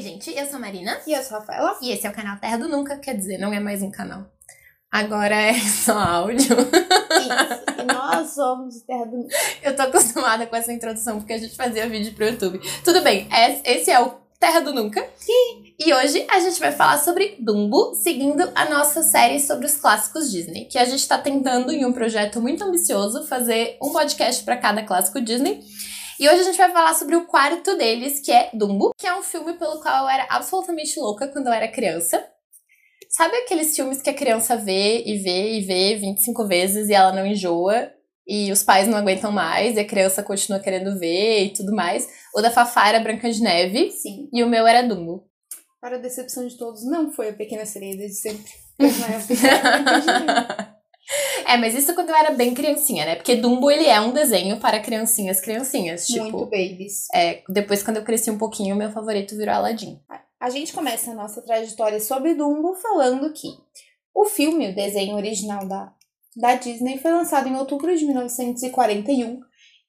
Oi, 0.00 0.04
gente, 0.04 0.30
eu 0.34 0.46
sou 0.46 0.56
a 0.56 0.60
Marina. 0.60 0.98
E 1.06 1.12
eu 1.12 1.22
sou 1.22 1.36
a 1.36 1.40
Rafaela. 1.40 1.76
E 1.82 1.92
esse 1.92 2.06
é 2.06 2.10
o 2.10 2.12
canal 2.14 2.38
Terra 2.38 2.56
do 2.56 2.66
Nunca, 2.70 2.96
quer 2.96 3.14
dizer, 3.14 3.36
não 3.36 3.52
é 3.52 3.60
mais 3.60 3.82
um 3.82 3.90
canal. 3.90 4.24
Agora 4.90 5.34
é 5.34 5.52
só 5.60 5.92
áudio. 5.92 6.56
Isso. 6.56 7.80
E 7.82 7.82
nós 7.84 8.30
somos 8.30 8.80
Terra 8.80 9.04
do 9.04 9.18
Nunca. 9.18 9.36
Eu 9.62 9.76
tô 9.76 9.82
acostumada 9.82 10.46
com 10.46 10.56
essa 10.56 10.72
introdução 10.72 11.18
porque 11.18 11.34
a 11.34 11.38
gente 11.38 11.54
fazia 11.54 11.86
vídeo 11.86 12.14
pro 12.14 12.24
YouTube. 12.24 12.58
Tudo 12.82 13.02
bem, 13.02 13.28
é- 13.30 13.60
esse 13.74 13.90
é 13.90 14.00
o 14.00 14.14
Terra 14.38 14.60
do 14.60 14.72
Nunca. 14.72 15.06
E 15.78 15.92
hoje 15.92 16.24
a 16.30 16.40
gente 16.40 16.58
vai 16.58 16.72
falar 16.72 16.96
sobre 16.96 17.36
Dumbo, 17.38 17.94
seguindo 17.96 18.50
a 18.54 18.70
nossa 18.70 19.02
série 19.02 19.38
sobre 19.38 19.66
os 19.66 19.76
clássicos 19.76 20.30
Disney, 20.30 20.64
que 20.64 20.78
a 20.78 20.84
gente 20.86 21.06
tá 21.06 21.18
tentando 21.18 21.70
em 21.72 21.84
um 21.84 21.92
projeto 21.92 22.40
muito 22.40 22.64
ambicioso 22.64 23.26
fazer 23.26 23.76
um 23.82 23.92
podcast 23.92 24.42
para 24.44 24.56
cada 24.56 24.82
clássico 24.82 25.20
Disney. 25.20 25.60
E 26.20 26.28
hoje 26.28 26.40
a 26.40 26.44
gente 26.44 26.58
vai 26.58 26.70
falar 26.70 26.92
sobre 26.92 27.16
o 27.16 27.24
quarto 27.24 27.78
deles, 27.78 28.20
que 28.20 28.30
é 28.30 28.50
Dumbo, 28.52 28.92
que 28.94 29.06
é 29.06 29.18
um 29.18 29.22
filme 29.22 29.54
pelo 29.54 29.80
qual 29.80 30.04
eu 30.04 30.08
era 30.10 30.26
absolutamente 30.28 31.00
louca 31.00 31.26
quando 31.26 31.46
eu 31.46 31.52
era 31.54 31.66
criança. 31.66 32.22
Sabe 33.08 33.34
aqueles 33.38 33.74
filmes 33.74 34.02
que 34.02 34.10
a 34.10 34.14
criança 34.14 34.54
vê 34.54 35.02
e 35.02 35.16
vê 35.16 35.54
e 35.54 35.62
vê 35.62 35.96
25 35.96 36.46
vezes 36.46 36.90
e 36.90 36.92
ela 36.92 37.10
não 37.10 37.24
enjoa? 37.24 37.90
E 38.28 38.52
os 38.52 38.62
pais 38.62 38.86
não 38.86 38.98
aguentam 38.98 39.32
mais 39.32 39.76
e 39.76 39.80
a 39.80 39.84
criança 39.86 40.22
continua 40.22 40.60
querendo 40.60 40.98
ver 40.98 41.46
e 41.46 41.54
tudo 41.54 41.74
mais. 41.74 42.06
O 42.34 42.42
da 42.42 42.50
Fafá 42.50 42.90
era 42.90 43.00
Branca 43.00 43.30
de 43.30 43.40
Neve 43.40 43.90
Sim. 43.90 44.28
e 44.30 44.44
o 44.44 44.46
meu 44.46 44.66
era 44.66 44.86
Dumbo. 44.86 45.26
Para 45.80 45.96
a 45.96 46.00
decepção 46.00 46.46
de 46.46 46.54
todos, 46.58 46.84
não 46.84 47.10
foi 47.10 47.30
a 47.30 47.32
Pequena 47.32 47.64
Sereia 47.64 47.96
desde 47.96 48.16
sempre. 48.16 48.52
Pois 48.76 48.98
não 48.98 49.08
é 49.08 49.16
a 49.16 49.20
Pequena 49.20 50.02
Sereia. 50.02 50.69
É, 51.50 51.56
mas 51.56 51.74
isso 51.74 51.92
quando 51.96 52.10
eu 52.10 52.14
era 52.14 52.30
bem 52.30 52.54
criancinha, 52.54 53.04
né? 53.04 53.16
Porque 53.16 53.34
Dumbo, 53.34 53.68
ele 53.72 53.86
é 53.86 54.00
um 54.00 54.12
desenho 54.12 54.60
para 54.60 54.78
criancinhas, 54.78 55.40
criancinhas. 55.40 56.06
Tipo, 56.06 56.22
Muito 56.22 56.44
babies. 56.44 57.08
é, 57.12 57.42
depois 57.48 57.82
quando 57.82 57.96
eu 57.96 58.04
cresci 58.04 58.30
um 58.30 58.38
pouquinho, 58.38 58.76
meu 58.76 58.92
favorito 58.92 59.36
virou 59.36 59.56
Aladdin. 59.56 60.00
A 60.38 60.48
gente 60.48 60.72
começa 60.72 61.10
a 61.10 61.14
nossa 61.14 61.42
trajetória 61.42 61.98
sobre 61.98 62.34
Dumbo 62.34 62.74
falando 62.76 63.32
que 63.32 63.48
o 64.14 64.26
filme, 64.26 64.68
o 64.68 64.74
desenho 64.74 65.16
original 65.16 65.66
da, 65.66 65.92
da 66.36 66.54
Disney, 66.54 66.98
foi 66.98 67.10
lançado 67.10 67.48
em 67.48 67.56
outubro 67.56 67.96
de 67.96 68.04
1941 68.04 69.40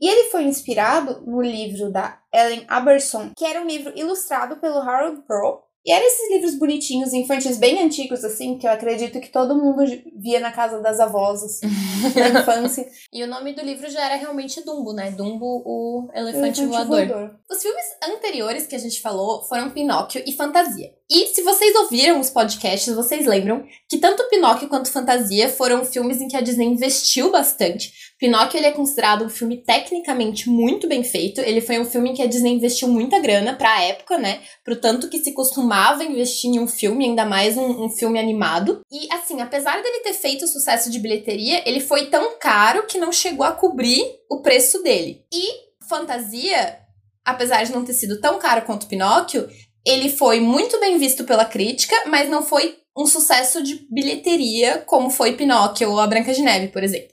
e 0.02 0.10
ele 0.10 0.32
foi 0.32 0.46
inspirado 0.46 1.22
no 1.28 1.44
livro 1.44 1.92
da 1.92 2.20
Ellen 2.34 2.66
Aberson, 2.68 3.30
que 3.38 3.46
era 3.46 3.62
um 3.62 3.68
livro 3.68 3.94
ilustrado 3.96 4.58
pelo 4.58 4.80
Harold 4.80 5.22
Pearl. 5.28 5.60
E 5.86 5.92
eram 5.92 6.06
esses 6.06 6.32
livros 6.32 6.56
bonitinhos, 6.60 7.12
infantis, 7.12 7.58
bem 7.58 7.84
antigos, 7.84 8.24
assim, 8.24 8.58
que 8.58 8.68
eu 8.68 8.72
acredito 8.72 9.20
que 9.20 9.30
todo 9.30 9.56
mundo 9.56 9.84
via 10.16 10.40
na 10.40 10.52
casa 10.52 10.80
das 10.80 11.00
avós, 11.00 11.44
assim, 11.44 11.66
na 12.16 12.40
infância. 12.42 12.88
E 13.12 13.24
o 13.24 13.28
nome 13.28 13.54
do 13.54 13.64
livro 13.64 13.90
já 13.90 14.06
era 14.06 14.16
realmente 14.16 14.64
Dumbo, 14.64 14.94
né? 14.94 15.10
Dumbo, 15.12 15.64
o 15.66 16.10
elefante, 16.14 16.62
Elefante 16.62 16.66
voador. 16.66 17.08
voador. 17.08 17.40
Os 17.50 17.62
filmes 17.62 17.86
anteriores 18.04 18.68
que 18.68 18.76
a 18.76 18.80
gente 18.80 19.02
falou 19.02 19.44
foram 19.44 19.72
Pinóquio 19.72 20.24
e 20.26 20.34
Fantasia. 20.34 20.92
E 21.14 21.28
se 21.28 21.42
vocês 21.42 21.76
ouviram 21.76 22.22
os 22.22 22.30
podcasts, 22.30 22.96
vocês 22.96 23.26
lembram 23.26 23.66
que 23.90 23.98
tanto 23.98 24.30
Pinóquio 24.30 24.70
quanto 24.70 24.90
Fantasia 24.90 25.50
foram 25.50 25.84
filmes 25.84 26.22
em 26.22 26.30
que 26.30 26.38
a 26.38 26.42
Disney 26.42 26.68
investiu 26.68 27.30
bastante. 27.30 27.92
Pinóquio 28.18 28.58
ele 28.58 28.68
é 28.68 28.72
considerado 28.72 29.26
um 29.26 29.30
filme 29.30 29.58
tecnicamente 29.58 30.50
muito 30.50 30.88
bem 30.88 31.04
feito. 31.04 31.42
Ele 31.42 31.60
foi 31.60 31.80
um 31.80 31.84
filme 31.84 32.12
em 32.12 32.14
que 32.14 32.22
a 32.22 32.28
Disney 32.28 32.54
investiu 32.54 32.88
muita 32.88 33.20
grana 33.20 33.54
pra 33.56 33.84
época, 33.84 34.18
né? 34.18 34.40
Pro 34.64 34.80
tanto 34.80 35.10
que 35.10 35.20
se 35.20 35.34
costumava 35.34 36.02
investir 36.06 36.50
em 36.50 36.60
um 36.62 36.68
filme, 36.68 37.04
ainda 37.04 37.26
mais 37.26 37.58
um, 37.58 37.84
um 37.84 37.90
filme 37.90 38.18
animado. 38.18 38.80
E 38.90 39.12
assim, 39.12 39.42
apesar 39.42 39.84
dele 39.84 40.00
ter 40.00 40.14
feito 40.14 40.48
sucesso 40.48 40.90
de 40.90 40.98
bilheteria, 40.98 41.62
ele 41.68 41.82
foi 41.82 42.06
tão 42.06 42.40
caro 42.40 42.88
que 42.88 42.98
não 42.98 43.12
chegou 43.12 43.46
a 43.46 43.52
cobrir 43.52 44.02
o 44.30 44.42
preço 44.42 44.82
dele. 44.82 45.26
E 45.34 45.44
Fantasia, 45.90 46.80
apesar 47.26 47.66
de 47.66 47.74
não 47.74 47.84
ter 47.84 47.96
sido 47.96 48.22
tão 48.22 48.40
caro 48.40 48.62
quanto 48.62 48.88
Pinóquio, 48.88 49.50
ele 49.86 50.10
foi 50.10 50.40
muito 50.40 50.80
bem 50.80 50.98
visto 50.98 51.24
pela 51.24 51.46
crítica, 51.46 51.96
mas 52.08 52.30
não 52.30 52.44
foi 52.44 52.78
um 52.98 53.06
sucesso 53.06 53.64
de 53.64 53.88
bilheteria 53.90 54.80
como 54.80 55.10
foi 55.10 55.34
Pinóquio 55.34 55.92
ou 55.92 56.00
A 56.00 56.08
Branca 56.08 56.34
de 56.34 56.42
Neve, 56.42 56.68
por 56.68 56.84
exemplo. 56.84 57.12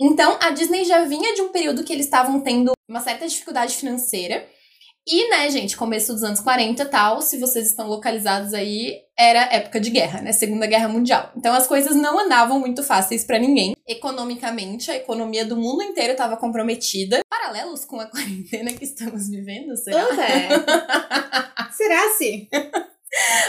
Então, 0.00 0.38
a 0.40 0.50
Disney 0.50 0.84
já 0.84 1.04
vinha 1.04 1.34
de 1.34 1.42
um 1.42 1.48
período 1.48 1.84
que 1.84 1.92
eles 1.92 2.06
estavam 2.06 2.40
tendo 2.40 2.72
uma 2.88 3.00
certa 3.00 3.26
dificuldade 3.26 3.76
financeira. 3.76 4.46
E, 5.06 5.28
né, 5.30 5.50
gente, 5.50 5.76
começo 5.76 6.12
dos 6.12 6.22
anos 6.22 6.40
40 6.40 6.82
e 6.82 6.86
tal, 6.86 7.20
se 7.20 7.38
vocês 7.38 7.66
estão 7.66 7.88
localizados 7.88 8.54
aí, 8.54 9.00
era 9.18 9.48
época 9.52 9.80
de 9.80 9.90
guerra, 9.90 10.22
né? 10.22 10.32
Segunda 10.32 10.66
Guerra 10.66 10.88
Mundial. 10.88 11.32
Então 11.36 11.52
as 11.52 11.66
coisas 11.66 11.96
não 11.96 12.18
andavam 12.18 12.60
muito 12.60 12.84
fáceis 12.84 13.24
pra 13.24 13.38
ninguém. 13.38 13.74
Economicamente, 13.86 14.90
a 14.90 14.96
economia 14.96 15.44
do 15.44 15.56
mundo 15.56 15.82
inteiro 15.82 16.12
estava 16.12 16.36
comprometida. 16.36 17.20
Paralelos 17.28 17.84
com 17.84 17.98
a 17.98 18.06
quarentena 18.10 18.72
que 18.72 18.84
estamos 18.84 19.28
vivendo, 19.28 19.76
será? 19.76 20.06
É. 20.22 20.48
Será 21.72 22.08
sim? 22.16 22.48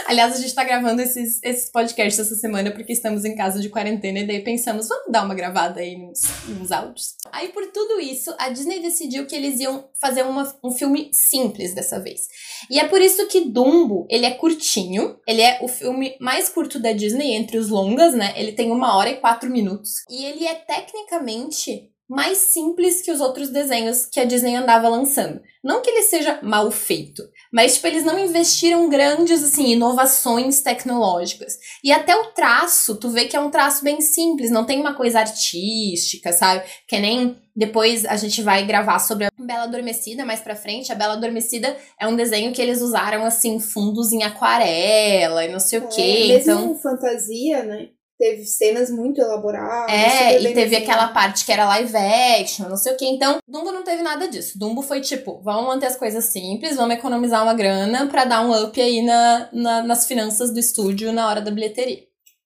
Aliás, 0.06 0.34
a 0.34 0.40
gente 0.40 0.54
tá 0.54 0.64
gravando 0.64 1.00
esses, 1.00 1.40
esses 1.42 1.70
podcasts 1.70 2.18
essa 2.18 2.34
semana 2.34 2.70
porque 2.70 2.92
estamos 2.92 3.24
em 3.24 3.34
casa 3.34 3.60
de 3.60 3.68
quarentena 3.68 4.20
e 4.20 4.26
daí 4.26 4.40
pensamos, 4.42 4.88
vamos 4.88 5.10
dar 5.10 5.24
uma 5.24 5.34
gravada 5.34 5.80
aí 5.80 5.96
nos, 5.96 6.20
nos 6.48 6.72
áudios. 6.72 7.14
Aí, 7.32 7.48
por 7.48 7.66
tudo 7.68 8.00
isso, 8.00 8.34
a 8.38 8.48
Disney 8.48 8.80
decidiu 8.80 9.26
que 9.26 9.36
eles 9.36 9.60
iam 9.60 9.88
fazer 10.00 10.22
uma, 10.22 10.52
um 10.64 10.72
filme 10.72 11.10
simples 11.12 11.74
dessa 11.74 12.00
vez. 12.00 12.22
E 12.70 12.78
é 12.78 12.88
por 12.88 13.00
isso 13.00 13.26
que 13.28 13.48
Dumbo, 13.48 14.06
ele 14.10 14.26
é 14.26 14.32
curtinho, 14.32 15.18
ele 15.26 15.42
é 15.42 15.58
o 15.62 15.68
filme 15.68 16.16
mais 16.20 16.48
curto 16.48 16.78
da 16.78 16.92
Disney 16.92 17.34
entre 17.34 17.58
os 17.58 17.68
longas, 17.68 18.14
né? 18.14 18.32
Ele 18.36 18.52
tem 18.52 18.70
uma 18.70 18.96
hora 18.96 19.10
e 19.10 19.16
quatro 19.16 19.50
minutos. 19.50 19.90
E 20.08 20.24
ele 20.24 20.46
é 20.46 20.54
tecnicamente 20.54 21.89
mais 22.10 22.38
simples 22.38 23.00
que 23.00 23.12
os 23.12 23.20
outros 23.20 23.50
desenhos 23.50 24.04
que 24.04 24.18
a 24.18 24.24
Disney 24.24 24.56
andava 24.56 24.88
lançando. 24.88 25.40
Não 25.62 25.80
que 25.80 25.88
ele 25.90 26.02
seja 26.02 26.40
mal 26.42 26.68
feito, 26.72 27.22
mas, 27.52 27.74
tipo, 27.74 27.86
eles 27.86 28.04
não 28.04 28.18
investiram 28.18 28.88
grandes, 28.88 29.44
assim, 29.44 29.72
inovações 29.72 30.60
tecnológicas. 30.60 31.56
E 31.84 31.92
até 31.92 32.16
o 32.16 32.32
traço, 32.32 32.96
tu 32.96 33.10
vê 33.10 33.26
que 33.26 33.36
é 33.36 33.40
um 33.40 33.50
traço 33.50 33.84
bem 33.84 34.00
simples, 34.00 34.50
não 34.50 34.64
tem 34.64 34.80
uma 34.80 34.94
coisa 34.94 35.20
artística, 35.20 36.32
sabe? 36.32 36.64
Que 36.88 36.98
nem 36.98 37.36
depois 37.54 38.04
a 38.04 38.16
gente 38.16 38.42
vai 38.42 38.66
gravar 38.66 38.98
sobre 38.98 39.26
a 39.26 39.30
Bela 39.38 39.64
Adormecida 39.64 40.24
mais 40.24 40.40
pra 40.40 40.56
frente. 40.56 40.90
A 40.90 40.96
Bela 40.96 41.12
Adormecida 41.12 41.76
é 42.00 42.08
um 42.08 42.16
desenho 42.16 42.52
que 42.52 42.60
eles 42.60 42.80
usaram, 42.80 43.24
assim, 43.24 43.60
fundos 43.60 44.12
em 44.12 44.24
aquarela 44.24 45.44
e 45.44 45.52
não 45.52 45.60
sei 45.60 45.78
o 45.78 45.88
quê. 45.88 46.00
É, 46.00 46.28
mesmo 46.28 46.52
Então. 46.52 46.78
fantasia, 46.78 47.62
né? 47.62 47.88
Teve 48.20 48.44
cenas 48.44 48.90
muito 48.90 49.18
elaboradas. 49.18 49.90
É, 49.90 50.38
e 50.42 50.52
teve 50.52 50.76
aquela 50.76 51.08
parte 51.08 51.42
que 51.42 51.50
era 51.50 51.64
live 51.66 51.96
action, 51.96 52.68
não 52.68 52.76
sei 52.76 52.92
o 52.92 52.96
que. 52.98 53.06
Então, 53.06 53.38
Dumbo 53.48 53.72
não 53.72 53.82
teve 53.82 54.02
nada 54.02 54.28
disso. 54.28 54.58
Dumbo 54.58 54.82
foi 54.82 55.00
tipo, 55.00 55.40
vamos 55.42 55.64
manter 55.64 55.86
as 55.86 55.96
coisas 55.96 56.26
simples, 56.26 56.76
vamos 56.76 56.96
economizar 56.96 57.42
uma 57.42 57.54
grana 57.54 58.06
pra 58.08 58.26
dar 58.26 58.42
um 58.46 58.52
up 58.64 58.78
aí 58.78 59.00
na, 59.00 59.48
na- 59.54 59.82
nas 59.84 60.06
finanças 60.06 60.52
do 60.52 60.60
estúdio 60.60 61.14
na 61.14 61.26
hora 61.30 61.40
da 61.40 61.50
bilheteria. 61.50 62.02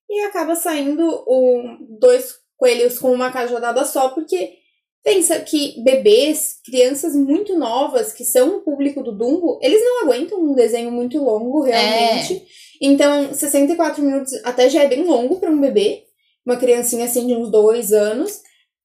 E 0.08 0.20
acaba 0.20 0.54
saindo 0.54 1.02
um, 1.28 1.76
dois 1.98 2.34
coelhos 2.56 3.00
com 3.00 3.10
uma 3.10 3.32
cajadada 3.32 3.84
só, 3.84 4.10
porque 4.10 4.52
pensa 5.02 5.40
que 5.40 5.82
bebês, 5.82 6.60
crianças 6.64 7.16
muito 7.16 7.58
novas, 7.58 8.12
que 8.12 8.24
são 8.24 8.58
o 8.58 8.60
público 8.60 9.02
do 9.02 9.10
Dumbo, 9.10 9.58
eles 9.60 9.82
não 9.84 10.04
aguentam 10.04 10.38
um 10.40 10.54
desenho 10.54 10.92
muito 10.92 11.18
longo, 11.20 11.62
realmente. 11.62 12.46
Então, 12.80 13.32
64 13.32 14.02
minutos 14.02 14.32
até 14.44 14.68
já 14.68 14.82
é 14.82 14.88
bem 14.88 15.04
longo 15.04 15.40
para 15.40 15.50
um 15.50 15.60
bebê, 15.60 16.04
uma 16.44 16.56
criancinha 16.56 17.04
assim 17.04 17.26
de 17.26 17.34
uns 17.34 17.50
dois 17.50 17.92
anos. 17.92 18.42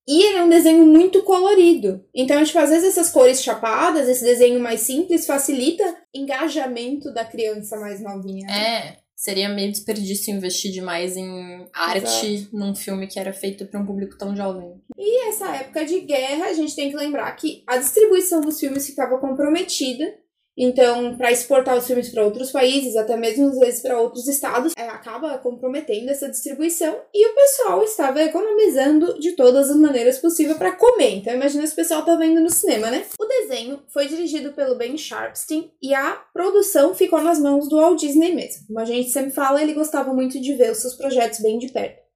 E 0.08 0.24
ele 0.24 0.38
é 0.40 0.44
um 0.44 0.50
desenho 0.50 0.86
muito 0.88 1.22
colorido. 1.22 2.04
Então, 2.16 2.44
tipo, 2.44 2.58
às 2.58 2.72
vezes 2.72 2.90
essas 2.98 3.12
cores 3.12 3.44
chapadas, 3.44 4.10
esse 4.10 4.24
desenho 4.24 4.60
mais 4.60 4.82
simples, 4.82 5.28
facilita 5.28 5.84
engajamento 6.12 7.14
da 7.14 7.24
criança 7.24 7.78
mais 7.78 8.02
novinha. 8.02 8.48
né? 8.48 8.54
É, 8.54 8.98
seria 9.16 9.50
meio 9.50 9.72
desperdício 9.72 10.34
investir 10.34 10.72
demais 10.72 11.16
em 11.16 11.68
arte 11.74 12.48
num 12.52 12.74
filme 12.74 13.06
que 13.06 13.20
era 13.20 13.34
feito 13.34 13.68
pra 13.68 13.80
um 13.80 13.86
público 13.86 14.18
tão 14.18 14.36
jovem. 14.36 14.82
E 14.98 15.28
essa 15.28 15.56
época 15.56 15.86
de 15.86 16.00
guerra, 16.02 16.46
a 16.46 16.54
gente 16.54 16.76
tem 16.76 16.90
que 16.90 16.96
lembrar 16.96 17.32
que 17.36 17.64
a 17.68 17.78
distribuição 17.78 18.42
dos 18.42 18.60
filmes 18.60 18.88
ficava 18.88 19.20
comprometida. 19.20 20.12
Então, 20.62 21.16
para 21.16 21.32
exportar 21.32 21.78
os 21.78 21.88
filmes 21.88 22.10
para 22.10 22.26
outros 22.26 22.52
países, 22.52 22.98
até 22.98 23.16
mesmo 23.16 23.48
às 23.48 23.58
vezes 23.58 23.82
para 23.82 23.98
outros 23.98 24.28
estados, 24.28 24.74
é, 24.78 24.90
acaba 24.90 25.38
comprometendo 25.38 26.10
essa 26.10 26.28
distribuição 26.28 27.00
e 27.14 27.26
o 27.30 27.34
pessoal 27.34 27.82
estava 27.82 28.22
economizando 28.22 29.18
de 29.18 29.38
todas 29.38 29.70
as 29.70 29.78
maneiras 29.78 30.18
possíveis 30.18 30.58
para 30.58 30.74
comer. 30.74 31.16
Então, 31.16 31.34
imagina 31.34 31.66
se 31.66 31.72
o 31.72 31.78
pessoal 31.78 32.04
tá 32.04 32.18
vendo 32.18 32.42
no 32.42 32.50
cinema, 32.50 32.92
né? 32.92 33.06
O 33.18 33.26
desenho 33.26 33.82
foi 33.88 34.10
dirigido 34.10 34.52
pelo 34.52 34.76
Ben 34.76 34.98
Sharpstein 34.98 35.72
e 35.82 35.94
a 35.94 36.22
produção 36.34 36.94
ficou 36.94 37.22
nas 37.22 37.40
mãos 37.40 37.70
do 37.70 37.78
Walt 37.78 37.98
Disney 37.98 38.36
mesmo. 38.36 38.68
Como 38.68 38.80
a 38.80 38.86
gente 38.86 39.12
sempre 39.12 39.32
fala, 39.32 39.62
ele 39.62 39.74
gostava 39.74 40.14
muito 40.14 40.42
de 40.42 40.54
ver 40.56 40.72
os 40.72 40.80
seus 40.80 40.96
projetos 40.96 41.40
bem 41.40 41.58
de 41.58 41.70
perto. 41.70 42.09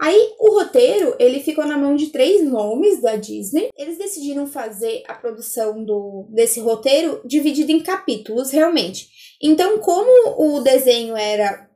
Aí 0.00 0.34
o 0.38 0.54
roteiro, 0.54 1.14
ele 1.18 1.40
ficou 1.40 1.66
na 1.66 1.76
mão 1.76 1.94
de 1.94 2.06
três 2.06 2.42
nomes 2.42 3.02
da 3.02 3.16
Disney. 3.16 3.68
Eles 3.76 3.98
decidiram 3.98 4.46
fazer 4.46 5.02
a 5.06 5.12
produção 5.12 5.84
do 5.84 6.26
desse 6.30 6.58
roteiro 6.58 7.20
dividido 7.22 7.70
em 7.70 7.80
capítulos, 7.80 8.50
realmente. 8.50 9.10
Então, 9.42 9.78
como 9.78 10.56
o 10.56 10.60
desenho 10.60 11.14
era 11.14 11.68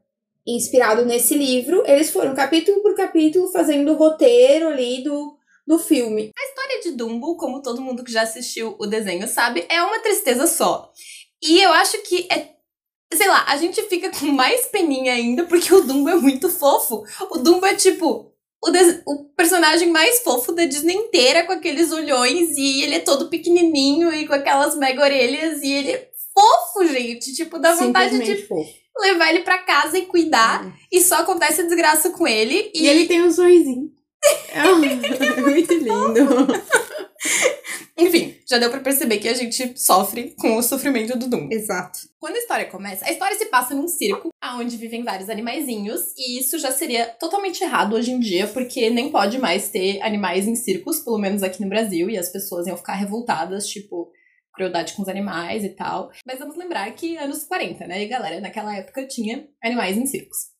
inspirado 0.46 1.04
nesse 1.04 1.34
livro, 1.34 1.82
eles 1.86 2.08
foram 2.10 2.34
capítulo 2.34 2.80
por 2.80 2.94
capítulo 2.94 3.52
fazendo 3.52 3.92
o 3.92 3.96
roteiro 3.96 4.68
ali 4.68 5.04
do, 5.04 5.36
do 5.66 5.78
filme. 5.78 6.30
A 6.34 6.44
história 6.46 6.80
de 6.80 6.92
Dumbo, 6.92 7.36
como 7.36 7.60
todo 7.60 7.82
mundo 7.82 8.02
que 8.02 8.12
já 8.12 8.22
assistiu 8.22 8.74
o 8.78 8.86
desenho 8.86 9.28
sabe, 9.28 9.66
é 9.68 9.82
uma 9.82 10.00
tristeza 10.00 10.46
só. 10.46 10.90
E 11.42 11.60
eu 11.60 11.70
acho 11.72 12.00
que 12.02 12.26
é 12.30 12.53
sei 13.14 13.28
lá, 13.28 13.44
a 13.48 13.56
gente 13.56 13.82
fica 13.82 14.10
com 14.10 14.26
mais 14.26 14.66
peninha 14.66 15.12
ainda 15.12 15.44
porque 15.44 15.72
o 15.72 15.82
Dumbo 15.82 16.08
é 16.08 16.16
muito 16.16 16.48
fofo. 16.48 17.04
O 17.30 17.38
Dumbo 17.38 17.66
é 17.66 17.74
tipo 17.74 18.32
o, 18.64 19.12
o, 19.12 19.24
personagem 19.36 19.90
mais 19.90 20.20
fofo 20.20 20.52
da 20.52 20.64
Disney 20.64 20.94
inteira, 20.94 21.44
com 21.44 21.52
aqueles 21.52 21.92
olhões, 21.92 22.56
e 22.56 22.82
ele 22.82 22.94
é 22.96 23.00
todo 23.00 23.28
pequenininho 23.28 24.12
e 24.12 24.26
com 24.26 24.34
aquelas 24.34 24.76
mega 24.76 25.02
orelhas, 25.02 25.62
e 25.62 25.70
ele 25.70 25.90
é 25.90 26.08
fofo, 26.32 26.86
gente. 26.88 27.34
Tipo, 27.34 27.58
dá 27.58 27.74
vontade 27.74 28.18
de 28.18 28.46
fofo. 28.46 28.72
levar 28.98 29.30
ele 29.30 29.40
pra 29.40 29.58
casa 29.58 29.98
e 29.98 30.06
cuidar, 30.06 30.74
e 30.90 31.00
só 31.00 31.16
acontece 31.16 31.60
a 31.60 31.64
desgraça 31.64 32.10
com 32.10 32.26
ele. 32.26 32.70
E, 32.74 32.84
e 32.84 32.88
ele 32.88 33.06
tem 33.06 33.22
um 33.22 33.30
sorrisinho. 33.30 33.92
é 34.48 35.40
muito 35.40 35.74
lindo. 35.74 36.46
Já 38.54 38.58
deu 38.58 38.70
para 38.70 38.78
perceber 38.78 39.18
que 39.18 39.28
a 39.28 39.34
gente 39.34 39.74
sofre 39.76 40.32
com 40.38 40.56
o 40.56 40.62
sofrimento 40.62 41.18
do 41.18 41.28
Dumbo. 41.28 41.52
Exato. 41.52 41.98
Quando 42.20 42.36
a 42.36 42.38
história 42.38 42.66
começa, 42.66 43.04
a 43.04 43.10
história 43.10 43.36
se 43.36 43.46
passa 43.46 43.74
num 43.74 43.88
circo, 43.88 44.28
onde 44.56 44.76
vivem 44.76 45.02
vários 45.02 45.28
animaizinhos, 45.28 46.14
e 46.16 46.38
isso 46.38 46.56
já 46.60 46.70
seria 46.70 47.06
totalmente 47.06 47.64
errado 47.64 47.96
hoje 47.96 48.12
em 48.12 48.20
dia, 48.20 48.46
porque 48.46 48.90
nem 48.90 49.10
pode 49.10 49.38
mais 49.38 49.70
ter 49.70 50.00
animais 50.02 50.46
em 50.46 50.54
circos, 50.54 51.00
pelo 51.00 51.18
menos 51.18 51.42
aqui 51.42 51.60
no 51.60 51.68
Brasil, 51.68 52.08
e 52.08 52.16
as 52.16 52.30
pessoas 52.30 52.68
iam 52.68 52.76
ficar 52.76 52.94
revoltadas, 52.94 53.66
tipo, 53.66 54.12
crueldade 54.52 54.92
com 54.92 55.02
os 55.02 55.08
animais 55.08 55.64
e 55.64 55.70
tal. 55.70 56.12
Mas 56.24 56.38
vamos 56.38 56.56
lembrar 56.56 56.88
que 56.92 57.16
anos 57.16 57.42
40, 57.42 57.88
né? 57.88 58.04
E 58.04 58.06
galera, 58.06 58.40
naquela 58.40 58.76
época 58.76 59.04
tinha 59.08 59.48
animais 59.60 59.96
em 59.96 60.06
circos. 60.06 60.53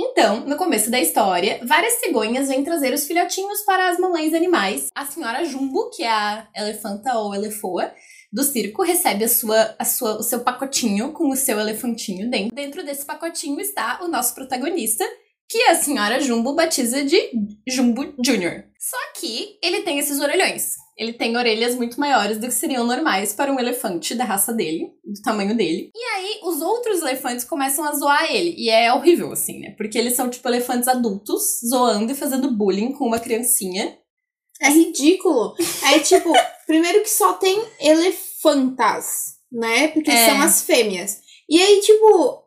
Então, 0.00 0.46
no 0.46 0.56
começo 0.56 0.92
da 0.92 1.00
história, 1.00 1.60
várias 1.66 1.94
cegonhas 1.94 2.46
vêm 2.46 2.62
trazer 2.62 2.94
os 2.94 3.04
filhotinhos 3.04 3.62
para 3.62 3.90
as 3.90 3.98
mamães 3.98 4.32
animais. 4.32 4.86
A 4.94 5.04
senhora 5.04 5.44
Jumbo, 5.44 5.90
que 5.90 6.04
é 6.04 6.08
a 6.08 6.46
elefanta 6.54 7.18
ou 7.18 7.34
elefoa 7.34 7.92
do 8.32 8.44
circo, 8.44 8.84
recebe 8.84 9.24
a 9.24 9.28
sua, 9.28 9.74
a 9.76 9.84
sua, 9.84 10.18
o 10.18 10.22
seu 10.22 10.38
pacotinho 10.40 11.12
com 11.12 11.28
o 11.30 11.36
seu 11.36 11.58
elefantinho 11.58 12.30
dentro. 12.30 12.54
Dentro 12.54 12.84
desse 12.84 13.04
pacotinho 13.04 13.58
está 13.58 13.98
o 14.00 14.06
nosso 14.06 14.36
protagonista, 14.36 15.04
que 15.48 15.62
a 15.64 15.74
senhora 15.74 16.20
Jumbo 16.20 16.54
batiza 16.54 17.02
de 17.02 17.32
Jumbo 17.66 18.14
Jr. 18.22 18.66
Só 18.78 18.98
que 19.18 19.58
ele 19.60 19.82
tem 19.82 19.98
esses 19.98 20.20
orelhões. 20.20 20.76
Ele 20.98 21.12
tem 21.12 21.36
orelhas 21.36 21.76
muito 21.76 22.00
maiores 22.00 22.38
do 22.38 22.46
que 22.48 22.52
seriam 22.52 22.84
normais 22.84 23.32
para 23.32 23.52
um 23.52 23.60
elefante 23.60 24.16
da 24.16 24.24
raça 24.24 24.52
dele, 24.52 24.92
do 25.04 25.22
tamanho 25.22 25.56
dele. 25.56 25.92
E 25.94 26.04
aí, 26.16 26.40
os 26.42 26.60
outros 26.60 27.00
elefantes 27.02 27.44
começam 27.44 27.84
a 27.84 27.92
zoar 27.92 28.24
ele. 28.34 28.52
E 28.58 28.68
é 28.68 28.92
horrível, 28.92 29.32
assim, 29.32 29.60
né? 29.60 29.74
Porque 29.78 29.96
eles 29.96 30.14
são, 30.14 30.28
tipo, 30.28 30.48
elefantes 30.48 30.88
adultos, 30.88 31.60
zoando 31.68 32.10
e 32.10 32.16
fazendo 32.16 32.50
bullying 32.50 32.92
com 32.92 33.06
uma 33.06 33.20
criancinha. 33.20 33.96
É 34.60 34.70
ridículo. 34.70 35.54
É 35.94 36.00
tipo, 36.00 36.32
primeiro 36.66 37.00
que 37.02 37.10
só 37.10 37.34
tem 37.34 37.62
elefantas, 37.80 39.36
né? 39.52 39.88
Porque 39.88 40.10
é. 40.10 40.26
são 40.26 40.40
as 40.40 40.62
fêmeas. 40.62 41.20
E 41.48 41.62
aí, 41.62 41.80
tipo, 41.80 42.42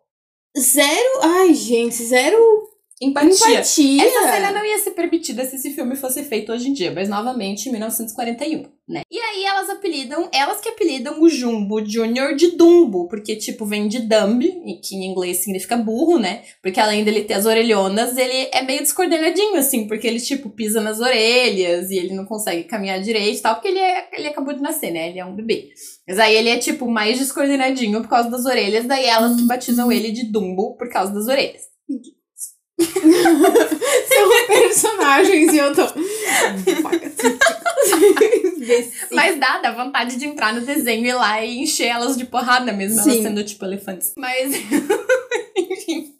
zero. 0.59 1.19
Ai, 1.21 1.53
gente, 1.53 2.03
zero 2.03 2.70
Empatia. 3.01 3.31
Empatia. 3.33 4.05
Essa 4.05 4.31
cena 4.31 4.51
não 4.51 4.63
ia 4.63 4.77
ser 4.77 4.91
permitida 4.91 5.43
se 5.43 5.55
esse 5.55 5.71
filme 5.71 5.95
fosse 5.95 6.23
feito 6.23 6.51
hoje 6.51 6.69
em 6.69 6.73
dia, 6.73 6.91
mas 6.91 7.09
novamente 7.09 7.67
em 7.67 7.71
1941, 7.71 8.63
né? 8.87 9.01
E 9.09 9.17
aí 9.17 9.43
elas 9.43 9.71
apelidam, 9.71 10.29
elas 10.31 10.61
que 10.61 10.69
apelidam 10.69 11.19
o 11.19 11.27
Jumbo 11.27 11.83
Junior 11.83 12.35
de 12.35 12.51
Dumbo, 12.51 13.07
porque 13.07 13.35
tipo 13.35 13.65
vem 13.65 13.87
de 13.87 14.01
Dumb, 14.01 14.45
que 14.83 14.95
em 14.95 15.05
inglês 15.05 15.37
significa 15.37 15.75
burro, 15.77 16.19
né? 16.19 16.43
Porque 16.61 16.79
além 16.79 17.03
dele 17.03 17.23
ter 17.23 17.33
as 17.33 17.47
orelhonas, 17.47 18.15
ele 18.15 18.49
é 18.53 18.61
meio 18.61 18.81
descoordenadinho 18.81 19.55
assim, 19.55 19.87
porque 19.87 20.05
ele 20.05 20.19
tipo 20.19 20.51
pisa 20.51 20.79
nas 20.79 20.99
orelhas 20.99 21.89
e 21.89 21.97
ele 21.97 22.13
não 22.13 22.25
consegue 22.25 22.65
caminhar 22.65 23.01
direito 23.01 23.39
e 23.39 23.41
tal, 23.41 23.55
porque 23.55 23.69
ele, 23.69 23.79
é, 23.79 24.09
ele 24.13 24.27
acabou 24.27 24.53
de 24.53 24.61
nascer, 24.61 24.91
né? 24.91 25.09
Ele 25.09 25.19
é 25.19 25.25
um 25.25 25.35
bebê. 25.35 25.69
Mas 26.07 26.19
aí 26.19 26.35
ele 26.35 26.49
é 26.49 26.57
tipo 26.57 26.87
mais 26.87 27.17
descoordenadinho 27.17 27.99
por 28.01 28.09
causa 28.09 28.29
das 28.29 28.45
orelhas, 28.45 28.85
daí 28.85 29.05
elas 29.05 29.37
que 29.37 29.47
batizam 29.47 29.91
ele 29.91 30.11
de 30.11 30.31
Dumbo 30.31 30.77
por 30.77 30.87
causa 30.87 31.11
das 31.11 31.25
orelhas. 31.25 31.63
São 34.07 34.47
personagens 34.47 35.53
e 35.53 35.57
eu 35.57 35.75
tô. 35.75 35.83
Mas 39.11 39.39
dá, 39.39 39.59
dá 39.59 39.71
vontade 39.71 40.15
de 40.17 40.25
entrar 40.25 40.53
no 40.53 40.61
desenho 40.61 41.05
e 41.05 41.13
lá 41.13 41.43
e 41.43 41.59
encher 41.59 41.87
elas 41.87 42.17
de 42.17 42.25
porrada 42.25 42.71
mesmo, 42.71 43.01
Sim. 43.01 43.11
elas 43.11 43.23
sendo 43.23 43.43
tipo 43.43 43.65
elefantes. 43.65 44.13
Mas. 44.17 44.53
Enfim. 45.55 46.13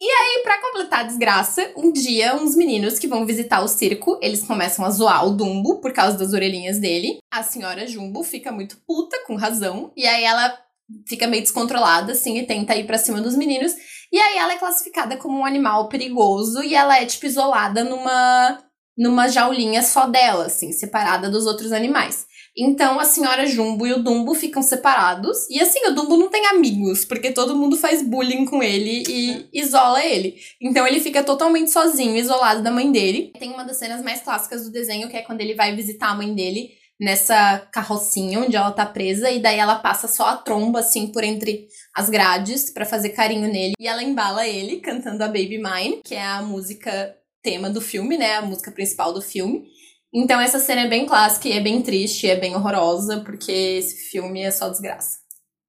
E 0.00 0.08
aí, 0.08 0.42
para 0.44 0.60
completar 0.60 1.00
a 1.00 1.04
desgraça, 1.04 1.72
um 1.76 1.90
dia, 1.90 2.36
uns 2.36 2.54
meninos 2.54 3.00
que 3.00 3.08
vão 3.08 3.26
visitar 3.26 3.60
o 3.62 3.68
circo, 3.68 4.16
eles 4.22 4.44
começam 4.44 4.84
a 4.84 4.90
zoar 4.90 5.26
o 5.26 5.32
Dumbo 5.32 5.80
por 5.80 5.92
causa 5.92 6.16
das 6.16 6.32
orelhinhas 6.32 6.78
dele. 6.78 7.18
A 7.32 7.42
senhora 7.42 7.84
Jumbo 7.84 8.22
fica 8.22 8.52
muito 8.52 8.76
puta, 8.86 9.24
com 9.26 9.34
razão, 9.34 9.90
e 9.96 10.06
aí 10.06 10.22
ela 10.22 10.56
fica 11.06 11.26
meio 11.26 11.42
descontrolada, 11.42 12.12
assim, 12.12 12.38
e 12.38 12.46
tenta 12.46 12.76
ir 12.76 12.86
para 12.86 12.96
cima 12.96 13.20
dos 13.20 13.34
meninos. 13.34 13.72
E 14.12 14.18
aí 14.18 14.38
ela 14.38 14.54
é 14.54 14.58
classificada 14.58 15.16
como 15.16 15.38
um 15.38 15.44
animal 15.44 15.88
perigoso 15.88 16.62
e 16.62 16.74
ela 16.74 16.98
é, 16.98 17.04
tipo, 17.04 17.26
isolada 17.26 17.84
numa, 17.84 18.58
numa 18.96 19.28
jaulinha 19.28 19.82
só 19.82 20.06
dela, 20.06 20.46
assim, 20.46 20.72
separada 20.72 21.30
dos 21.30 21.46
outros 21.46 21.72
animais. 21.72 22.26
Então 22.56 22.98
a 22.98 23.04
senhora 23.04 23.46
Jumbo 23.46 23.86
e 23.86 23.92
o 23.92 24.02
Dumbo 24.02 24.34
ficam 24.34 24.62
separados. 24.62 25.48
E 25.48 25.60
assim, 25.60 25.86
o 25.86 25.94
Dumbo 25.94 26.16
não 26.16 26.28
tem 26.28 26.46
amigos, 26.46 27.04
porque 27.04 27.30
todo 27.30 27.54
mundo 27.54 27.76
faz 27.76 28.02
bullying 28.02 28.44
com 28.46 28.60
ele 28.60 29.04
e 29.08 29.48
isola 29.52 30.04
ele. 30.04 30.34
Então 30.60 30.84
ele 30.84 30.98
fica 30.98 31.22
totalmente 31.22 31.70
sozinho, 31.70 32.16
isolado 32.16 32.62
da 32.62 32.72
mãe 32.72 32.90
dele. 32.90 33.32
Tem 33.38 33.50
uma 33.50 33.64
das 33.64 33.76
cenas 33.76 34.02
mais 34.02 34.22
clássicas 34.22 34.64
do 34.64 34.72
desenho, 34.72 35.08
que 35.08 35.16
é 35.16 35.22
quando 35.22 35.40
ele 35.40 35.54
vai 35.54 35.76
visitar 35.76 36.08
a 36.08 36.16
mãe 36.16 36.34
dele 36.34 36.77
nessa 37.00 37.58
carrocinha 37.72 38.40
onde 38.40 38.56
ela 38.56 38.72
tá 38.72 38.84
presa 38.84 39.30
e 39.30 39.40
daí 39.40 39.58
ela 39.58 39.76
passa 39.76 40.08
só 40.08 40.26
a 40.30 40.36
tromba 40.36 40.80
assim 40.80 41.06
por 41.08 41.22
entre 41.22 41.68
as 41.94 42.10
grades 42.10 42.70
para 42.70 42.84
fazer 42.84 43.10
carinho 43.10 43.48
nele 43.48 43.74
e 43.78 43.86
ela 43.86 44.02
embala 44.02 44.46
ele 44.46 44.80
cantando 44.80 45.22
a 45.22 45.28
Baby 45.28 45.58
Mine, 45.58 46.00
que 46.04 46.14
é 46.14 46.24
a 46.24 46.42
música 46.42 47.14
tema 47.42 47.70
do 47.70 47.80
filme, 47.80 48.16
né, 48.16 48.34
a 48.34 48.42
música 48.42 48.70
principal 48.70 49.12
do 49.12 49.22
filme. 49.22 49.64
Então 50.12 50.40
essa 50.40 50.58
cena 50.58 50.82
é 50.82 50.88
bem 50.88 51.06
clássica 51.06 51.48
e 51.48 51.52
é 51.52 51.60
bem 51.60 51.82
triste, 51.82 52.28
é 52.28 52.36
bem 52.36 52.56
horrorosa, 52.56 53.20
porque 53.20 53.52
esse 53.52 54.10
filme 54.10 54.42
é 54.42 54.50
só 54.50 54.68
desgraça. 54.68 55.18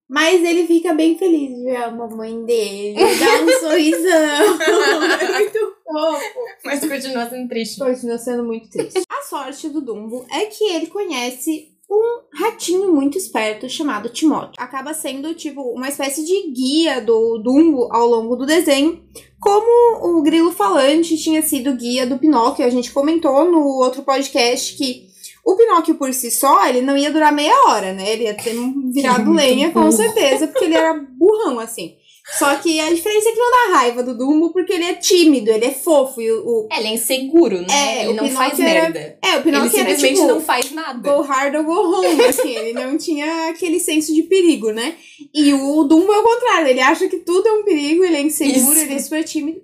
Mas 0.10 0.44
ele 0.44 0.66
fica 0.66 0.92
bem 0.96 1.16
feliz 1.20 1.56
de 1.56 1.64
ver 1.66 1.76
a 1.76 1.92
mamãe 1.92 2.44
dele, 2.44 2.96
dá 2.96 3.44
um 3.44 3.50
sorrisão. 3.62 4.60
é 5.22 5.34
muito 5.34 5.76
fofo. 5.84 6.24
Mas 6.66 6.80
continua 6.80 7.30
sendo 7.30 7.48
triste. 7.48 7.80
Continua 7.80 8.18
sendo 8.18 8.44
muito 8.44 8.70
triste. 8.72 9.04
A 9.20 9.24
sorte 9.24 9.68
do 9.68 9.82
Dumbo 9.82 10.26
é 10.32 10.46
que 10.46 10.64
ele 10.64 10.88
conhece 10.88 11.74
um 11.92 12.22
ratinho 12.34 12.94
muito 12.94 13.18
esperto 13.18 13.68
chamado 13.68 14.08
Timóteo. 14.08 14.54
Acaba 14.58 14.94
sendo, 14.94 15.34
tipo, 15.34 15.62
uma 15.62 15.90
espécie 15.90 16.24
de 16.24 16.52
guia 16.52 17.02
do 17.02 17.38
Dumbo 17.40 17.90
ao 17.92 18.08
longo 18.08 18.38
do 18.38 18.46
desenho, 18.46 19.04
como 19.38 20.18
o 20.18 20.22
grilo 20.22 20.54
falante 20.54 21.18
tinha 21.18 21.42
sido 21.42 21.76
guia 21.76 22.08
do 22.08 22.18
Pinóquio. 22.18 22.66
A 22.66 22.70
gente 22.70 22.94
comentou 22.94 23.44
no 23.44 23.60
outro 23.60 24.04
podcast 24.04 24.78
que 24.78 25.10
o 25.44 25.58
Pinóquio 25.58 25.96
por 25.96 26.14
si 26.14 26.32
só, 26.32 26.66
ele 26.66 26.80
não 26.80 26.96
ia 26.96 27.12
durar 27.12 27.34
meia 27.34 27.68
hora, 27.68 27.92
né? 27.92 28.14
Ele 28.14 28.24
ia 28.24 28.36
ter 28.36 28.56
virado 28.94 29.34
lenha, 29.34 29.72
com 29.72 29.92
certeza, 29.92 30.48
porque 30.48 30.64
ele 30.64 30.76
era 30.76 30.94
burrão, 30.94 31.60
assim. 31.60 31.98
Só 32.38 32.56
que 32.56 32.80
a 32.80 32.94
diferença 32.94 33.30
é 33.30 33.32
que 33.32 33.40
não 33.40 33.52
dá 33.52 33.78
raiva 33.78 34.04
do 34.04 34.16
Dumbo 34.16 34.52
porque 34.52 34.74
ele 34.74 34.86
é 34.86 34.94
tímido, 34.94 35.50
ele 35.50 35.66
é 35.66 35.72
fofo. 35.72 36.22
E 36.22 36.32
o, 36.32 36.46
o... 36.46 36.68
É, 36.72 36.80
ele 36.80 36.90
é 36.90 36.94
inseguro, 36.94 37.62
né? 37.62 37.68
É, 37.70 38.04
ele 38.04 38.14
não 38.14 38.30
faz 38.30 38.60
era... 38.60 38.90
merda. 38.90 39.18
É, 39.22 39.38
o 39.38 39.42
Pinóquio 39.42 39.68
ele 39.68 39.78
simplesmente 39.78 40.20
era, 40.20 40.22
tipo, 40.22 40.28
não 40.28 40.42
faz 40.42 40.72
nada. 40.72 41.12
Go 41.12 41.22
hard 41.22 41.56
or 41.56 41.64
go 41.64 41.72
home, 41.74 42.22
assim. 42.26 42.56
ele 42.56 42.74
não 42.74 42.98
tinha 42.98 43.50
aquele 43.50 43.80
senso 43.80 44.14
de 44.14 44.24
perigo, 44.24 44.72
né? 44.72 44.96
E 45.34 45.54
o 45.54 45.84
Dumbo 45.84 46.12
é 46.12 46.20
o 46.20 46.24
contrário, 46.24 46.68
ele 46.68 46.82
acha 46.82 47.08
que 47.08 47.18
tudo 47.18 47.48
é 47.48 47.52
um 47.54 47.64
perigo, 47.64 48.04
ele 48.04 48.16
é 48.16 48.22
inseguro, 48.22 48.74
Isso. 48.74 48.82
ele 48.82 48.94
é 48.94 49.00
super 49.00 49.24
tímido. 49.24 49.62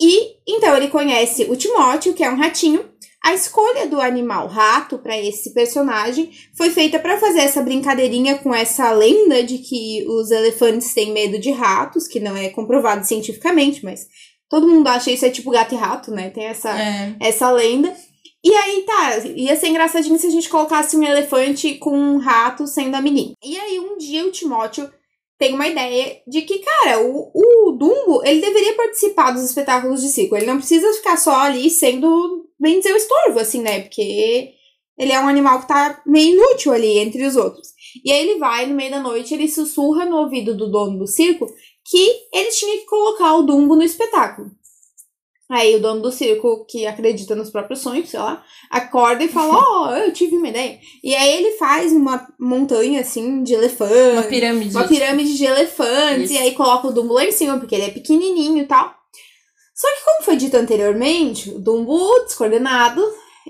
E, 0.00 0.36
então, 0.46 0.76
ele 0.76 0.88
conhece 0.88 1.44
o 1.44 1.56
Timóteo, 1.56 2.12
que 2.12 2.24
é 2.24 2.30
um 2.30 2.36
ratinho, 2.36 2.84
a 3.24 3.32
escolha 3.34 3.86
do 3.86 4.00
animal 4.00 4.48
rato 4.48 4.98
para 4.98 5.16
esse 5.16 5.54
personagem 5.54 6.30
foi 6.56 6.70
feita 6.70 6.98
para 6.98 7.18
fazer 7.18 7.40
essa 7.40 7.62
brincadeirinha 7.62 8.38
com 8.38 8.52
essa 8.52 8.92
lenda 8.92 9.44
de 9.44 9.58
que 9.58 10.04
os 10.08 10.32
elefantes 10.32 10.92
têm 10.92 11.12
medo 11.12 11.38
de 11.38 11.52
ratos, 11.52 12.08
que 12.08 12.18
não 12.18 12.36
é 12.36 12.48
comprovado 12.48 13.06
cientificamente, 13.06 13.84
mas 13.84 14.08
todo 14.50 14.68
mundo 14.68 14.88
acha 14.88 15.12
isso 15.12 15.24
é 15.24 15.30
tipo 15.30 15.52
gato 15.52 15.74
e 15.74 15.78
rato, 15.78 16.10
né? 16.10 16.30
Tem 16.30 16.46
essa, 16.46 16.76
é. 16.76 17.14
essa 17.20 17.50
lenda. 17.52 17.94
E 18.44 18.52
aí, 18.52 18.82
tá, 18.82 19.18
ia 19.36 19.54
ser 19.54 19.68
engraçadinho 19.68 20.18
se 20.18 20.26
a 20.26 20.30
gente 20.30 20.48
colocasse 20.48 20.96
um 20.96 21.04
elefante 21.04 21.74
com 21.74 21.96
um 21.96 22.18
rato 22.18 22.66
sendo 22.66 22.96
a 22.96 23.00
menina. 23.00 23.34
E 23.40 23.56
aí, 23.56 23.78
um 23.78 23.96
dia 23.96 24.26
o 24.26 24.32
Timóteo 24.32 24.90
tem 25.38 25.54
uma 25.54 25.68
ideia 25.68 26.20
de 26.26 26.42
que, 26.42 26.58
cara, 26.58 27.00
o, 27.00 27.30
o 27.32 27.72
Dumbo, 27.72 28.20
ele 28.24 28.40
deveria 28.40 28.74
participar 28.74 29.30
dos 29.30 29.44
espetáculos 29.44 30.00
de 30.00 30.08
circo. 30.08 30.36
Ele 30.36 30.46
não 30.46 30.58
precisa 30.58 30.92
ficar 30.94 31.16
só 31.16 31.36
ali 31.36 31.70
sendo 31.70 32.41
bem 32.62 32.78
dizer, 32.78 32.92
o 32.92 32.96
estorvo, 32.96 33.40
assim, 33.40 33.60
né? 33.60 33.80
Porque 33.80 34.54
ele 34.96 35.12
é 35.12 35.20
um 35.20 35.26
animal 35.26 35.60
que 35.60 35.68
tá 35.68 36.00
meio 36.06 36.34
inútil 36.34 36.72
ali 36.72 36.98
entre 36.98 37.26
os 37.26 37.34
outros. 37.34 37.68
E 38.04 38.12
aí 38.12 38.28
ele 38.28 38.38
vai, 38.38 38.66
no 38.66 38.74
meio 38.74 38.90
da 38.90 39.00
noite, 39.00 39.34
ele 39.34 39.48
sussurra 39.48 40.06
no 40.06 40.16
ouvido 40.16 40.56
do 40.56 40.70
dono 40.70 40.98
do 40.98 41.06
circo 41.06 41.46
que 41.84 42.12
ele 42.32 42.50
tinha 42.50 42.78
que 42.78 42.86
colocar 42.86 43.34
o 43.34 43.42
Dumbo 43.42 43.74
no 43.74 43.82
espetáculo. 43.82 44.50
Aí 45.50 45.76
o 45.76 45.80
dono 45.80 46.00
do 46.00 46.12
circo, 46.12 46.64
que 46.66 46.86
acredita 46.86 47.34
nos 47.34 47.50
próprios 47.50 47.80
sonhos, 47.80 48.08
sei 48.08 48.20
lá, 48.20 48.42
acorda 48.70 49.22
e 49.22 49.28
fala: 49.28 49.58
Ó, 49.58 49.88
oh, 49.88 49.90
eu 49.96 50.12
tive 50.12 50.36
uma 50.36 50.48
ideia. 50.48 50.78
E 51.04 51.14
aí 51.14 51.36
ele 51.36 51.58
faz 51.58 51.92
uma 51.92 52.26
montanha 52.40 53.00
assim 53.00 53.42
de 53.42 53.52
elefantes. 53.52 54.12
Uma 54.12 54.22
pirâmide. 54.22 54.74
Uma 54.74 54.88
pirâmide 54.88 55.36
de 55.36 55.44
elefantes. 55.44 56.30
Isso. 56.30 56.32
E 56.34 56.38
aí 56.38 56.52
coloca 56.52 56.88
o 56.88 56.92
Dumbo 56.92 57.12
lá 57.12 57.26
em 57.26 57.32
cima, 57.32 57.58
porque 57.58 57.74
ele 57.74 57.84
é 57.84 57.90
pequenininho 57.90 58.62
e 58.62 58.66
tal. 58.66 58.94
Só 59.74 59.88
que, 59.88 60.04
como 60.04 60.22
foi 60.24 60.36
dito 60.36 60.56
anteriormente, 60.56 61.50
o 61.50 61.58
Dumbo, 61.58 62.20
descoordenado, 62.24 63.02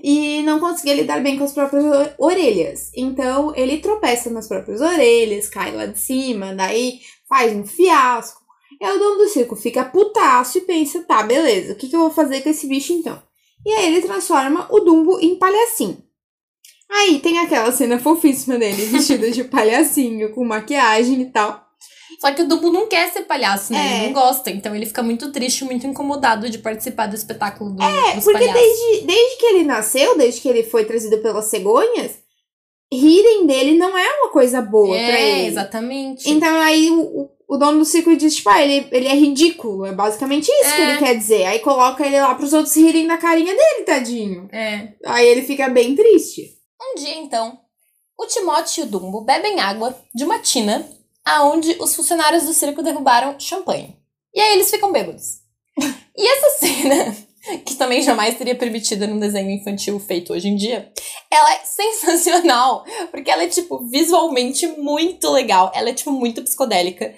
e 0.02 0.43
não 0.43 0.61
conseguia 0.61 0.95
lidar 0.95 1.23
bem 1.23 1.37
com 1.37 1.45
as 1.45 1.52
próprias 1.52 1.85
orelhas. 2.19 2.91
Então 2.95 3.52
ele 3.57 3.79
tropeça 3.79 4.31
nas 4.31 4.49
próprias 4.49 4.81
orelhas, 4.81 5.49
cai 5.49 5.75
lá 5.75 5.87
de 5.87 5.99
cima, 5.99 6.55
daí 6.55 7.00
faz 7.29 7.55
um 7.55 7.67
fiasco. 7.67 8.41
E 8.81 8.85
aí 8.85 8.97
o 8.97 8.99
dono 8.99 9.19
do 9.19 9.29
circo 9.29 9.55
fica 9.55 9.85
putaço 9.85 10.59
e 10.59 10.62
pensa, 10.62 11.02
tá, 11.02 11.23
beleza, 11.23 11.73
o 11.73 11.76
que, 11.76 11.88
que 11.88 11.97
eu 11.97 12.00
vou 12.00 12.11
fazer 12.11 12.41
com 12.41 12.49
esse 12.49 12.67
bicho 12.67 12.93
então? 12.93 13.23
E 13.64 13.73
aí 13.73 13.87
ele 13.87 14.02
transforma 14.02 14.67
o 14.71 14.81
Dumbo 14.81 15.21
em 15.21 15.37
palhacinho. 15.37 16.02
Aí 16.91 17.21
tem 17.21 17.38
aquela 17.38 17.73
cena 17.73 17.99
fofíssima 17.99 18.59
dele, 18.59 18.85
vestido 18.87 19.31
de 19.31 19.45
palhacinho, 19.45 20.33
com 20.33 20.45
maquiagem 20.45 21.23
e 21.23 21.26
tal. 21.26 21.62
Só 22.23 22.33
que 22.33 22.43
o 22.43 22.47
Dumbo 22.47 22.71
não 22.71 22.87
quer 22.87 23.11
ser 23.12 23.23
palhaço, 23.23 23.73
né? 23.73 23.81
É. 23.81 23.97
Ele 23.97 24.07
não 24.07 24.12
gosta. 24.23 24.49
Então 24.49 24.73
ele 24.76 24.87
fica 24.87 25.02
muito 25.02 25.33
triste, 25.33 25.64
muito 25.64 25.85
incomodado 25.88 26.49
de 26.49 26.59
participar 26.59 27.07
do 27.09 27.17
espetáculo 27.17 27.71
do, 27.73 27.83
É, 27.83 28.14
dos 28.14 28.23
porque 28.23 28.38
palhaços. 28.47 28.62
desde, 28.62 29.07
desde 29.07 29.37
que 29.38 29.47
ele 29.47 29.64
nasceu, 29.64 30.17
desde 30.17 30.41
que 30.41 30.49
ele 30.49 30.62
foi 30.62 30.85
trazido 30.85 31.19
pelas 31.19 31.47
cegonhas, 31.47 32.12
rirem 32.93 33.45
dele 33.45 33.76
não 33.76 33.99
é 33.99 34.07
uma 34.21 34.31
coisa 34.31 34.62
boa 34.62 34.95
pra 34.95 35.19
É, 35.19 35.38
ele. 35.41 35.49
exatamente. 35.49 36.31
Então 36.31 36.61
aí 36.61 36.91
o, 36.91 37.29
o, 37.49 37.57
dono 37.57 37.81
do 37.81 37.85
circo 37.85 38.14
diz, 38.14 38.37
tipo, 38.37 38.50
ah, 38.50 38.62
ele, 38.62 38.87
ele 38.93 39.09
é 39.09 39.14
ridículo. 39.17 39.85
É 39.85 39.91
basicamente 39.93 40.47
isso 40.49 40.76
que 40.76 40.81
É. 40.81 40.91
ele 40.91 40.99
quer 41.00 41.17
dizer. 41.17 41.45
Aí 41.47 41.59
coloca 41.59 42.07
ele 42.07 42.21
lá 42.21 42.37
pros 42.37 42.52
outros 42.52 42.76
rirem 42.76 43.09
da 43.09 43.17
carinha 43.17 43.52
dele, 43.52 43.85
tadinho. 43.85 44.49
É. 44.52 44.93
Aí 45.07 45.26
ele 45.26 45.43
fica 45.43 45.69
bem 45.69 45.97
triste. 45.97 46.52
Um 46.81 46.95
dia, 46.95 47.17
então, 47.17 47.59
o 48.17 48.26
Timóteo 48.26 48.85
e 48.85 48.87
o 48.87 48.91
Dumbo 48.91 49.23
bebem 49.23 49.59
água 49.59 49.93
de 50.14 50.23
uma 50.25 50.38
tina 50.38 50.87
aonde 51.25 51.76
os 51.81 51.95
funcionários 51.95 52.45
do 52.45 52.52
circo 52.52 52.83
derrubaram 52.83 53.38
champanhe. 53.38 53.97
E 54.35 54.41
aí 54.41 54.52
eles 54.55 54.71
ficam 54.71 54.93
bêbados. 54.93 55.43
E 56.14 56.29
essa 56.29 56.59
cena, 56.59 57.17
que 57.64 57.75
também 57.75 58.02
jamais 58.02 58.37
seria 58.37 58.55
permitida 58.55 59.07
num 59.07 59.19
desenho 59.19 59.50
infantil 59.50 59.99
feito 59.99 60.35
hoje 60.35 60.47
em 60.47 60.57
dia, 60.57 60.93
ela 61.31 61.55
é 61.55 61.61
sensacional, 61.64 62.85
porque 63.11 63.31
ela 63.31 63.43
é, 63.43 63.49
tipo, 63.49 63.88
visualmente 63.88 64.67
muito 64.67 65.31
legal. 65.31 65.73
Ela 65.75 65.88
é, 65.88 65.95
tipo, 65.95 66.12
muito 66.12 66.43
psicodélica. 66.43 67.14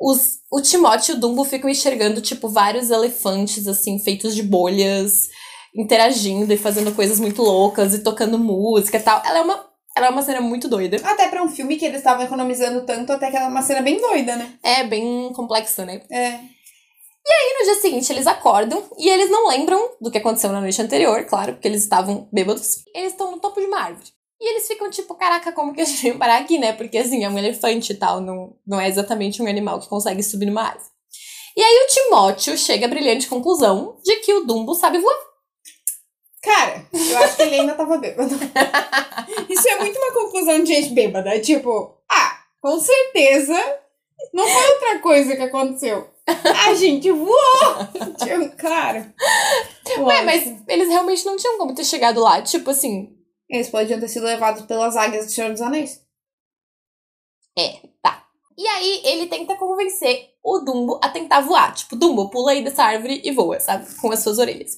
Os, 0.00 0.38
o 0.50 0.60
Timóteo 0.60 1.12
e 1.12 1.16
o 1.16 1.20
Dumbo 1.20 1.44
ficam 1.44 1.68
enxergando, 1.68 2.20
tipo, 2.20 2.48
vários 2.48 2.90
elefantes, 2.90 3.66
assim, 3.66 3.98
feitos 3.98 4.34
de 4.34 4.44
bolhas, 4.44 5.28
interagindo 5.76 6.52
e 6.52 6.56
fazendo 6.56 6.94
coisas 6.94 7.20
muito 7.20 7.42
loucas 7.42 7.94
e 7.94 8.02
tocando 8.02 8.38
música 8.38 8.96
e 8.96 9.02
tal. 9.02 9.22
Ela 9.24 9.38
é 9.38 9.42
uma, 9.42 9.69
ela 9.96 10.06
é 10.06 10.10
uma 10.10 10.22
cena 10.22 10.40
muito 10.40 10.68
doida. 10.68 10.96
Até 11.04 11.28
pra 11.28 11.42
um 11.42 11.48
filme 11.48 11.76
que 11.76 11.84
eles 11.84 11.98
estavam 11.98 12.24
economizando 12.24 12.84
tanto, 12.86 13.12
até 13.12 13.30
que 13.30 13.36
ela 13.36 13.46
é 13.46 13.48
uma 13.48 13.62
cena 13.62 13.82
bem 13.82 14.00
doida, 14.00 14.36
né? 14.36 14.58
É 14.62 14.84
bem 14.84 15.32
complexa, 15.34 15.84
né? 15.84 16.02
É. 16.10 16.40
E 17.32 17.58
no 17.58 17.64
dia 17.64 17.80
seguinte 17.80 18.10
eles 18.12 18.26
acordam 18.26 18.82
e 18.98 19.08
eles 19.08 19.30
não 19.30 19.48
lembram 19.48 19.92
do 20.00 20.10
que 20.10 20.18
aconteceu 20.18 20.50
na 20.50 20.60
noite 20.60 20.80
anterior, 20.80 21.24
claro, 21.26 21.52
porque 21.52 21.68
eles 21.68 21.82
estavam 21.82 22.28
bêbados. 22.32 22.84
Eles 22.94 23.12
estão 23.12 23.30
no 23.30 23.38
topo 23.38 23.60
de 23.60 23.66
uma 23.66 23.80
árvore. 23.80 24.08
E 24.40 24.50
eles 24.50 24.66
ficam 24.66 24.88
tipo, 24.88 25.14
caraca, 25.14 25.52
como 25.52 25.74
que 25.74 25.82
a 25.82 25.84
gente 25.84 26.02
veio 26.02 26.18
parar 26.18 26.38
aqui, 26.38 26.58
né? 26.58 26.72
Porque 26.72 26.96
assim, 26.96 27.22
é 27.24 27.28
um 27.28 27.38
elefante 27.38 27.92
e 27.92 27.96
tal, 27.96 28.20
não, 28.20 28.56
não 28.66 28.80
é 28.80 28.88
exatamente 28.88 29.42
um 29.42 29.46
animal 29.46 29.78
que 29.80 29.88
consegue 29.88 30.22
subir 30.22 30.46
numa 30.46 30.62
árvore. 30.62 30.88
E 31.56 31.62
aí 31.62 31.84
o 31.84 31.88
Timóteo 31.88 32.56
chega 32.56 32.86
à 32.86 32.88
brilhante 32.88 33.28
conclusão 33.28 33.98
de 34.02 34.16
que 34.16 34.32
o 34.32 34.44
Dumbo 34.44 34.74
sabe 34.74 34.98
voar. 34.98 35.29
Cara, 36.42 36.86
eu 36.92 37.18
acho 37.18 37.36
que 37.36 37.42
ele 37.42 37.56
ainda 37.56 37.74
tava 37.74 37.98
bêbado. 37.98 38.34
Isso 39.48 39.68
é 39.68 39.78
muito 39.78 39.98
uma 39.98 40.12
conclusão 40.12 40.62
de 40.62 40.74
gente 40.74 40.94
bêbada. 40.94 41.38
Tipo, 41.40 41.98
ah, 42.10 42.38
com 42.60 42.78
certeza 42.80 43.54
não 44.32 44.46
foi 44.46 44.70
outra 44.74 44.98
coisa 45.00 45.36
que 45.36 45.42
aconteceu. 45.42 46.08
A 46.66 46.74
gente 46.74 47.10
voou! 47.10 47.30
Tipo, 48.18 48.56
claro. 48.56 49.12
Ué, 49.98 50.22
mas 50.22 50.62
eles 50.68 50.88
realmente 50.88 51.24
não 51.26 51.36
tinham 51.36 51.58
como 51.58 51.74
ter 51.74 51.84
chegado 51.84 52.20
lá. 52.20 52.40
Tipo 52.40 52.70
assim, 52.70 53.16
Eles 53.48 53.68
podiam 53.68 53.98
ter 53.98 54.08
sido 54.08 54.24
levados 54.24 54.62
pelas 54.62 54.96
águias 54.96 55.26
do 55.26 55.32
Senhor 55.32 55.50
dos 55.50 55.60
Anéis. 55.60 56.00
E 58.56 58.66
aí 58.66 59.00
ele 59.04 59.26
tenta 59.26 59.56
convencer 59.56 60.30
o 60.42 60.58
Dumbo 60.60 61.00
a 61.02 61.08
tentar 61.08 61.40
voar. 61.40 61.74
Tipo, 61.74 61.96
Dumbo, 61.96 62.30
pula 62.30 62.52
aí 62.52 62.62
dessa 62.62 62.84
árvore 62.84 63.20
e 63.24 63.32
voa, 63.32 63.58
sabe? 63.58 63.86
Com 63.96 64.12
as 64.12 64.20
suas 64.22 64.38
orelhas. 64.38 64.72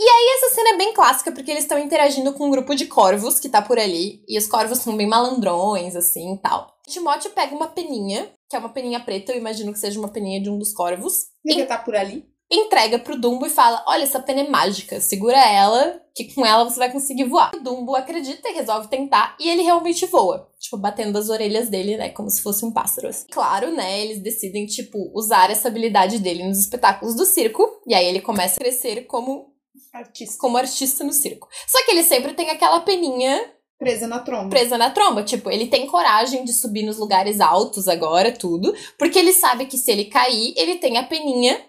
E 0.00 0.02
aí 0.02 0.36
essa 0.36 0.54
cena 0.54 0.70
é 0.70 0.76
bem 0.78 0.94
clássica, 0.94 1.30
porque 1.30 1.50
eles 1.50 1.64
estão 1.64 1.78
interagindo 1.78 2.32
com 2.32 2.46
um 2.46 2.50
grupo 2.50 2.74
de 2.74 2.86
corvos 2.86 3.38
que 3.38 3.50
tá 3.50 3.60
por 3.60 3.78
ali. 3.78 4.24
E 4.26 4.38
os 4.38 4.46
corvos 4.46 4.78
são 4.78 4.96
bem 4.96 5.06
malandrões, 5.06 5.94
assim, 5.94 6.36
e 6.36 6.38
tal. 6.38 6.74
Timóteo 6.88 7.30
pega 7.32 7.54
uma 7.54 7.66
peninha, 7.66 8.32
que 8.48 8.56
é 8.56 8.58
uma 8.58 8.70
peninha 8.70 8.98
preta, 8.98 9.32
eu 9.32 9.38
imagino 9.38 9.74
que 9.74 9.78
seja 9.78 9.98
uma 9.98 10.08
peninha 10.08 10.42
de 10.42 10.48
um 10.48 10.58
dos 10.58 10.72
corvos. 10.72 11.26
Devia 11.44 11.64
estar 11.64 11.84
por 11.84 11.94
ali. 11.94 12.24
Entrega 12.50 12.98
pro 12.98 13.20
Dumbo 13.20 13.46
e 13.46 13.50
fala, 13.50 13.84
olha, 13.86 14.02
essa 14.02 14.18
pena 14.18 14.40
é 14.40 14.48
mágica, 14.48 15.00
segura 15.00 15.38
ela, 15.38 16.02
que 16.16 16.34
com 16.34 16.44
ela 16.44 16.64
você 16.64 16.80
vai 16.80 16.90
conseguir 16.90 17.24
voar. 17.24 17.52
O 17.54 17.62
Dumbo 17.62 17.94
acredita 17.94 18.48
e 18.48 18.54
resolve 18.54 18.88
tentar, 18.88 19.36
e 19.38 19.48
ele 19.48 19.62
realmente 19.62 20.04
voa. 20.06 20.48
Tipo, 20.58 20.76
batendo 20.76 21.16
as 21.16 21.28
orelhas 21.28 21.68
dele, 21.68 21.96
né, 21.96 22.08
como 22.08 22.28
se 22.28 22.42
fosse 22.42 22.64
um 22.64 22.72
pássaro. 22.72 23.06
assim. 23.06 23.26
Claro, 23.30 23.70
né, 23.70 24.00
eles 24.00 24.20
decidem, 24.20 24.66
tipo, 24.66 25.12
usar 25.14 25.48
essa 25.48 25.68
habilidade 25.68 26.18
dele 26.18 26.42
nos 26.42 26.58
espetáculos 26.58 27.14
do 27.14 27.24
circo, 27.24 27.64
e 27.86 27.94
aí 27.94 28.06
ele 28.06 28.20
começa 28.20 28.56
a 28.56 28.64
crescer 28.64 29.02
como, 29.02 29.49
Artista. 29.92 30.36
como 30.38 30.56
artista 30.56 31.04
no 31.04 31.12
circo. 31.12 31.48
Só 31.66 31.84
que 31.84 31.90
ele 31.90 32.02
sempre 32.02 32.34
tem 32.34 32.50
aquela 32.50 32.80
peninha 32.80 33.52
Presa 33.78 34.06
na 34.06 34.18
tromba. 34.18 34.50
presa 34.50 34.76
na 34.76 34.90
tromba. 34.90 35.22
Tipo, 35.22 35.50
ele 35.50 35.66
tem 35.66 35.86
coragem 35.86 36.44
de 36.44 36.52
subir 36.52 36.82
nos 36.84 36.98
lugares 36.98 37.40
altos 37.40 37.88
agora, 37.88 38.30
tudo, 38.30 38.74
porque 38.98 39.18
ele 39.18 39.32
sabe 39.32 39.66
que 39.66 39.78
se 39.78 39.90
ele 39.90 40.04
cair, 40.04 40.52
ele 40.56 40.76
tem 40.76 40.98
a 40.98 41.02
peninha 41.02 41.60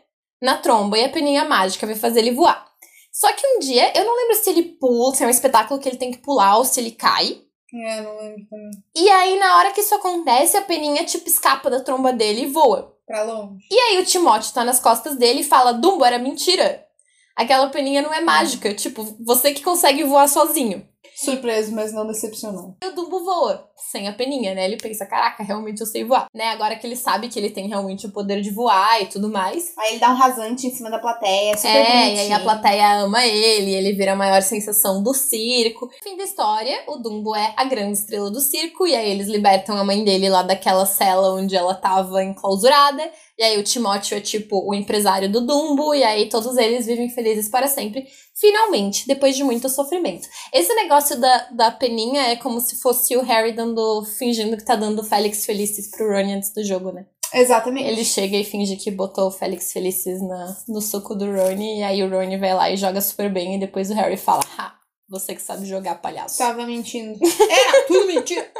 na 0.42 0.58
tromba 0.58 0.98
e 0.98 1.06
a 1.06 1.10
peninha 1.10 1.46
mágica 1.46 1.86
vai 1.88 1.96
fazer 1.96 2.20
ele 2.20 2.32
voar. 2.34 2.70
Só 3.13 3.32
que 3.34 3.46
um 3.46 3.60
dia, 3.60 3.92
eu 3.98 4.06
não 4.06 4.16
lembro 4.16 4.36
se 4.36 4.50
ele 4.50 4.63
pula, 4.63 5.13
se 5.16 5.24
é 5.24 5.28
um 5.28 5.30
espetáculo 5.30 5.80
que 5.80 5.88
ele 5.88 5.98
tem 5.98 6.12
que 6.12 6.18
pular 6.20 6.58
ou 6.58 6.66
se 6.66 6.80
ele 6.80 6.92
cai. 6.92 7.42
É, 7.74 8.01
não 8.01 8.18
lembro 8.18 8.46
também. 8.50 8.72
E 8.96 9.10
aí, 9.10 9.40
na 9.40 9.58
hora 9.58 9.72
que 9.72 9.80
isso 9.82 9.96
acontece, 9.96 10.58
a 10.58 10.62
peninha, 10.62 11.06
tipo, 11.06 11.28
escapa 11.28 11.70
da 11.70 11.80
tromba 11.80 12.12
dele 12.12 12.42
e 12.42 12.48
voa. 12.48 12.98
Pra 13.06 13.24
longe. 13.24 13.66
E 13.72 13.78
aí 13.78 14.00
o 14.00 14.06
Timóteo 14.06 14.54
tá 14.54 14.63
nas 14.66 14.80
costas 14.80 15.16
dele 15.18 15.42
e 15.42 15.46
fala: 15.46 15.72
Dumbo, 15.74 16.04
era 16.04 16.20
mentira. 16.20 16.86
Aquela 17.35 17.69
peninha 17.69 18.01
não 18.01 18.13
é 18.13 18.21
mágica. 18.21 18.73
Tipo, 18.73 19.03
você 19.19 19.53
que 19.53 19.63
consegue 19.63 20.03
voar 20.03 20.27
sozinho. 20.27 20.88
Surpreso, 21.15 21.72
mas 21.74 21.93
não 21.93 22.08
decepcionou. 22.08 22.75
E 22.84 22.88
o 22.88 22.96
Dumbo 22.96 23.24
voa, 23.24 23.70
sem 23.91 24.08
a 24.08 24.13
peninha, 24.13 24.55
né? 24.55 24.65
Ele 24.65 24.77
pensa, 24.77 25.05
caraca, 25.05 25.43
realmente 25.43 25.81
eu 25.81 25.88
sei 25.88 26.03
voar. 26.03 26.27
Né? 26.34 26.46
Agora 26.46 26.75
que 26.75 26.86
ele 26.86 26.96
sabe 26.96 27.27
que 27.27 27.38
ele 27.38 27.50
tem 27.50 27.67
realmente 27.67 28.05
o 28.05 28.12
poder 28.12 28.41
de 28.41 28.50
voar 28.50 29.01
e 29.01 29.05
tudo 29.05 29.29
mais. 29.29 29.74
Aí 29.77 29.91
ele 29.91 30.00
dá 30.00 30.12
um 30.12 30.15
rasante 30.15 30.67
em 30.67 30.72
cima 30.72 30.89
da 30.89 31.00
plateia, 31.00 31.55
super 31.58 31.70
é, 31.70 31.84
bonitinho. 31.84 32.15
e 32.15 32.20
aí 32.20 32.34
a 32.34 32.39
plateia 32.39 32.93
ama 33.01 33.25
ele, 33.25 33.74
ele 33.74 33.93
vira 33.93 34.13
a 34.13 34.15
maior 34.15 34.41
sensação 34.41 35.03
do 35.03 35.13
circo. 35.13 35.89
Fim 36.03 36.17
da 36.17 36.24
história, 36.24 36.84
o 36.88 36.98
Dumbo 36.98 37.36
é 37.36 37.53
a 37.55 37.65
grande 37.65 37.98
estrela 37.98 38.31
do 38.31 38.39
circo, 38.39 38.88
e 38.88 38.96
aí 38.96 39.10
eles 39.12 39.27
libertam 39.27 39.77
a 39.77 39.84
mãe 39.84 40.03
dele 40.03 40.29
lá 40.29 40.43
daquela 40.43 40.86
cela 40.86 41.34
onde 41.34 41.55
ela 41.55 41.75
tava 41.75 42.24
enclausurada. 42.24 43.12
E 43.38 43.43
aí 43.43 43.60
o 43.60 43.63
Timóteo 43.63 44.17
é 44.17 44.22
tipo 44.22 44.63
o 44.67 44.74
empresário 44.74 45.31
do 45.31 45.41
Dumbo, 45.41 45.96
e 45.96 46.03
aí 46.03 46.29
todos 46.29 46.58
eles 46.58 46.86
vivem 46.86 47.10
felizes 47.10 47.50
para 47.50 47.67
sempre. 47.67 48.05
Finalmente, 48.35 49.07
depois 49.07 49.35
de 49.35 49.43
muito 49.43 49.69
sofrimento. 49.69 50.27
Esse 50.53 50.73
negócio 50.73 51.19
da, 51.19 51.50
da 51.51 51.71
peninha 51.71 52.23
é 52.23 52.35
como 52.35 52.59
se 52.59 52.81
fosse 52.81 53.15
o 53.15 53.21
Harry 53.21 53.53
dando, 53.53 54.03
fingindo 54.17 54.57
que 54.57 54.65
tá 54.65 54.75
dando 54.75 55.03
Félix 55.03 55.45
Felicis 55.45 55.91
pro 55.91 56.07
Ron 56.07 56.35
antes 56.35 56.53
do 56.53 56.63
jogo, 56.63 56.91
né? 56.91 57.05
Exatamente. 57.33 57.88
Ele 57.88 58.03
chega 58.03 58.38
e 58.38 58.43
finge 58.43 58.75
que 58.75 58.91
botou 58.91 59.27
o 59.27 59.31
Félix 59.31 59.71
Felicis 59.71 60.21
na, 60.21 60.57
no 60.67 60.81
suco 60.81 61.15
do 61.15 61.25
Rony, 61.25 61.79
e 61.79 61.83
aí 61.83 62.03
o 62.03 62.09
Rony 62.09 62.38
vai 62.38 62.53
lá 62.53 62.69
e 62.69 62.77
joga 62.77 63.00
super 63.00 63.31
bem, 63.31 63.55
e 63.55 63.59
depois 63.59 63.89
o 63.89 63.93
Harry 63.93 64.17
fala, 64.17 64.43
ha, 64.57 64.75
você 65.07 65.35
que 65.35 65.41
sabe 65.41 65.65
jogar 65.65 66.01
palhaço. 66.01 66.38
Tava 66.38 66.65
mentindo. 66.65 67.19
Era 67.50 67.88
tudo 67.88 68.07
mentira. 68.07 68.51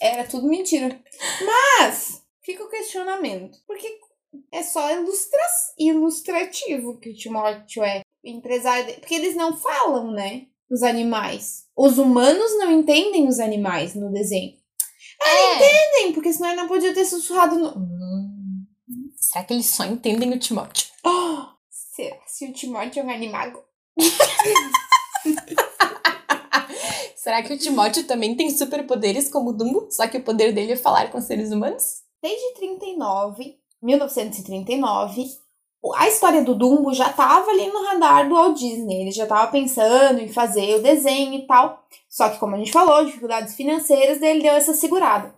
Era 0.00 0.24
tudo 0.24 0.48
mentira. 0.48 1.00
Mas, 1.46 2.22
fica 2.42 2.64
o 2.64 2.68
questionamento. 2.68 3.58
Porque 3.66 3.86
é 4.50 4.62
só 4.62 4.90
ilustra 4.90 5.40
ilustrativo 5.78 6.98
que 6.98 7.10
o 7.10 7.14
Timóteo 7.14 7.82
é 7.82 8.02
empresário. 8.24 8.94
Porque 8.94 9.14
eles 9.14 9.34
não 9.34 9.56
falam, 9.56 10.10
né? 10.10 10.46
Os 10.70 10.82
animais. 10.82 11.66
Os 11.76 11.98
humanos 11.98 12.58
não 12.58 12.70
entendem 12.70 13.28
os 13.28 13.38
animais 13.38 13.94
no 13.94 14.12
desenho. 14.12 14.54
É. 15.22 15.56
Entendem, 15.56 16.12
porque 16.12 16.32
senão 16.32 16.50
ele 16.50 16.60
não 16.60 16.68
podia 16.68 16.94
ter 16.94 17.04
sussurrado 17.04 17.58
no. 17.58 17.68
Hum, 17.76 18.66
será 19.16 19.44
que 19.44 19.54
eles 19.54 19.66
só 19.66 19.84
entendem 19.84 20.32
o 20.32 20.38
Timóteo? 20.38 20.90
Oh, 21.04 21.44
será 21.68 22.16
se 22.28 22.46
o 22.46 22.52
Timóteo 22.52 23.00
é 23.00 23.04
um 23.04 23.10
animago? 23.10 23.62
Será 27.22 27.40
que 27.40 27.54
o 27.54 27.58
Timóteo 27.58 28.04
também 28.04 28.34
tem 28.34 28.50
superpoderes 28.50 29.30
como 29.30 29.50
o 29.50 29.52
Dumbo? 29.52 29.86
Só 29.92 30.08
que 30.08 30.18
o 30.18 30.24
poder 30.24 30.52
dele 30.52 30.72
é 30.72 30.76
falar 30.76 31.08
com 31.12 31.20
seres 31.20 31.52
humanos? 31.52 32.02
Desde 32.20 32.54
39, 32.54 33.58
1939, 33.80 35.24
a 35.96 36.08
história 36.08 36.44
do 36.44 36.54
Dumbo 36.54 36.94
já 36.94 37.08
tava 37.08 37.50
ali 37.50 37.66
no 37.66 37.82
radar 37.84 38.28
do 38.28 38.36
Walt 38.36 38.56
Disney. 38.56 39.02
Ele 39.02 39.10
já 39.10 39.26
tava 39.26 39.50
pensando 39.50 40.20
em 40.20 40.28
fazer 40.28 40.76
o 40.76 40.82
desenho 40.82 41.34
e 41.34 41.46
tal. 41.46 41.84
Só 42.08 42.28
que, 42.28 42.38
como 42.38 42.54
a 42.54 42.58
gente 42.58 42.70
falou, 42.70 43.04
dificuldades 43.04 43.56
financeiras, 43.56 44.20
dele 44.20 44.42
deu 44.42 44.52
essa 44.52 44.74
segurada. 44.74 45.34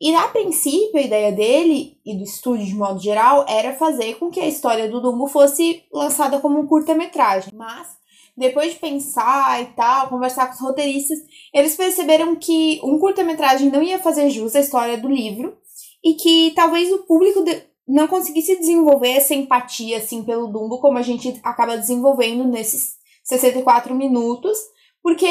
E 0.00 0.14
a 0.14 0.28
princípio, 0.28 0.98
a 0.98 1.02
ideia 1.02 1.32
dele 1.32 1.96
e 2.04 2.14
do 2.14 2.22
estúdio 2.22 2.66
de 2.66 2.74
modo 2.74 3.00
geral 3.00 3.44
era 3.48 3.74
fazer 3.74 4.14
com 4.14 4.30
que 4.30 4.38
a 4.38 4.46
história 4.46 4.88
do 4.88 5.00
Dumbo 5.00 5.26
fosse 5.26 5.82
lançada 5.92 6.38
como 6.38 6.60
um 6.60 6.66
curta-metragem. 6.66 7.52
Mas, 7.56 7.88
depois 8.36 8.72
de 8.72 8.78
pensar 8.78 9.60
e 9.62 9.66
tal, 9.66 10.08
conversar 10.08 10.46
com 10.46 10.54
os 10.54 10.60
roteiristas, 10.60 11.18
eles 11.52 11.74
perceberam 11.74 12.36
que 12.36 12.80
um 12.84 12.98
curta-metragem 12.98 13.70
não 13.70 13.82
ia 13.82 13.98
fazer 13.98 14.30
jus 14.30 14.54
à 14.54 14.60
história 14.60 14.98
do 14.98 15.08
livro 15.08 15.56
e 16.04 16.14
que 16.14 16.52
talvez 16.54 16.92
o 16.92 16.98
público 16.98 17.42
não 17.88 18.06
conseguisse 18.06 18.56
desenvolver 18.56 19.12
essa 19.12 19.34
empatia 19.34 19.98
assim 19.98 20.22
pelo 20.22 20.48
Dumbo 20.48 20.78
como 20.78 20.98
a 20.98 21.02
gente 21.02 21.40
acaba 21.42 21.76
desenvolvendo 21.76 22.44
nesses 22.44 22.96
64 23.24 23.94
minutos, 23.94 24.58
porque 25.02 25.26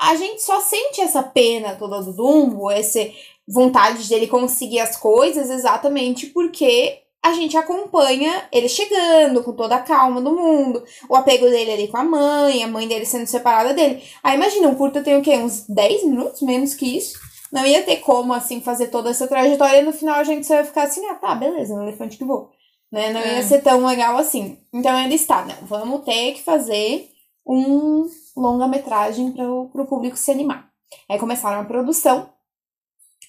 a 0.00 0.16
gente 0.16 0.42
só 0.42 0.60
sente 0.60 1.00
essa 1.00 1.22
pena 1.22 1.74
toda 1.74 2.00
do 2.00 2.14
Dumbo, 2.14 2.70
essa 2.70 3.00
vontade 3.46 4.08
dele 4.08 4.26
conseguir 4.26 4.80
as 4.80 4.96
coisas 4.96 5.50
exatamente 5.50 6.26
porque 6.28 7.02
a 7.22 7.32
gente 7.32 7.56
acompanha 7.56 8.48
ele 8.52 8.68
chegando 8.68 9.42
com 9.42 9.52
toda 9.52 9.76
a 9.76 9.82
calma 9.82 10.20
do 10.20 10.34
mundo, 10.34 10.82
o 11.08 11.16
apego 11.16 11.46
dele 11.46 11.72
ali 11.72 11.88
com 11.88 11.96
a 11.96 12.04
mãe, 12.04 12.62
a 12.62 12.68
mãe 12.68 12.86
dele 12.86 13.04
sendo 13.04 13.26
separada 13.26 13.74
dele. 13.74 14.02
Aí 14.22 14.36
imagina, 14.36 14.68
um 14.68 14.74
curta 14.74 15.02
tem 15.02 15.16
o 15.16 15.22
quê? 15.22 15.36
Uns 15.36 15.66
10 15.68 16.04
minutos, 16.04 16.42
menos 16.42 16.74
que 16.74 16.96
isso. 16.96 17.18
Não 17.52 17.66
ia 17.66 17.82
ter 17.82 17.98
como, 17.98 18.32
assim, 18.32 18.60
fazer 18.60 18.88
toda 18.88 19.10
essa 19.10 19.26
trajetória 19.26 19.78
e 19.78 19.84
no 19.84 19.92
final 19.92 20.16
a 20.16 20.24
gente 20.24 20.46
só 20.46 20.54
ia 20.54 20.64
ficar 20.64 20.82
assim, 20.82 21.04
ah, 21.06 21.14
tá, 21.14 21.34
beleza, 21.34 21.74
um 21.74 21.82
elefante 21.82 22.18
que 22.18 22.24
voa. 22.24 22.50
Né? 22.92 23.12
Não 23.12 23.20
é. 23.20 23.36
ia 23.36 23.42
ser 23.42 23.62
tão 23.62 23.84
legal 23.86 24.16
assim. 24.16 24.58
Então 24.72 24.98
ele 25.00 25.14
está, 25.14 25.44
não, 25.44 25.66
vamos 25.66 26.04
ter 26.04 26.32
que 26.32 26.42
fazer 26.42 27.10
um 27.46 28.08
longa-metragem 28.36 29.32
para 29.32 29.82
o 29.82 29.86
público 29.86 30.16
se 30.16 30.30
animar. 30.30 30.68
Aí 31.08 31.18
começaram 31.18 31.60
a 31.60 31.64
produção. 31.64 32.30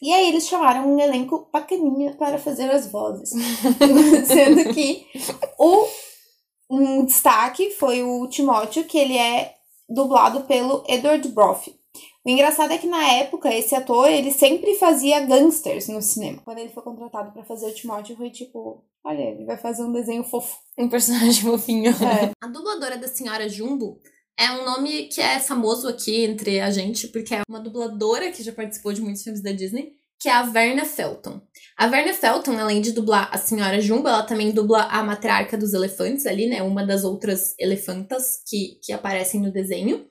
E 0.02 0.14
aí 0.14 0.30
eles 0.30 0.48
chamaram 0.48 0.94
um 0.94 1.00
elenco 1.00 1.50
bacaninha 1.52 2.14
para 2.14 2.38
fazer 2.38 2.70
as 2.72 2.88
vozes. 2.88 3.32
Sendo 4.28 4.74
que 4.74 5.06
o 5.58 5.86
um 6.70 7.04
destaque 7.04 7.72
foi 7.72 8.04
o 8.04 8.28
Timóteo, 8.28 8.86
que 8.86 8.98
ele 8.98 9.18
é 9.18 9.56
dublado 9.90 10.42
pelo 10.42 10.84
Edward 10.88 11.28
Broff. 11.30 11.74
O 12.26 12.30
engraçado 12.30 12.72
é 12.72 12.78
que 12.78 12.88
na 12.88 13.14
época, 13.14 13.54
esse 13.54 13.74
ator, 13.74 14.10
ele 14.10 14.32
sempre 14.32 14.76
fazia 14.76 15.22
gangsters 15.22 15.88
no 15.88 16.02
cinema. 16.02 16.42
Quando 16.44 16.58
ele 16.58 16.70
foi 16.70 16.84
contratado 16.84 17.32
para 17.32 17.44
fazer 17.44 17.68
o 17.68 17.74
Timóteo, 17.74 18.18
foi 18.18 18.30
tipo, 18.30 18.84
olha, 19.04 19.22
ele 19.22 19.46
vai 19.46 19.58
fazer 19.58 19.84
um 19.84 19.92
desenho 19.92 20.24
fofo. 20.24 20.58
Um 20.78 20.90
personagem 20.90 21.44
fofinho. 21.50 21.92
É. 21.92 22.32
A 22.42 22.48
dubladora 22.48 22.98
da 22.98 23.08
Senhora 23.08 23.48
Jumbo 23.48 24.02
é 24.38 24.52
um 24.52 24.66
nome 24.66 25.08
que 25.08 25.22
é 25.22 25.40
famoso 25.40 25.88
aqui 25.88 26.24
entre 26.26 26.60
a 26.60 26.70
gente, 26.72 27.08
porque 27.08 27.36
é 27.36 27.42
uma 27.48 27.60
dubladora 27.60 28.32
que 28.32 28.44
já 28.44 28.52
participou 28.52 28.94
de 28.94 29.02
muitos 29.02 29.24
filmes 29.24 29.42
da 29.42 29.52
Disney, 29.52 29.94
que 30.20 30.28
é 30.28 30.34
a 30.34 30.44
Verna 30.44 30.84
Felton. 30.84 31.42
A 31.78 31.88
Verna 31.88 32.14
Felton, 32.14 32.58
além 32.58 32.82
de 32.82 32.92
dublar 32.92 33.30
a 33.32 33.38
Senhora 33.38 33.80
Jumbo, 33.80 34.10
ela 34.10 34.24
também 34.24 34.52
dubla 34.52 34.84
a 34.84 35.02
matriarca 35.02 35.58
dos 35.58 35.74
elefantes 35.74 36.26
ali, 36.26 36.48
né? 36.48 36.62
Uma 36.62 36.86
das 36.86 37.06
outras 37.06 37.56
elefantas 37.58 38.44
que, 38.46 38.80
que 38.84 38.92
aparecem 38.92 39.40
no 39.40 39.52
desenho. 39.52 40.06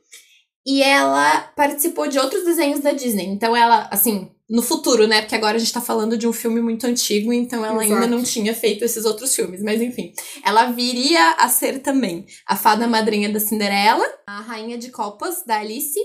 E 0.70 0.82
ela 0.82 1.40
participou 1.56 2.06
de 2.08 2.18
outros 2.18 2.44
desenhos 2.44 2.80
da 2.80 2.92
Disney. 2.92 3.24
Então 3.24 3.56
ela, 3.56 3.88
assim, 3.90 4.30
no 4.46 4.60
futuro, 4.60 5.06
né? 5.06 5.22
Porque 5.22 5.34
agora 5.34 5.56
a 5.56 5.58
gente 5.58 5.72
tá 5.72 5.80
falando 5.80 6.14
de 6.18 6.28
um 6.28 6.32
filme 6.32 6.60
muito 6.60 6.86
antigo, 6.86 7.32
então 7.32 7.64
ela 7.64 7.82
Exato. 7.82 8.02
ainda 8.02 8.14
não 8.14 8.22
tinha 8.22 8.54
feito 8.54 8.84
esses 8.84 9.06
outros 9.06 9.34
filmes. 9.34 9.62
Mas 9.62 9.80
enfim, 9.80 10.12
ela 10.44 10.66
viria 10.66 11.36
a 11.38 11.48
ser 11.48 11.78
também 11.78 12.26
a 12.46 12.54
fada 12.54 12.86
madrinha 12.86 13.32
da 13.32 13.40
Cinderela, 13.40 14.04
a 14.26 14.42
rainha 14.42 14.76
de 14.76 14.90
copas 14.90 15.42
da 15.42 15.58
Alice 15.58 15.98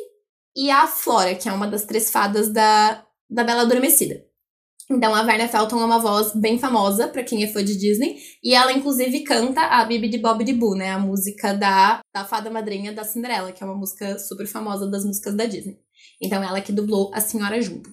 e 0.55 0.71
a 0.71 0.87
Flora, 0.87 1.35
que 1.35 1.49
é 1.49 1.51
uma 1.51 1.67
das 1.67 1.83
três 1.83 2.09
fadas 2.09 2.47
da, 2.47 3.05
da 3.29 3.43
Bela 3.43 3.63
Adormecida. 3.63 4.25
Então, 4.89 5.15
a 5.15 5.23
Verna 5.23 5.47
Felton 5.47 5.79
é 5.79 5.85
uma 5.85 5.99
voz 5.99 6.35
bem 6.35 6.59
famosa 6.59 7.07
para 7.07 7.23
quem 7.23 7.43
é 7.43 7.47
fã 7.47 7.63
de 7.63 7.77
Disney. 7.77 8.17
E 8.43 8.53
ela, 8.53 8.73
inclusive, 8.73 9.23
canta 9.23 9.61
a 9.61 9.85
Bibi 9.85 10.09
de 10.09 10.17
Bob 10.17 10.43
de 10.43 10.53
Boo, 10.53 10.75
né? 10.75 10.91
A 10.91 10.99
música 10.99 11.53
da, 11.53 12.01
da 12.13 12.25
fada 12.25 12.49
madrinha 12.49 12.91
da 12.91 13.03
Cinderela, 13.03 13.51
que 13.51 13.63
é 13.63 13.65
uma 13.65 13.75
música 13.75 14.19
super 14.19 14.45
famosa 14.45 14.89
das 14.89 15.05
músicas 15.05 15.35
da 15.35 15.45
Disney. 15.45 15.79
Então, 16.21 16.43
ela 16.43 16.61
que 16.61 16.71
dublou 16.71 17.11
a 17.13 17.21
Senhora 17.21 17.61
Jumbo. 17.61 17.89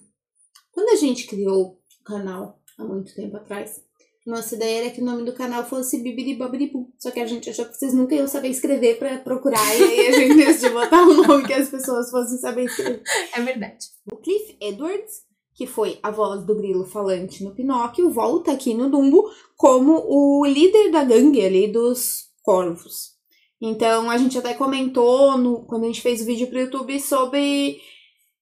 Quando 0.72 0.90
a 0.90 0.96
gente 0.96 1.26
criou 1.26 1.78
o 2.00 2.04
canal, 2.04 2.60
há 2.78 2.84
muito 2.84 3.14
tempo 3.14 3.36
atrás, 3.36 3.80
nossa 4.26 4.54
ideia 4.54 4.82
era 4.84 4.90
que 4.90 5.00
o 5.00 5.04
nome 5.04 5.24
do 5.24 5.32
canal 5.32 5.64
fosse 5.64 6.02
Bibi 6.02 6.24
de 6.24 6.34
Bob 6.34 6.58
de 6.58 6.66
Boo. 6.66 6.92
Só 6.98 7.10
que 7.10 7.20
a 7.20 7.26
gente 7.26 7.48
achou 7.48 7.64
que 7.66 7.74
vocês 7.74 7.94
nunca 7.94 8.14
iam 8.14 8.28
saber 8.28 8.48
escrever 8.48 8.98
para 8.98 9.18
procurar. 9.18 9.64
E 9.76 9.82
aí 9.82 10.06
a 10.08 10.12
gente 10.12 10.36
decidiu 10.44 10.72
botar 10.72 11.02
um 11.02 11.22
nome 11.22 11.46
que 11.46 11.52
as 11.52 11.68
pessoas 11.68 12.10
fossem 12.10 12.38
saber 12.38 12.64
escrever. 12.64 13.02
É 13.34 13.40
verdade. 13.40 13.86
O 14.12 14.16
Cliff 14.16 14.56
Edwards 14.60 15.29
que 15.54 15.66
foi 15.66 15.98
a 16.02 16.10
voz 16.10 16.44
do 16.44 16.54
grilo 16.54 16.86
falante 16.86 17.44
no 17.44 17.54
Pinóquio, 17.54 18.10
volta 18.10 18.52
aqui 18.52 18.72
no 18.74 18.88
Dumbo 18.88 19.30
como 19.56 20.04
o 20.08 20.44
líder 20.46 20.90
da 20.90 21.04
gangue 21.04 21.44
ali 21.44 21.68
dos 21.68 22.30
corvos. 22.42 23.10
Então 23.60 24.10
a 24.10 24.16
gente 24.16 24.38
até 24.38 24.54
comentou 24.54 25.36
no, 25.36 25.64
quando 25.66 25.84
a 25.84 25.86
gente 25.86 26.00
fez 26.00 26.22
o 26.22 26.24
vídeo 26.24 26.46
pro 26.46 26.60
YouTube 26.60 26.98
sobre 26.98 27.78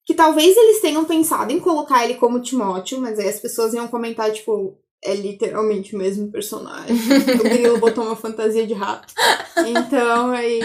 que 0.06 0.14
talvez 0.14 0.56
eles 0.56 0.80
tenham 0.80 1.04
pensado 1.04 1.52
em 1.52 1.60
colocar 1.60 2.04
ele 2.04 2.14
como 2.14 2.40
Timóteo, 2.40 3.00
mas 3.00 3.18
aí 3.18 3.28
as 3.28 3.40
pessoas 3.40 3.74
iam 3.74 3.88
comentar, 3.88 4.32
tipo, 4.32 4.78
é 5.04 5.14
literalmente 5.14 5.94
o 5.94 5.98
mesmo 5.98 6.30
personagem. 6.30 6.96
o 7.40 7.42
grilo 7.42 7.78
botou 7.78 8.04
uma 8.04 8.16
fantasia 8.16 8.66
de 8.66 8.74
rato. 8.74 9.12
Então 9.66 10.30
aí 10.30 10.60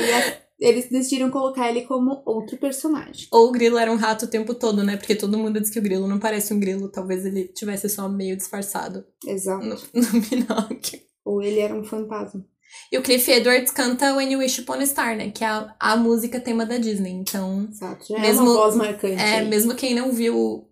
eles 0.59 0.89
decidiram 0.89 1.29
colocar 1.29 1.69
ele 1.69 1.81
como 1.81 2.21
outro 2.25 2.57
personagem. 2.57 3.27
Ou 3.31 3.49
o 3.49 3.51
grilo 3.51 3.77
era 3.77 3.91
um 3.91 3.95
rato 3.95 4.25
o 4.25 4.29
tempo 4.29 4.53
todo, 4.53 4.83
né? 4.83 4.97
Porque 4.97 5.15
todo 5.15 5.37
mundo 5.37 5.59
diz 5.59 5.69
que 5.69 5.79
o 5.79 5.81
grilo 5.83 6.07
não 6.07 6.19
parece 6.19 6.53
um 6.53 6.59
grilo. 6.59 6.89
Talvez 6.89 7.25
ele 7.25 7.47
tivesse 7.47 7.89
só 7.89 8.07
meio 8.07 8.37
disfarçado. 8.37 9.05
Exato. 9.25 9.65
No, 9.65 9.75
no 9.93 10.21
Pinóquio. 10.21 10.99
Ou 11.25 11.41
ele 11.41 11.59
era 11.59 11.75
um 11.75 11.83
fantasma. 11.83 12.45
E 12.91 12.97
o 12.97 13.01
Cliff 13.01 13.29
Edwards 13.31 13.71
canta 13.71 14.15
When 14.15 14.31
You 14.31 14.39
Wish 14.39 14.61
Upon 14.61 14.73
a 14.73 14.85
Star, 14.85 15.15
né? 15.15 15.31
Que 15.31 15.43
é 15.43 15.47
a, 15.47 15.75
a 15.79 15.95
música 15.95 16.39
tema 16.39 16.65
da 16.65 16.77
Disney. 16.77 17.11
Então. 17.11 17.67
Exato. 17.69 18.05
Já 18.07 18.19
mesmo, 18.19 18.41
é 18.41 18.49
uma 18.49 18.53
voz 18.53 18.75
marcante. 18.75 19.21
É, 19.21 19.39
aí. 19.39 19.47
mesmo 19.47 19.75
quem 19.75 19.93
não 19.93 20.11
viu 20.11 20.67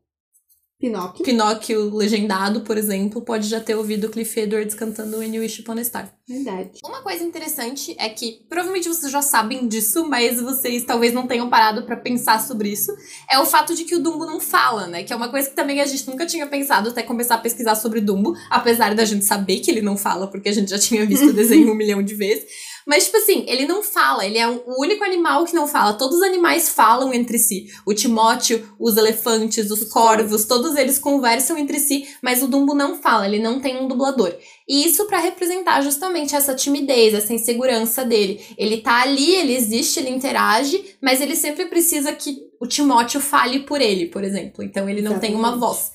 Pinóquio. 0.82 1.24
Pinóquio 1.24 1.96
legendado, 1.96 2.62
por 2.62 2.76
exemplo, 2.76 3.22
pode 3.22 3.48
já 3.48 3.60
ter 3.60 3.76
ouvido 3.76 4.10
Cliff 4.10 4.40
Edwards 4.40 4.74
cantando 4.74 5.20
When 5.20 5.36
You 5.36 5.44
Wish 5.44 5.62
Upon 5.62 5.78
a 5.78 5.84
Star. 5.84 6.12
Verdade. 6.28 6.80
Uma 6.84 7.04
coisa 7.04 7.24
interessante 7.24 7.96
é 8.00 8.10
que, 8.10 8.44
provavelmente 8.50 8.90
vocês 8.90 9.12
já 9.12 9.22
sabem 9.22 9.68
disso, 9.68 10.10
mas 10.10 10.42
vocês 10.42 10.84
talvez 10.84 11.14
não 11.14 11.28
tenham 11.28 11.48
parado 11.52 11.84
para 11.84 11.96
pensar 11.96 12.42
sobre 12.42 12.70
isso, 12.70 12.92
é 13.30 13.38
o 13.38 13.46
fato 13.46 13.76
de 13.76 13.84
que 13.84 13.94
o 13.94 14.00
Dumbo 14.00 14.26
não 14.26 14.40
fala, 14.40 14.88
né? 14.88 15.04
Que 15.04 15.14
é 15.14 15.16
uma 15.16 15.30
coisa 15.30 15.52
que 15.52 15.56
também 15.56 15.80
a 15.82 15.86
gente 15.86 16.10
nunca 16.10 16.26
tinha 16.26 16.48
pensado 16.48 16.90
até 16.90 17.04
começar 17.04 17.36
a 17.36 17.38
pesquisar 17.38 17.76
sobre 17.76 18.02
Dumbo, 18.02 18.36
apesar 18.50 18.96
da 18.96 19.06
gente 19.06 19.24
saber 19.24 19.60
que 19.60 19.70
ele 19.70 19.84
não 19.84 19.96
fala, 19.96 20.26
porque 20.26 20.50
a 20.50 20.54
gente 20.54 20.72
já 20.72 20.80
tinha 20.80 21.06
visto 21.06 21.28
o 21.28 21.34
desenho 21.34 21.70
um 21.72 21.76
milhão 21.76 22.02
de 22.02 22.16
vezes. 22.16 22.46
Mas, 22.86 23.06
tipo 23.06 23.18
assim, 23.18 23.46
ele 23.48 23.66
não 23.66 23.84
fala, 23.84 24.26
ele 24.26 24.38
é 24.38 24.48
o 24.48 24.80
único 24.80 25.04
animal 25.04 25.46
que 25.46 25.54
não 25.54 25.68
fala. 25.68 25.94
Todos 25.94 26.18
os 26.18 26.24
animais 26.24 26.70
falam 26.70 27.14
entre 27.14 27.38
si. 27.38 27.68
O 27.86 27.94
Timóteo, 27.94 28.68
os 28.80 28.98
elefantes, 28.98 29.70
os 29.70 29.84
corvos, 29.86 30.46
todos 30.46 30.76
eles 30.76 31.00
conversam 31.00 31.58
entre 31.58 31.80
si, 31.80 32.08
mas 32.22 32.42
o 32.42 32.48
Dumbo 32.48 32.74
não 32.74 33.02
fala, 33.02 33.28
ele 33.28 33.40
não 33.40 33.60
tem 33.60 33.78
um 33.78 33.88
dublador. 33.88 34.36
E 34.68 34.86
isso 34.86 35.06
para 35.06 35.20
representar 35.20 35.82
justamente 35.82 36.36
essa 36.36 36.56
timidez, 36.56 37.14
essa 37.14 37.34
insegurança 37.34 38.06
dele. 38.06 38.42
Ele 38.58 38.78
tá 38.78 39.02
ali, 39.02 39.36
ele 39.36 39.56
existe, 39.56 40.00
ele 40.00 40.10
interage, 40.10 40.96
mas 41.02 41.20
ele 41.22 41.36
sempre 41.36 41.66
precisa 41.66 42.14
que 42.14 42.38
o 42.60 42.68
Timóteo 42.68 43.20
fale 43.20 43.62
por 43.62 43.82
ele, 43.82 44.06
por 44.06 44.24
exemplo. 44.24 44.64
Então 44.64 44.88
ele 44.90 45.02
não 45.02 45.12
Exatamente. 45.12 45.32
tem 45.32 45.40
uma 45.40 45.58
voz. 45.58 45.92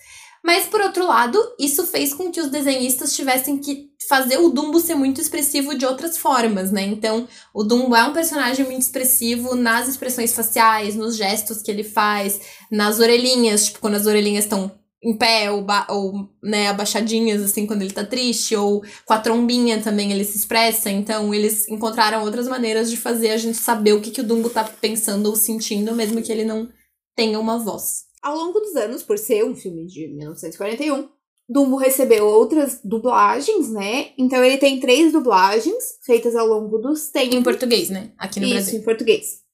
Mas, 0.47 0.65
por 0.65 0.81
outro 0.81 1.05
lado, 1.05 1.37
isso 1.59 1.85
fez 1.85 2.15
com 2.15 2.31
que 2.31 2.41
os 2.41 2.49
desenhistas 2.49 3.17
tivessem 3.17 3.59
que 3.59 3.91
fazer 4.09 4.39
o 4.39 4.49
Dumbo 4.49 4.79
ser 4.79 4.95
muito 4.95 5.21
expressivo 5.21 5.77
de 5.77 5.85
outras 5.85 6.17
formas, 6.17 6.71
né? 6.71 6.83
Então, 6.83 7.27
o 7.53 7.65
Dumbo 7.65 7.97
é 7.97 8.05
um 8.05 8.13
personagem 8.13 8.65
muito 8.65 8.83
expressivo 8.83 9.57
nas 9.57 9.89
expressões 9.89 10.33
faciais, 10.33 10.95
nos 10.95 11.17
gestos 11.17 11.63
que 11.63 11.69
ele 11.69 11.83
faz, 11.83 12.41
nas 12.71 13.01
orelhinhas, 13.01 13.65
tipo, 13.65 13.81
quando 13.81 13.97
as 13.97 14.07
orelhinhas 14.07 14.45
estão 14.45 14.71
em 15.03 15.19
pé 15.19 15.51
ou, 15.51 15.67
ou 15.89 16.29
né, 16.41 16.69
abaixadinhas, 16.69 17.43
assim, 17.43 17.67
quando 17.67 17.83
ele 17.83 17.93
tá 17.93 18.05
triste, 18.05 18.55
ou 18.55 18.85
com 19.05 19.15
a 19.15 19.19
trombinha 19.19 19.83
também 19.83 20.13
ele 20.13 20.25
se 20.25 20.39
expressa. 20.39 20.89
Então, 20.89 21.35
eles 21.35 21.69
encontraram 21.69 22.23
outras 22.23 22.47
maneiras 22.47 22.89
de 22.89 22.97
fazer 22.97 23.31
a 23.31 23.37
gente 23.37 23.59
saber 23.59 23.95
o 23.95 24.01
que, 24.01 24.13
que 24.13 24.21
o 24.21 24.25
Dumbo 24.25 24.49
tá 24.49 24.63
pensando 24.63 25.27
ou 25.27 25.35
sentindo, 25.35 25.93
mesmo 25.93 26.23
que 26.23 26.31
ele 26.31 26.45
não 26.45 26.69
tenha 27.17 27.41
uma 27.41 27.59
voz. 27.59 28.06
Ao 28.23 28.37
longo 28.37 28.59
dos 28.61 28.75
anos, 28.77 29.03
por 29.03 29.19
ser 29.19 29.45
um 29.45 29.55
filme 29.55 29.87
de 29.87 30.09
1941, 30.09 31.09
Dumbo 31.49 31.77
recebeu 31.77 32.27
outras 32.27 32.81
dublagens, 32.83 33.71
né? 33.71 34.09
Então 34.19 34.45
ele 34.45 34.59
tem 34.59 34.81
três 34.81 35.13
dublagens 35.13 35.99
feitas 36.05 36.35
ao 36.35 36.47
longo 36.47 36.79
dos 36.79 37.09
tempos. 37.09 37.37
Em 37.37 37.43
português, 37.43 37.89
né? 37.89 38.11
Aqui 38.19 38.41
no 38.41 38.47
Isso, 38.47 38.55
Brasil. 38.55 38.81
em 38.81 38.83
português. 38.83 39.47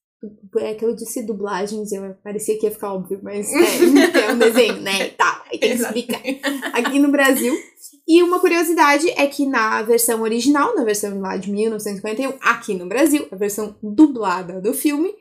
É 0.59 0.75
que 0.75 0.85
eu 0.85 0.94
disse 0.94 1.27
dublagens, 1.27 1.90
eu 1.92 2.14
parecia 2.22 2.57
que 2.57 2.64
ia 2.64 2.70
ficar 2.70 2.94
óbvio, 2.94 3.20
mas 3.22 3.51
é, 3.53 4.20
é 4.20 4.33
um 4.33 4.38
desenho, 4.38 4.81
né? 4.81 5.09
Tá, 5.11 5.44
aí 5.51 5.59
tem 5.59 5.77
que 5.77 5.83
explicar. 5.83 6.22
Aqui 6.72 6.98
no 6.98 7.11
Brasil. 7.11 7.53
E 8.07 8.22
uma 8.22 8.40
curiosidade 8.40 9.11
é 9.11 9.27
que 9.27 9.44
na 9.44 9.83
versão 9.83 10.22
original, 10.22 10.75
na 10.75 10.85
versão 10.85 11.20
lá 11.20 11.37
de 11.37 11.51
1951, 11.51 12.35
aqui 12.40 12.75
no 12.75 12.87
Brasil, 12.87 13.27
a 13.31 13.37
versão 13.37 13.77
dublada 13.83 14.61
do 14.61 14.72
filme, 14.72 15.12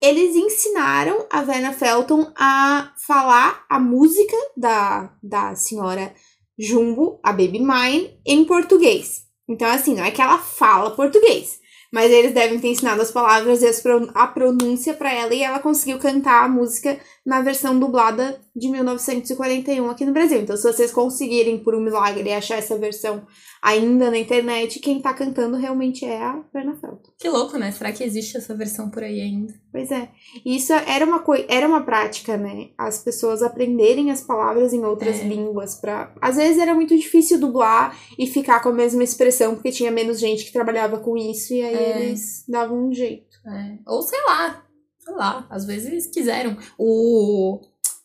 eles 0.00 0.34
ensinaram 0.34 1.26
a 1.30 1.42
Verna 1.42 1.72
Felton 1.72 2.32
a 2.36 2.92
falar 3.06 3.64
a 3.68 3.78
música 3.78 4.36
da, 4.56 5.12
da 5.22 5.54
senhora 5.54 6.14
Jumbo, 6.58 7.20
a 7.22 7.32
Baby 7.32 7.60
Mine, 7.60 8.18
em 8.24 8.44
português. 8.44 9.24
Então, 9.48 9.68
assim, 9.68 9.94
não 9.94 10.04
é 10.04 10.10
que 10.10 10.22
ela 10.22 10.38
fala 10.38 10.94
português, 10.94 11.58
mas 11.92 12.10
eles 12.10 12.32
devem 12.32 12.58
ter 12.58 12.68
ensinado 12.68 13.02
as 13.02 13.10
palavras 13.10 13.62
e 13.62 13.70
a 14.14 14.26
pronúncia 14.26 14.94
para 14.94 15.12
ela 15.12 15.34
e 15.34 15.42
ela 15.42 15.58
conseguiu 15.58 15.98
cantar 15.98 16.44
a 16.44 16.48
música 16.48 16.98
na 17.30 17.40
versão 17.40 17.78
dublada 17.78 18.40
de 18.56 18.68
1941 18.68 19.88
aqui 19.88 20.04
no 20.04 20.12
Brasil. 20.12 20.40
Então, 20.40 20.56
se 20.56 20.64
vocês 20.64 20.90
conseguirem, 20.90 21.60
por 21.60 21.76
um 21.76 21.80
milagre, 21.80 22.32
achar 22.32 22.56
essa 22.56 22.76
versão 22.76 23.24
ainda 23.62 24.10
na 24.10 24.18
internet, 24.18 24.80
quem 24.80 25.00
tá 25.00 25.14
cantando 25.14 25.56
realmente 25.56 26.04
é 26.04 26.20
a 26.20 26.42
Verna 26.52 26.74
Felton. 26.74 27.12
Que 27.16 27.28
louco, 27.28 27.56
né? 27.56 27.70
Será 27.70 27.92
que 27.92 28.02
existe 28.02 28.36
essa 28.36 28.52
versão 28.52 28.90
por 28.90 29.04
aí 29.04 29.20
ainda? 29.20 29.54
Pois 29.70 29.92
é. 29.92 30.08
Isso 30.44 30.72
era 30.72 31.06
uma, 31.06 31.22
era 31.48 31.68
uma 31.68 31.82
prática, 31.82 32.36
né? 32.36 32.70
As 32.76 32.98
pessoas 32.98 33.44
aprenderem 33.44 34.10
as 34.10 34.22
palavras 34.22 34.72
em 34.72 34.84
outras 34.84 35.20
é. 35.20 35.22
línguas 35.22 35.76
para 35.76 36.12
Às 36.20 36.34
vezes 36.34 36.58
era 36.58 36.74
muito 36.74 36.96
difícil 36.96 37.38
dublar 37.38 37.96
e 38.18 38.26
ficar 38.26 38.60
com 38.60 38.70
a 38.70 38.74
mesma 38.74 39.04
expressão, 39.04 39.54
porque 39.54 39.70
tinha 39.70 39.92
menos 39.92 40.18
gente 40.18 40.44
que 40.44 40.52
trabalhava 40.52 40.98
com 40.98 41.16
isso, 41.16 41.54
e 41.54 41.62
aí 41.62 41.76
é. 41.76 42.02
eles 42.02 42.44
davam 42.48 42.88
um 42.88 42.92
jeito. 42.92 43.38
É. 43.46 43.78
Ou 43.86 44.02
sei 44.02 44.18
lá, 44.26 44.64
sei 45.10 45.16
lá, 45.16 45.46
às 45.50 45.64
vezes 45.64 46.06
quiseram. 46.06 46.56
O. 46.78 47.60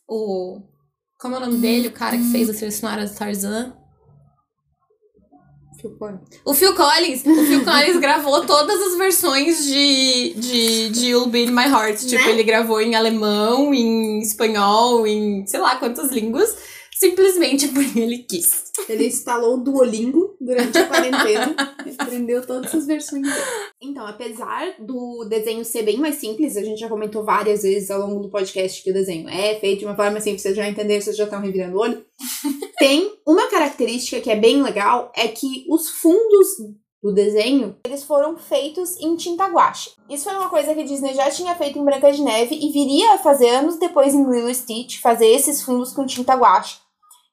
O. 0.08 0.62
Como 1.20 1.36
é 1.36 1.38
o 1.38 1.41
nome 1.41 1.60
dele? 1.60 1.88
O 1.88 1.91
cara 1.91 2.18
que 2.18 2.32
fez 2.32 2.50
a 2.50 2.54
trilha 2.54 2.72
sonora 2.72 3.06
do 3.06 3.15
Tarzan. 3.15 3.74
O 6.44 6.54
Phil 6.56 6.74
Collins, 6.74 7.24
o 7.24 7.46
Phil 7.46 7.63
Collins 7.63 8.00
gravou 8.00 8.44
todas 8.44 8.82
as 8.82 8.98
versões 8.98 9.65
de, 9.65 10.34
de, 10.34 10.89
de 10.89 11.06
You'll 11.10 11.28
Be 11.28 11.44
In 11.44 11.52
My 11.52 11.65
Heart. 11.65 12.00
Tipo, 12.00 12.24
né? 12.24 12.32
ele 12.32 12.44
gravou 12.44 12.82
em 12.82 12.96
alemão, 12.96 13.72
em 13.72 14.20
espanhol, 14.20 15.06
em 15.06 15.46
sei 15.46 15.60
lá 15.60 15.76
quantas 15.76 16.12
línguas 16.12 16.56
simplesmente 16.96 17.68
porque 17.70 18.00
ele 18.00 18.20
quis. 18.20 18.66
Ele 18.88 19.08
instalou 19.08 19.56
o 19.56 19.64
Duolingo 19.64 20.36
durante 20.40 20.78
a 20.78 20.88
quarentena 20.88 21.56
e 21.86 21.94
aprendeu 21.98 22.46
todas 22.46 22.74
as 22.74 22.86
versões 22.86 23.24
dele. 23.24 23.46
Então, 23.82 24.06
apesar 24.06 24.76
do 24.80 25.26
desenho 25.26 25.64
ser 25.66 25.84
bem 25.84 25.98
mais 25.98 26.16
simples, 26.16 26.58
a 26.58 26.64
gente 26.64 26.80
já 26.80 26.90
comentou 26.90 27.24
várias 27.24 27.64
vezes 27.64 27.92
ao 27.92 28.02
longo 28.02 28.22
do 28.22 28.30
podcast 28.30 28.82
que 28.82 28.92
o 28.92 28.94
desenho 28.94 29.30
é 29.30 29.56
feito 29.56 29.80
de 29.80 29.86
uma 29.86 29.96
forma 29.96 30.22
simples, 30.22 30.42
vocês 30.42 30.56
já 30.56 30.68
entenderam, 30.68 31.02
vocês 31.02 31.18
já 31.18 31.26
estão 31.26 31.42
revirando 31.42 31.78
o 31.78 31.82
olho. 31.82 32.06
Tem 32.80 33.12
uma 33.28 33.48
característica 33.48 34.22
que 34.22 34.32
é 34.32 34.36
bem 34.36 34.62
legal, 34.62 35.12
é 35.16 35.28
que 35.28 35.66
os 35.70 35.90
fundos 35.90 36.48
do 37.06 37.14
desenho, 37.14 37.78
eles 37.86 38.04
foram 38.04 38.36
feitos 38.36 39.00
em 39.00 39.16
tinta 39.16 39.46
guache. 39.46 39.92
Isso 40.10 40.24
foi 40.24 40.34
uma 40.34 40.50
coisa 40.50 40.74
que 40.74 40.82
a 40.82 40.86
Disney 40.86 41.14
já 41.14 41.30
tinha 41.30 41.54
feito 41.54 41.78
em 41.78 41.86
Branca 41.86 42.12
de 42.12 42.20
Neve 42.24 42.56
e 42.56 42.72
viria 42.72 43.14
a 43.14 43.18
fazer 43.20 43.50
anos 43.50 43.78
depois 43.78 44.16
em 44.16 44.28
Lilo 44.28 44.54
Stitch, 44.54 45.00
fazer 45.02 45.28
esses 45.28 45.62
fundos 45.62 45.94
com 45.94 46.04
tinta 46.08 46.34
guache. 46.34 46.78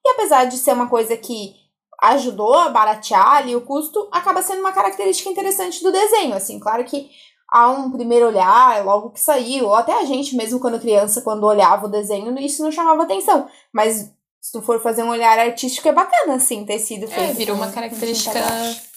E 0.04 0.10
apesar 0.10 0.46
de 0.46 0.56
ser 0.56 0.72
uma 0.72 0.88
coisa 0.88 1.16
que 1.16 1.54
ajudou 2.02 2.54
a 2.54 2.68
baratear 2.68 3.36
ali 3.36 3.54
o 3.54 3.60
custo, 3.60 4.08
acaba 4.10 4.42
sendo 4.42 4.60
uma 4.60 4.72
característica 4.72 5.30
interessante 5.30 5.82
do 5.82 5.92
desenho, 5.92 6.34
assim, 6.34 6.58
claro 6.58 6.84
que 6.84 7.08
a 7.48 7.70
um 7.70 7.92
primeiro 7.92 8.26
olhar, 8.26 8.84
logo 8.84 9.10
que 9.10 9.20
saiu, 9.20 9.66
ou 9.66 9.74
até 9.74 9.92
a 9.92 10.04
gente 10.04 10.34
mesmo 10.34 10.58
quando 10.58 10.80
criança, 10.80 11.20
quando 11.20 11.44
olhava 11.44 11.86
o 11.86 11.90
desenho, 11.90 12.36
isso 12.40 12.62
não 12.62 12.72
chamava 12.72 13.02
atenção, 13.02 13.46
mas 13.72 14.10
se 14.40 14.50
tu 14.50 14.60
for 14.60 14.82
fazer 14.82 15.04
um 15.04 15.10
olhar 15.10 15.38
artístico, 15.38 15.86
é 15.86 15.92
bacana, 15.92 16.34
assim, 16.34 16.64
ter 16.64 16.80
sido 16.80 17.04
é, 17.04 17.08
feito. 17.08 17.30
É, 17.30 17.34
virou 17.34 17.54
uma 17.54 17.70
característica 17.70 18.40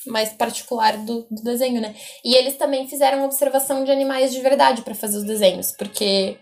mais 0.07 0.29
particular 0.29 0.97
do, 0.97 1.27
do 1.29 1.43
desenho, 1.43 1.79
né? 1.79 1.93
E 2.23 2.33
eles 2.33 2.57
também 2.57 2.87
fizeram 2.87 3.23
observação 3.23 3.83
de 3.83 3.91
animais 3.91 4.33
de 4.33 4.41
verdade 4.41 4.81
para 4.81 4.95
fazer 4.95 5.17
os 5.17 5.23
desenhos, 5.23 5.71
porque 5.77 6.39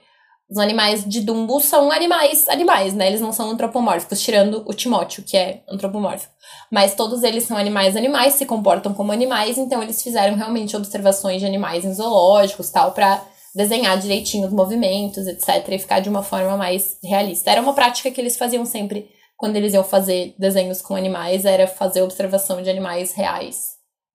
os 0.53 0.59
animais 0.59 1.03
de 1.03 1.19
Dumbo 1.21 1.59
são 1.59 1.91
animais, 1.91 2.47
animais, 2.47 2.93
né? 2.93 3.07
Eles 3.07 3.21
não 3.21 3.33
são 3.33 3.49
antropomórficos, 3.49 4.21
tirando 4.21 4.63
o 4.67 4.73
Timóteo, 4.73 5.23
que 5.23 5.35
é 5.35 5.63
antropomórfico. 5.67 6.31
Mas 6.71 6.93
todos 6.93 7.23
eles 7.23 7.45
são 7.45 7.57
animais, 7.57 7.95
animais, 7.95 8.35
se 8.35 8.45
comportam 8.45 8.93
como 8.93 9.11
animais, 9.11 9.57
então 9.57 9.81
eles 9.81 10.03
fizeram 10.03 10.35
realmente 10.35 10.77
observações 10.77 11.39
de 11.41 11.47
animais 11.47 11.83
em 11.83 11.91
zoológicos, 11.91 12.69
tal, 12.69 12.91
para 12.91 13.25
desenhar 13.55 13.97
direitinho 13.97 14.45
os 14.45 14.53
movimentos, 14.53 15.25
etc, 15.25 15.67
e 15.69 15.79
ficar 15.79 16.01
de 16.01 16.09
uma 16.09 16.21
forma 16.21 16.55
mais 16.55 16.99
realista. 17.03 17.49
Era 17.49 17.61
uma 17.61 17.73
prática 17.73 18.11
que 18.11 18.21
eles 18.21 18.37
faziam 18.37 18.63
sempre 18.63 19.09
quando 19.35 19.55
eles 19.55 19.73
iam 19.73 19.83
fazer 19.83 20.35
desenhos 20.37 20.83
com 20.83 20.95
animais, 20.95 21.45
era 21.45 21.65
fazer 21.65 22.03
observação 22.03 22.61
de 22.61 22.69
animais 22.69 23.11
reais 23.13 23.69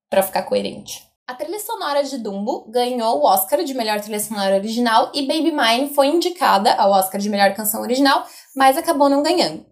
para 0.09 0.23
ficar 0.23 0.45
coerente. 0.45 1.03
A 1.29 1.35
trilha 1.35 1.61
sonora 1.61 2.03
de 2.03 2.17
Dumbo 2.17 2.65
ganhou 2.71 3.19
o 3.19 3.27
Oscar 3.27 3.63
de 3.63 3.75
melhor 3.75 4.01
trilha 4.01 4.19
sonora 4.19 4.57
original 4.57 5.13
e 5.13 5.27
Baby 5.27 5.53
Mine 5.53 5.93
foi 5.95 6.07
indicada 6.07 6.73
ao 6.73 6.91
Oscar 6.91 7.21
de 7.21 7.29
melhor 7.29 7.53
canção 7.53 7.83
original, 7.83 8.27
mas 8.57 8.79
acabou 8.79 9.11
não 9.11 9.23
ganhando. 9.23 9.63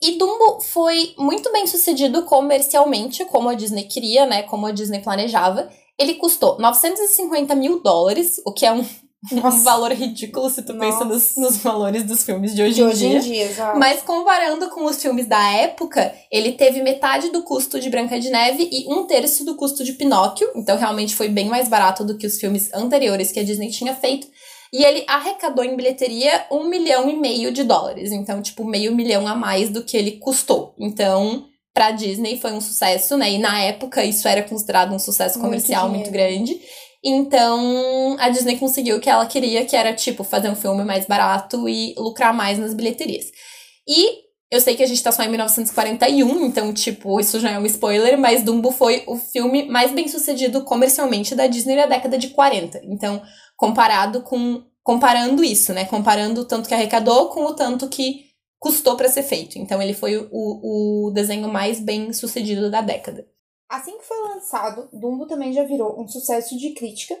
E 0.00 0.16
Dumbo 0.16 0.60
foi 0.60 1.12
muito 1.18 1.50
bem 1.50 1.66
sucedido 1.66 2.22
comercialmente, 2.22 3.24
como 3.24 3.48
a 3.48 3.54
Disney 3.54 3.82
queria, 3.82 4.26
né? 4.26 4.44
Como 4.44 4.64
a 4.64 4.70
Disney 4.70 5.02
planejava. 5.02 5.68
Ele 5.98 6.14
custou 6.14 6.56
950 6.60 7.52
mil 7.56 7.82
dólares, 7.82 8.40
o 8.46 8.52
que 8.52 8.64
é 8.64 8.70
um 8.70 8.86
nossa. 9.32 9.56
Um 9.58 9.62
valor 9.62 9.92
ridículo 9.92 10.48
se 10.48 10.62
tu 10.62 10.72
Nossa. 10.72 10.98
pensa 10.98 11.04
nos, 11.04 11.36
nos, 11.36 11.56
valores 11.58 12.04
dos 12.04 12.22
filmes 12.22 12.54
de 12.54 12.62
hoje 12.62 12.74
de 12.74 12.80
em 12.80 12.84
hoje 12.84 13.08
dia. 13.08 13.18
Em 13.18 13.20
dia 13.20 13.44
exato. 13.44 13.78
Mas 13.78 14.00
comparando 14.02 14.70
com 14.70 14.86
os 14.86 15.00
filmes 15.00 15.26
da 15.26 15.42
época, 15.52 16.14
ele 16.32 16.52
teve 16.52 16.82
metade 16.82 17.30
do 17.30 17.42
custo 17.42 17.78
de 17.78 17.90
Branca 17.90 18.18
de 18.18 18.30
Neve 18.30 18.68
e 18.72 18.86
um 18.88 19.06
terço 19.06 19.44
do 19.44 19.56
custo 19.56 19.84
de 19.84 19.92
Pinóquio. 19.92 20.48
Então 20.56 20.78
realmente 20.78 21.14
foi 21.14 21.28
bem 21.28 21.48
mais 21.48 21.68
barato 21.68 22.02
do 22.02 22.16
que 22.16 22.26
os 22.26 22.38
filmes 22.38 22.72
anteriores 22.72 23.30
que 23.30 23.40
a 23.40 23.44
Disney 23.44 23.70
tinha 23.70 23.94
feito. 23.94 24.26
E 24.72 24.84
ele 24.84 25.04
arrecadou 25.06 25.64
em 25.64 25.76
bilheteria 25.76 26.46
um 26.50 26.68
milhão 26.68 27.10
e 27.10 27.16
meio 27.16 27.52
de 27.52 27.64
dólares. 27.64 28.12
Então, 28.12 28.40
tipo, 28.40 28.64
meio 28.64 28.94
milhão 28.94 29.26
a 29.26 29.34
mais 29.34 29.68
do 29.68 29.82
que 29.82 29.96
ele 29.96 30.12
custou. 30.12 30.74
Então, 30.78 31.44
pra 31.74 31.90
Disney 31.90 32.38
foi 32.40 32.52
um 32.52 32.60
sucesso, 32.60 33.16
né? 33.16 33.32
E 33.32 33.38
na 33.38 33.60
época 33.60 34.04
isso 34.04 34.28
era 34.28 34.42
considerado 34.42 34.94
um 34.94 34.98
sucesso 34.98 35.40
comercial 35.40 35.88
muito, 35.88 36.02
muito 36.02 36.12
grande. 36.12 36.60
Então, 37.02 38.16
a 38.18 38.28
Disney 38.28 38.58
conseguiu 38.58 38.96
o 38.96 39.00
que 39.00 39.08
ela 39.08 39.24
queria, 39.26 39.64
que 39.64 39.74
era, 39.74 39.94
tipo, 39.94 40.22
fazer 40.22 40.50
um 40.50 40.56
filme 40.56 40.84
mais 40.84 41.06
barato 41.06 41.68
e 41.68 41.94
lucrar 41.96 42.34
mais 42.34 42.58
nas 42.58 42.74
bilheterias. 42.74 43.26
E 43.88 44.30
eu 44.50 44.60
sei 44.60 44.76
que 44.76 44.82
a 44.82 44.86
gente 44.86 45.02
tá 45.02 45.12
só 45.12 45.22
em 45.22 45.28
1941, 45.28 46.44
então, 46.44 46.74
tipo, 46.74 47.18
isso 47.20 47.38
já 47.38 47.52
é 47.52 47.58
um 47.58 47.64
spoiler, 47.66 48.18
mas 48.18 48.42
Dumbo 48.42 48.70
foi 48.72 49.04
o 49.06 49.16
filme 49.16 49.68
mais 49.68 49.92
bem 49.92 50.08
sucedido 50.08 50.62
comercialmente 50.64 51.34
da 51.34 51.46
Disney 51.46 51.76
na 51.76 51.86
década 51.86 52.18
de 52.18 52.28
40. 52.28 52.80
Então, 52.84 53.22
comparado 53.56 54.22
com. 54.22 54.64
Comparando 54.82 55.44
isso, 55.44 55.72
né? 55.72 55.84
Comparando 55.84 56.40
o 56.40 56.44
tanto 56.44 56.66
que 56.66 56.74
arrecadou 56.74 57.28
com 57.28 57.44
o 57.44 57.54
tanto 57.54 57.86
que 57.88 58.24
custou 58.58 58.96
para 58.96 59.08
ser 59.08 59.22
feito. 59.22 59.58
Então, 59.58 59.80
ele 59.80 59.94
foi 59.94 60.16
o, 60.16 60.28
o 60.32 61.10
desenho 61.12 61.48
mais 61.48 61.78
bem 61.78 62.12
sucedido 62.12 62.70
da 62.70 62.80
década. 62.80 63.24
Assim 63.70 63.96
que 63.98 64.04
foi 64.04 64.18
lançado, 64.18 64.88
Dumbo 64.92 65.26
também 65.26 65.52
já 65.52 65.62
virou 65.62 66.00
um 66.00 66.08
sucesso 66.08 66.58
de 66.58 66.70
crítica. 66.70 67.16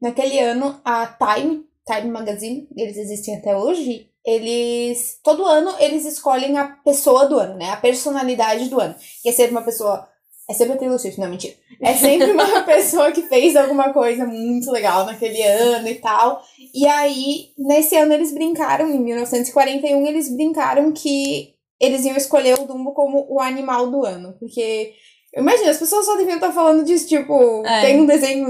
Naquele 0.00 0.38
ano, 0.38 0.80
a 0.82 1.06
Time, 1.06 1.66
Time 1.86 2.10
Magazine, 2.10 2.66
eles 2.74 2.96
existem 2.96 3.36
até 3.36 3.54
hoje, 3.54 4.10
eles 4.24 5.20
todo 5.22 5.44
ano 5.44 5.74
eles 5.78 6.06
escolhem 6.06 6.56
a 6.56 6.68
pessoa 6.68 7.26
do 7.26 7.38
ano, 7.38 7.56
né? 7.56 7.70
A 7.70 7.76
personalidade 7.76 8.70
do 8.70 8.80
ano. 8.80 8.94
E 9.24 9.28
é 9.28 9.32
sempre 9.32 9.52
uma 9.52 9.62
pessoa 9.62 10.08
é 10.50 10.52
sempre 10.52 10.72
a 10.72 10.76
Taylor 10.78 10.98
Swift, 10.98 11.20
não, 11.20 11.28
mentira. 11.28 11.54
É 11.80 11.94
sempre 11.94 12.32
uma 12.32 12.62
pessoa 12.66 13.12
que 13.12 13.22
fez 13.22 13.54
alguma 13.54 13.92
coisa 13.92 14.26
muito 14.26 14.68
legal 14.72 15.06
naquele 15.06 15.40
ano 15.42 15.86
e 15.86 15.94
tal. 15.94 16.42
E 16.74 16.88
aí, 16.88 17.50
nesse 17.56 17.96
ano 17.96 18.12
eles 18.12 18.34
brincaram, 18.34 18.90
em 18.90 18.98
1941, 18.98 20.04
eles 20.08 20.28
brincaram 20.28 20.90
que 20.90 21.54
eles 21.80 22.04
iam 22.04 22.16
escolher 22.16 22.58
o 22.58 22.66
Dumbo 22.66 22.92
como 22.92 23.26
o 23.30 23.40
animal 23.40 23.92
do 23.92 24.04
ano. 24.04 24.34
Porque 24.40 24.92
Imagina, 25.36 25.70
as 25.70 25.78
pessoas 25.78 26.06
só 26.06 26.16
deviam 26.16 26.36
estar 26.36 26.52
falando 26.52 26.84
disso, 26.84 27.06
tipo, 27.06 27.64
é. 27.64 27.82
tem 27.82 28.00
um 28.00 28.06
desenho 28.06 28.48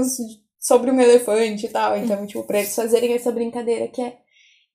sobre 0.59 0.91
um 0.91 0.99
elefante 0.99 1.65
e 1.65 1.69
tal. 1.69 1.97
Então, 1.97 2.25
tipo, 2.25 2.43
pra 2.43 2.59
eles 2.59 2.75
fazerem 2.75 3.13
essa 3.13 3.31
brincadeira 3.31 3.87
que 3.87 4.01
é 4.01 4.13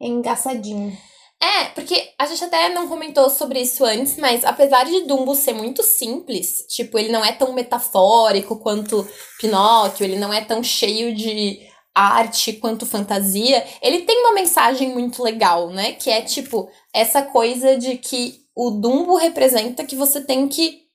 engraçadinho. 0.00 0.96
É, 1.40 1.66
porque 1.74 2.12
a 2.18 2.26
gente 2.26 2.42
até 2.42 2.70
não 2.70 2.88
comentou 2.88 3.28
sobre 3.28 3.60
isso 3.60 3.84
antes, 3.84 4.16
mas 4.16 4.42
apesar 4.44 4.84
de 4.84 5.02
Dumbo 5.02 5.34
ser 5.34 5.52
muito 5.52 5.82
simples, 5.82 6.64
tipo, 6.68 6.98
ele 6.98 7.12
não 7.12 7.22
é 7.22 7.32
tão 7.32 7.52
metafórico 7.52 8.58
quanto 8.58 9.06
Pinóquio, 9.38 10.04
ele 10.04 10.18
não 10.18 10.32
é 10.32 10.40
tão 10.42 10.62
cheio 10.62 11.14
de 11.14 11.60
arte 11.94 12.54
quanto 12.54 12.86
fantasia, 12.86 13.64
ele 13.82 14.02
tem 14.02 14.20
uma 14.20 14.32
mensagem 14.32 14.92
muito 14.92 15.22
legal, 15.22 15.70
né? 15.70 15.92
Que 15.92 16.10
é 16.10 16.22
tipo, 16.22 16.68
essa 16.92 17.22
coisa 17.22 17.76
de 17.76 17.98
que 17.98 18.40
o 18.54 18.70
Dumbo 18.70 19.16
representa 19.16 19.84
que 19.84 19.96
você 19.96 20.22
tem 20.22 20.48
que 20.48 20.85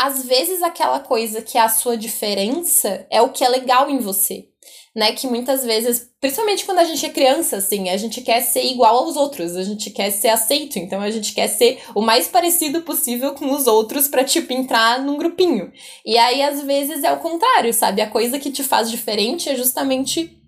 às 0.00 0.24
vezes 0.24 0.62
aquela 0.62 1.00
coisa 1.00 1.42
que 1.42 1.58
é 1.58 1.60
a 1.60 1.68
sua 1.68 1.96
diferença 1.96 3.06
é 3.10 3.20
o 3.20 3.28
que 3.28 3.44
é 3.44 3.48
legal 3.48 3.90
em 3.90 3.98
você. 3.98 4.46
né, 4.94 5.12
que 5.12 5.26
muitas 5.28 5.64
vezes, 5.64 6.10
principalmente 6.20 6.64
quando 6.64 6.80
a 6.80 6.84
gente 6.84 7.06
é 7.06 7.10
criança, 7.10 7.58
assim, 7.58 7.88
a 7.90 7.96
gente 7.96 8.22
quer 8.22 8.40
ser 8.40 8.64
igual 8.64 8.96
aos 9.04 9.16
outros, 9.16 9.54
a 9.54 9.62
gente 9.62 9.88
quer 9.90 10.10
ser 10.10 10.28
aceito, 10.28 10.80
então 10.80 11.00
a 11.00 11.10
gente 11.10 11.32
quer 11.32 11.46
ser 11.46 11.80
o 11.94 12.00
mais 12.02 12.26
parecido 12.26 12.82
possível 12.82 13.32
com 13.34 13.52
os 13.52 13.68
outros 13.68 14.08
pra, 14.08 14.24
tipo, 14.24 14.52
entrar 14.52 15.00
num 15.00 15.16
grupinho. 15.16 15.72
E 16.04 16.18
aí, 16.18 16.42
às 16.42 16.62
vezes, 16.62 17.04
é 17.04 17.12
o 17.12 17.20
contrário, 17.20 17.72
sabe? 17.72 18.02
A 18.02 18.10
coisa 18.10 18.38
que 18.38 18.50
te 18.50 18.64
faz 18.64 18.90
diferente 18.90 19.48
é 19.48 19.54
justamente 19.54 20.39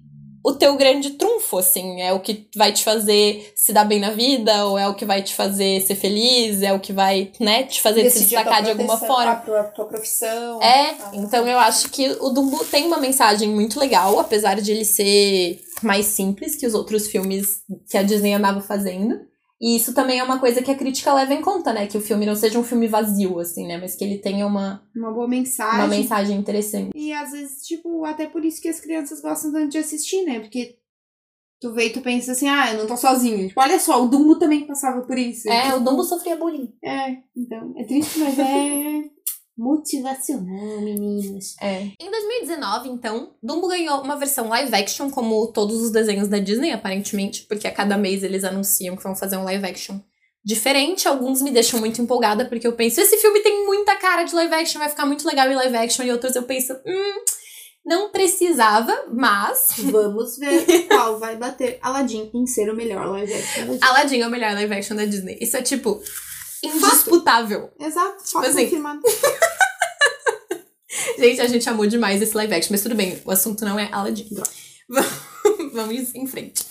o 0.44 0.52
teu 0.52 0.76
grande 0.76 1.10
trunfo, 1.10 1.58
assim. 1.58 2.00
É 2.00 2.12
o 2.12 2.20
que 2.20 2.48
vai 2.56 2.72
te 2.72 2.82
fazer 2.82 3.52
se 3.54 3.72
dar 3.72 3.84
bem 3.84 4.00
na 4.00 4.10
vida, 4.10 4.66
ou 4.66 4.78
é 4.78 4.88
o 4.88 4.94
que 4.94 5.04
vai 5.04 5.22
te 5.22 5.34
fazer 5.34 5.80
ser 5.82 5.94
feliz, 5.94 6.62
é 6.62 6.72
o 6.72 6.80
que 6.80 6.92
vai, 6.92 7.30
né, 7.38 7.64
te 7.64 7.80
fazer 7.80 8.08
se 8.10 8.20
destacar 8.20 8.62
de 8.62 8.70
alguma 8.70 8.98
forma. 8.98 9.32
A 9.32 9.64
tua 9.64 9.84
profissão. 9.86 10.62
É, 10.62 10.94
então 11.14 11.46
eu 11.46 11.58
acho 11.58 11.90
que 11.90 12.08
o 12.20 12.30
Dumbo 12.30 12.64
tem 12.64 12.86
uma 12.86 12.98
mensagem 12.98 13.48
muito 13.48 13.78
legal, 13.78 14.18
apesar 14.18 14.60
de 14.60 14.72
ele 14.72 14.84
ser 14.84 15.60
mais 15.82 16.06
simples 16.06 16.56
que 16.56 16.66
os 16.66 16.74
outros 16.74 17.06
filmes 17.06 17.62
que 17.88 17.96
a 17.96 18.02
Disney 18.02 18.32
andava 18.32 18.60
fazendo. 18.60 19.31
E 19.62 19.76
isso 19.76 19.94
também 19.94 20.18
é 20.18 20.24
uma 20.24 20.40
coisa 20.40 20.60
que 20.60 20.72
a 20.72 20.74
crítica 20.74 21.14
leva 21.14 21.32
em 21.32 21.40
conta, 21.40 21.72
né? 21.72 21.86
Que 21.86 21.96
o 21.96 22.00
filme 22.00 22.26
não 22.26 22.34
seja 22.34 22.58
um 22.58 22.64
filme 22.64 22.88
vazio, 22.88 23.38
assim, 23.38 23.64
né? 23.64 23.78
Mas 23.78 23.94
que 23.94 24.02
ele 24.02 24.18
tenha 24.18 24.44
uma... 24.44 24.82
Uma 24.94 25.12
boa 25.12 25.28
mensagem. 25.28 25.78
Uma 25.78 25.86
mensagem 25.86 26.36
interessante. 26.36 26.90
E 26.96 27.12
às 27.12 27.30
vezes, 27.30 27.64
tipo, 27.64 28.04
até 28.04 28.26
por 28.26 28.44
isso 28.44 28.60
que 28.60 28.68
as 28.68 28.80
crianças 28.80 29.22
gostam 29.22 29.52
tanto 29.52 29.70
de 29.70 29.78
assistir, 29.78 30.24
né? 30.24 30.40
Porque 30.40 30.78
tu 31.60 31.72
vê 31.72 31.86
e 31.86 31.90
tu 31.90 32.00
pensa 32.00 32.32
assim, 32.32 32.48
ah, 32.48 32.72
eu 32.72 32.78
não 32.78 32.86
tô 32.88 32.96
sozinho. 32.96 33.46
Tipo, 33.46 33.60
olha 33.60 33.78
só, 33.78 34.02
o 34.02 34.08
Dumbo 34.08 34.36
também 34.36 34.66
passava 34.66 35.02
por 35.02 35.16
isso. 35.16 35.48
É, 35.48 35.72
o 35.76 35.78
Dumbo 35.78 36.02
sofria 36.02 36.34
bullying. 36.34 36.74
É, 36.84 37.18
então, 37.36 37.72
é 37.78 37.84
triste, 37.84 38.18
mas 38.18 38.36
é 38.36 39.04
motivacional, 39.56 40.80
meninas. 40.80 41.56
É. 41.60 41.88
Em 42.00 42.10
2019, 42.10 42.88
então, 42.88 43.34
Dumbo 43.42 43.68
ganhou 43.68 44.00
uma 44.02 44.16
versão 44.16 44.48
live 44.48 44.74
action, 44.74 45.10
como 45.10 45.46
todos 45.48 45.82
os 45.82 45.90
desenhos 45.90 46.28
da 46.28 46.38
Disney, 46.38 46.72
aparentemente, 46.72 47.42
porque 47.42 47.66
a 47.66 47.72
cada 47.72 47.96
mês 47.98 48.22
eles 48.22 48.44
anunciam 48.44 48.96
que 48.96 49.02
vão 49.02 49.14
fazer 49.14 49.36
um 49.36 49.44
live 49.44 49.66
action 49.66 50.00
diferente. 50.44 51.06
Alguns 51.06 51.42
me 51.42 51.50
deixam 51.50 51.78
muito 51.78 52.00
empolgada, 52.00 52.44
porque 52.46 52.66
eu 52.66 52.72
penso, 52.72 53.00
esse 53.00 53.16
filme 53.18 53.40
tem 53.40 53.64
muita 53.66 53.96
cara 53.96 54.24
de 54.24 54.34
live 54.34 54.54
action, 54.54 54.80
vai 54.80 54.88
ficar 54.88 55.06
muito 55.06 55.26
legal 55.26 55.48
em 55.48 55.54
live 55.54 55.76
action, 55.76 56.04
e 56.04 56.10
outros 56.12 56.34
eu 56.34 56.42
penso, 56.42 56.72
hum. 56.86 57.24
Não 57.84 58.12
precisava, 58.12 59.06
mas. 59.12 59.72
Vamos 59.90 60.38
ver 60.38 60.86
qual 60.86 61.18
vai 61.18 61.36
bater 61.36 61.80
Aladdin 61.82 62.30
em 62.32 62.46
ser 62.46 62.70
o 62.70 62.76
melhor 62.76 63.08
live 63.08 63.34
action 63.34 63.66
da 63.66 63.72
Disney. 63.72 63.88
Aladdin 63.88 64.20
é 64.20 64.26
o 64.28 64.30
melhor 64.30 64.54
live 64.54 64.72
action 64.72 64.96
da 64.96 65.04
Disney. 65.04 65.36
Isso 65.40 65.56
é 65.56 65.62
tipo 65.62 66.00
indisputável. 66.62 67.70
Exato, 67.80 68.22
Tipo 68.24 68.38
assim, 68.38 68.64
confirmado. 68.64 69.02
Gente, 71.18 71.40
a 71.40 71.46
gente 71.46 71.68
amou 71.68 71.86
demais 71.86 72.20
esse 72.20 72.36
live 72.36 72.54
action, 72.54 72.72
mas 72.72 72.82
tudo 72.82 72.94
bem, 72.94 73.20
o 73.24 73.30
assunto 73.30 73.64
não 73.64 73.78
é 73.78 73.88
Aladdin. 73.92 74.28
Vamos 75.72 76.14
em 76.14 76.26
frente. 76.26 76.64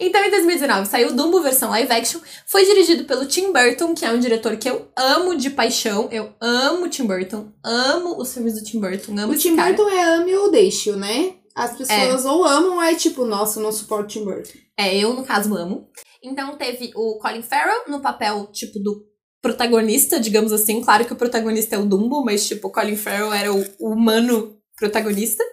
Então, 0.00 0.24
em 0.24 0.30
2019, 0.30 0.86
saiu 0.86 1.12
Dumbo 1.12 1.42
versão 1.42 1.70
live 1.70 1.92
action. 1.92 2.20
Foi 2.46 2.64
dirigido 2.64 3.04
pelo 3.04 3.26
Tim 3.26 3.52
Burton, 3.52 3.94
que 3.94 4.04
é 4.04 4.12
um 4.12 4.20
diretor 4.20 4.56
que 4.56 4.70
eu 4.70 4.88
amo 4.96 5.36
de 5.36 5.50
paixão. 5.50 6.08
Eu 6.12 6.32
amo 6.40 6.88
Tim 6.88 7.04
Burton, 7.04 7.52
amo 7.64 8.16
os 8.16 8.32
filmes 8.32 8.54
do 8.54 8.64
Tim 8.64 8.80
Burton, 8.80 9.18
amo 9.18 9.32
O 9.32 9.36
Tim 9.36 9.56
cara. 9.56 9.72
Burton 9.72 9.90
é 9.90 10.02
ame 10.02 10.36
ou 10.36 10.50
deixe, 10.50 10.92
né? 10.92 11.34
As 11.54 11.76
pessoas 11.76 12.24
ou 12.24 12.44
amam 12.44 12.76
ou 12.76 12.82
é 12.82 12.94
tipo, 12.94 13.24
nossa, 13.24 13.58
eu 13.58 13.64
não 13.64 13.72
suporto 13.72 14.08
Tim 14.08 14.24
Burton. 14.24 14.56
É, 14.78 14.96
eu, 14.96 15.12
no 15.12 15.24
caso, 15.24 15.52
amo. 15.56 15.88
Então, 16.22 16.56
teve 16.56 16.92
o 16.94 17.18
Colin 17.18 17.42
Farrell 17.42 17.88
no 17.88 18.00
papel, 18.00 18.46
tipo, 18.52 18.78
do 18.78 19.07
protagonista, 19.40 20.20
digamos 20.20 20.52
assim. 20.52 20.82
Claro 20.82 21.04
que 21.04 21.12
o 21.12 21.16
protagonista 21.16 21.76
é 21.76 21.78
o 21.78 21.84
Dumbo, 21.84 22.24
mas, 22.24 22.46
tipo, 22.46 22.70
Colin 22.70 22.96
Farrell 22.96 23.32
era 23.32 23.52
o, 23.52 23.64
o 23.78 23.92
humano 23.92 24.56
protagonista. 24.76 25.44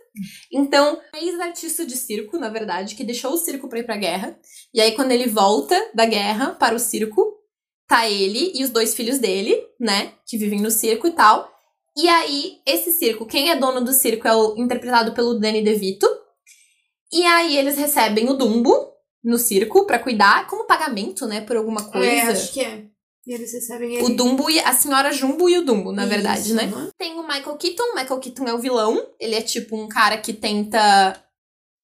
Então, 0.51 0.99
ex-artista 1.13 1.85
de 1.85 1.97
circo, 1.97 2.37
na 2.37 2.49
verdade, 2.49 2.95
que 2.95 3.03
deixou 3.03 3.33
o 3.33 3.37
circo 3.37 3.67
pra 3.67 3.79
ir 3.79 3.83
pra 3.83 3.97
guerra. 3.97 4.37
E 4.73 4.79
aí, 4.79 4.93
quando 4.93 5.11
ele 5.11 5.27
volta 5.27 5.75
da 5.93 6.05
guerra 6.05 6.51
para 6.51 6.75
o 6.75 6.79
circo, 6.79 7.33
tá 7.87 8.09
ele 8.09 8.53
e 8.55 8.63
os 8.63 8.69
dois 8.69 8.95
filhos 8.95 9.19
dele, 9.19 9.61
né? 9.79 10.13
Que 10.25 10.37
vivem 10.37 10.61
no 10.61 10.71
circo 10.71 11.07
e 11.07 11.11
tal. 11.11 11.51
E 11.97 12.07
aí, 12.07 12.59
esse 12.65 12.91
circo, 12.91 13.25
quem 13.25 13.49
é 13.49 13.55
dono 13.55 13.81
do 13.81 13.93
circo 13.93 14.27
é 14.27 14.35
o 14.35 14.55
interpretado 14.57 15.13
pelo 15.13 15.39
Danny 15.39 15.63
DeVito. 15.63 16.07
E 17.11 17.23
aí, 17.23 17.57
eles 17.57 17.77
recebem 17.77 18.29
o 18.29 18.33
Dumbo 18.33 18.93
no 19.23 19.37
circo 19.37 19.85
pra 19.85 19.99
cuidar, 19.99 20.47
como 20.47 20.67
pagamento, 20.67 21.25
né? 21.25 21.41
Por 21.41 21.57
alguma 21.57 21.83
coisa. 21.89 22.05
É, 22.07 22.21
acho 22.21 22.53
que 22.53 22.61
é. 22.61 22.85
E 23.25 23.33
eles 23.33 23.51
recebem 23.53 23.95
ele. 23.95 24.03
O 24.03 24.15
Dumbo 24.15 24.49
e 24.49 24.59
a 24.59 24.71
senhora 24.73 25.11
Jumbo 25.11 25.49
e 25.49 25.57
o 25.57 25.65
Dumbo, 25.65 25.91
na 25.91 26.03
Isso, 26.03 26.11
verdade, 26.13 26.53
né? 26.53 26.63
aham. 26.65 26.89
Tem 26.97 27.13
o 27.15 27.23
Michael 27.27 27.57
Keaton. 27.57 27.83
O 27.83 27.95
Michael 27.95 28.19
Keaton 28.19 28.47
é 28.47 28.53
o 28.53 28.59
vilão. 28.59 29.03
Ele 29.19 29.35
é 29.35 29.41
tipo 29.41 29.75
um 29.75 29.87
cara 29.87 30.17
que 30.17 30.31
tenta. 30.31 31.19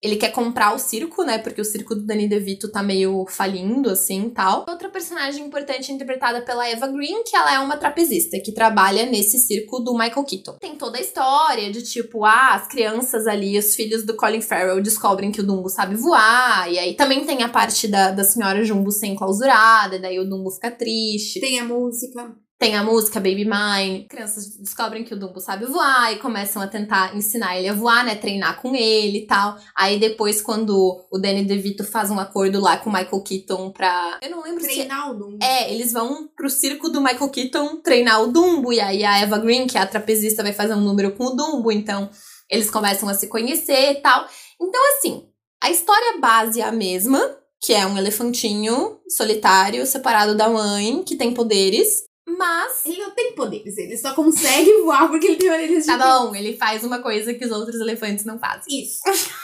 Ele 0.02 0.16
quer 0.16 0.32
comprar 0.32 0.74
o 0.74 0.80
circo, 0.80 1.24
né? 1.24 1.38
Porque 1.38 1.62
o 1.62 1.66
circo 1.66 1.94
do 1.94 2.02
Danny 2.02 2.28
DeVito 2.28 2.72
tá 2.72 2.82
meio 2.82 3.26
falindo, 3.30 3.90
assim 3.90 4.30
tal. 4.30 4.66
Outra 4.68 4.90
personagem 4.90 5.46
importante 5.46 5.92
interpretada 5.92 6.42
pela 6.42 6.68
Eva 6.68 6.88
Green, 6.88 7.24
que 7.24 7.36
ela 7.36 7.54
é 7.54 7.60
uma 7.60 7.78
trapezista 7.78 8.40
que 8.40 8.52
trabalha 8.52 9.06
nesse 9.06 9.38
circo 9.38 9.80
do 9.80 9.94
Michael 9.94 10.24
Keaton. 10.24 10.58
Tem 10.60 10.76
toda 10.76 10.98
a 10.98 11.02
história 11.02 11.72
de 11.72 11.84
tipo, 11.84 12.26
ah, 12.26 12.56
as 12.56 12.68
crianças 12.68 13.28
ali, 13.28 13.58
os 13.60 13.76
filhos 13.76 14.04
do 14.04 14.16
Colin 14.16 14.42
Farrell 14.42 14.82
descobrem 14.82 15.32
que 15.32 15.42
o 15.42 15.46
Dumbo 15.46 15.70
sabe 15.70 15.96
voar. 15.96 16.72
E 16.72 16.80
aí 16.80 16.96
também 16.96 17.24
tem 17.26 17.44
a 17.44 17.50
parte 17.50 17.88
da, 17.88 18.12
da 18.12 18.24
senhora 18.24 18.64
Jumbo 18.64 18.92
ser 18.92 19.08
enclausurada, 19.08 19.98
e 19.98 20.02
daí 20.02 20.20
o 20.20 20.28
Dumbo 20.28 20.50
fica 20.50 20.72
triste. 20.72 21.40
Tem 21.40 21.60
a 21.60 21.66
música. 21.66 22.36
Tem 22.62 22.76
a 22.76 22.84
música 22.84 23.20
Baby 23.20 23.44
Mine. 23.44 24.06
Crianças 24.08 24.56
descobrem 24.56 25.04
que 25.04 25.16
o 25.16 25.18
Dumbo 25.18 25.40
sabe 25.40 25.66
voar 25.66 26.14
e 26.14 26.20
começam 26.20 26.62
a 26.62 26.68
tentar 26.68 27.18
ensinar 27.18 27.58
ele 27.58 27.68
a 27.68 27.74
voar, 27.74 28.06
né? 28.06 28.14
Treinar 28.14 28.62
com 28.62 28.76
ele 28.76 29.18
e 29.18 29.26
tal. 29.26 29.58
Aí 29.76 30.00
depois, 30.00 30.44
quando 30.44 31.04
o 31.10 31.18
Danny 31.18 31.44
DeVito 31.44 31.84
faz 31.84 32.12
um 32.12 32.20
acordo 32.20 32.60
lá 32.62 32.78
com 32.78 32.92
o 32.92 32.94
Michael 32.94 33.24
Keaton 33.24 33.72
pra. 33.72 34.20
Eu 34.22 34.30
não 34.30 34.44
lembro 34.44 34.62
se. 34.62 34.68
Treinar 34.68 35.10
o 35.10 35.16
Dumbo. 35.16 35.40
É, 35.42 35.74
eles 35.74 35.92
vão 35.92 36.28
pro 36.38 36.52
circo 36.52 36.88
do 36.88 37.02
Michael 37.02 37.30
Keaton 37.30 37.78
treinar 37.78 38.22
o 38.22 38.28
Dumbo. 38.28 38.72
E 38.72 38.80
aí 38.80 39.04
a 39.04 39.18
Eva 39.18 39.40
Green, 39.40 39.66
que 39.66 39.76
é 39.76 39.82
a 39.82 39.88
trapezista, 39.88 40.44
vai 40.44 40.54
fazer 40.54 40.76
um 40.76 40.82
número 40.82 41.14
com 41.14 41.26
o 41.26 41.36
Dumbo. 41.36 41.72
Então 41.72 42.12
eles 42.48 42.70
começam 42.70 43.10
a 43.10 43.16
se 43.16 43.26
conhecer 43.26 43.94
e 43.94 44.02
tal. 44.02 44.24
Então, 44.62 44.82
assim, 44.96 45.28
a 45.64 45.72
história 45.72 46.20
base 46.20 46.62
é 46.62 46.64
a 46.64 46.72
mesma. 46.72 47.38
Que 47.64 47.74
é 47.74 47.86
um 47.86 47.96
elefantinho 47.96 49.00
solitário, 49.08 49.86
separado 49.86 50.36
da 50.36 50.50
mãe, 50.50 51.04
que 51.04 51.16
tem 51.16 51.32
poderes. 51.32 52.04
Mas 52.42 52.86
Ele 52.88 52.98
não 52.98 53.12
tem 53.12 53.34
poderes, 53.34 53.78
ele 53.78 53.96
só 53.96 54.16
consegue 54.16 54.74
voar 54.82 55.08
porque 55.08 55.28
ele 55.28 55.36
tem 55.36 55.52
orelhas 55.52 55.86
Tá 55.86 55.96
de 55.96 56.04
bom, 56.04 56.36
ele 56.36 56.58
faz 56.58 56.84
uma 56.84 56.98
coisa 56.98 57.36
que 57.36 57.46
os 57.46 57.52
outros 57.52 57.80
elefantes 57.80 58.26
não 58.26 58.40
fazem. 58.40 58.82
Isso. 58.82 59.00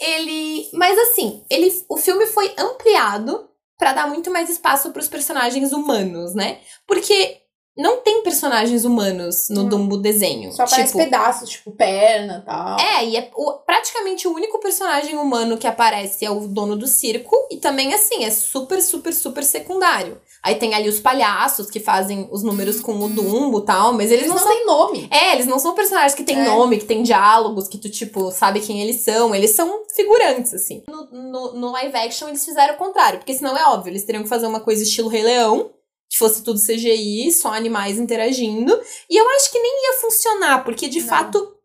Ele. 0.00 0.68
Mas 0.72 0.98
assim, 0.98 1.44
ele, 1.50 1.70
o 1.88 1.96
filme 1.96 2.26
foi 2.26 2.52
ampliado 2.58 3.48
pra 3.78 3.92
dar 3.92 4.08
muito 4.08 4.30
mais 4.30 4.50
espaço 4.50 4.90
pros 4.90 5.08
personagens 5.08 5.72
humanos, 5.72 6.34
né? 6.34 6.60
Porque 6.86 7.40
não 7.76 7.98
tem 8.02 8.22
personagens 8.22 8.84
humanos 8.84 9.48
no 9.50 9.62
Hum. 9.62 9.68
Dumbo 9.68 9.96
desenho. 9.96 10.52
Só 10.52 10.62
aparece 10.62 10.92
tipo, 10.92 10.98
pedaços, 11.04 11.48
tipo 11.50 11.70
perna 11.72 12.40
e 12.42 12.46
tal. 12.46 12.78
É, 12.80 13.04
e 13.04 13.16
é 13.16 13.30
o- 13.34 13.52
praticamente 13.66 14.28
o 14.28 14.32
único 14.34 14.58
personagem 14.60 15.16
humano 15.16 15.58
que 15.58 15.66
aparece 15.66 16.24
é 16.24 16.30
o 16.30 16.46
dono 16.46 16.76
do 16.76 16.86
circo, 16.86 17.34
e 17.50 17.56
também, 17.56 17.92
assim, 17.92 18.24
é 18.24 18.30
super, 18.30 18.80
super, 18.80 19.12
super 19.12 19.42
secundário. 19.42 20.20
Aí 20.42 20.56
tem 20.56 20.74
ali 20.74 20.88
os 20.88 21.00
palhaços 21.00 21.70
que 21.70 21.80
fazem 21.80 22.28
os 22.30 22.42
números 22.42 22.80
com 22.80 22.92
o 22.98 23.08
Dumbo 23.08 23.58
e 23.60 23.64
tal, 23.64 23.92
mas 23.94 24.10
eles, 24.10 24.24
Eles 24.24 24.28
não, 24.28 24.34
não 24.36 24.42
são. 24.42 24.52
têm 24.52 24.66
nome. 24.66 25.08
É, 25.10 25.32
eles 25.32 25.46
não 25.46 25.58
são 25.58 25.74
personagens 25.74 26.14
que 26.14 26.22
têm 26.22 26.38
É. 26.38 26.44
nome, 26.44 26.76
que 26.78 26.84
têm 26.84 27.02
diálogos, 27.02 27.66
que 27.66 27.78
tu, 27.78 27.88
tipo, 27.90 28.30
sabe 28.30 28.60
quem 28.60 28.82
eles 28.82 29.00
são. 29.00 29.34
Eles 29.34 29.50
são 29.52 29.82
figurantes, 29.96 30.52
assim. 30.52 30.82
No, 30.88 31.06
no, 31.10 31.52
no 31.54 31.70
live 31.72 31.96
action, 31.96 32.28
eles 32.28 32.44
fizeram 32.44 32.74
o 32.74 32.76
contrário, 32.76 33.18
porque 33.18 33.32
senão 33.34 33.56
é 33.56 33.64
óbvio, 33.68 33.90
eles 33.90 34.04
teriam 34.04 34.22
que 34.22 34.28
fazer 34.28 34.46
uma 34.46 34.60
coisa 34.60 34.82
estilo 34.82 35.08
Rei 35.08 35.22
Leão, 35.22 35.70
que 36.08 36.18
fosse 36.18 36.42
tudo 36.42 36.60
CGI, 36.60 37.32
só 37.32 37.52
animais 37.52 37.98
interagindo. 37.98 38.78
E 39.10 39.16
eu 39.16 39.28
acho 39.30 39.50
que 39.50 39.58
nem 39.58 39.84
ia 39.84 40.00
funcionar, 40.00 40.64
porque 40.64 40.88
de 40.88 41.00
Não. 41.00 41.08
fato 41.08 41.56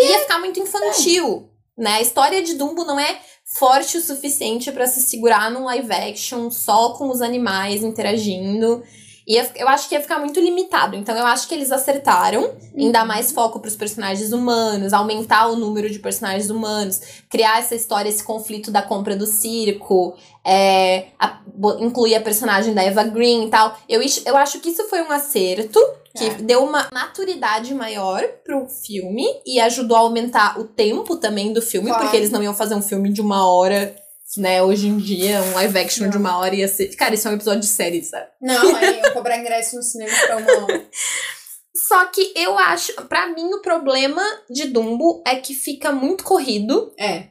ia 0.00 0.18
ficar 0.20 0.38
muito 0.38 0.58
infantil. 0.60 1.48
Né? 1.76 1.94
A 1.94 2.00
história 2.00 2.42
de 2.42 2.54
Dumbo 2.54 2.84
não 2.84 2.98
é 2.98 3.20
forte 3.44 3.98
o 3.98 4.02
suficiente 4.02 4.72
pra 4.72 4.86
se 4.86 5.00
segurar 5.02 5.50
num 5.50 5.64
live 5.64 5.92
action 5.92 6.50
só 6.50 6.94
com 6.94 7.08
os 7.10 7.20
animais 7.20 7.82
interagindo. 7.82 8.82
Ia, 9.28 9.50
eu 9.56 9.66
acho 9.68 9.88
que 9.88 9.94
ia 9.96 10.00
ficar 10.00 10.18
muito 10.20 10.38
limitado. 10.38 10.94
Então 10.94 11.16
eu 11.16 11.26
acho 11.26 11.48
que 11.48 11.54
eles 11.54 11.72
acertaram 11.72 12.52
em 12.76 12.92
dar 12.92 13.04
mais 13.04 13.32
foco 13.32 13.58
pros 13.58 13.74
personagens 13.74 14.32
humanos, 14.32 14.92
aumentar 14.92 15.48
o 15.48 15.56
número 15.56 15.90
de 15.90 15.98
personagens 15.98 16.48
humanos, 16.48 17.00
criar 17.28 17.58
essa 17.58 17.74
história, 17.74 18.08
esse 18.08 18.22
conflito 18.22 18.70
da 18.70 18.82
compra 18.82 19.16
do 19.16 19.26
circo, 19.26 20.14
é, 20.44 21.06
a- 21.18 21.40
incluir 21.80 22.14
a 22.14 22.20
personagem 22.20 22.72
da 22.72 22.82
Eva 22.84 23.02
Green 23.02 23.46
e 23.46 23.50
tal. 23.50 23.76
Eu, 23.88 24.00
eu 24.24 24.36
acho 24.36 24.60
que 24.60 24.68
isso 24.68 24.84
foi 24.88 25.02
um 25.02 25.10
acerto, 25.10 25.80
que 26.16 26.24
É. 26.24 26.34
deu 26.34 26.62
uma 26.64 26.86
maturidade 26.94 27.74
maior 27.74 28.22
pro 28.44 28.66
filme 28.68 29.24
e 29.44 29.58
ajudou 29.60 29.96
a 29.96 30.00
aumentar 30.00 30.58
o 30.58 30.64
tempo 30.64 31.16
também 31.16 31.52
do 31.52 31.60
filme, 31.60 31.88
Claro. 31.88 32.04
porque 32.04 32.16
eles 32.16 32.30
não 32.30 32.42
iam 32.42 32.54
fazer 32.54 32.74
um 32.76 32.80
filme 32.82 33.12
de 33.12 33.20
uma 33.20 33.44
hora. 33.52 33.94
Né, 34.36 34.62
hoje 34.62 34.86
em 34.88 34.98
dia, 34.98 35.42
um 35.42 35.54
live 35.54 35.78
action 35.78 36.08
de 36.08 36.18
Não. 36.18 36.20
uma 36.20 36.38
hora 36.38 36.54
ia 36.54 36.68
ser. 36.68 36.94
Cara, 36.96 37.14
isso 37.14 37.26
é 37.26 37.30
um 37.30 37.34
episódio 37.34 37.60
de 37.60 37.66
série, 37.66 38.02
sabe? 38.02 38.26
Não, 38.40 38.76
aí 38.76 39.00
eu 39.00 39.12
cobrar 39.12 39.38
ingresso 39.38 39.76
no 39.76 39.82
cinema 39.82 40.12
pra 40.26 40.36
uma 40.36 40.64
hora. 40.64 40.86
Só 41.88 42.06
que 42.06 42.32
eu 42.34 42.58
acho, 42.58 42.92
pra 43.08 43.28
mim, 43.28 43.52
o 43.54 43.60
problema 43.60 44.22
de 44.50 44.66
Dumbo 44.66 45.22
é 45.26 45.36
que 45.36 45.54
fica 45.54 45.92
muito 45.92 46.24
corrido. 46.24 46.92
É. 46.98 47.28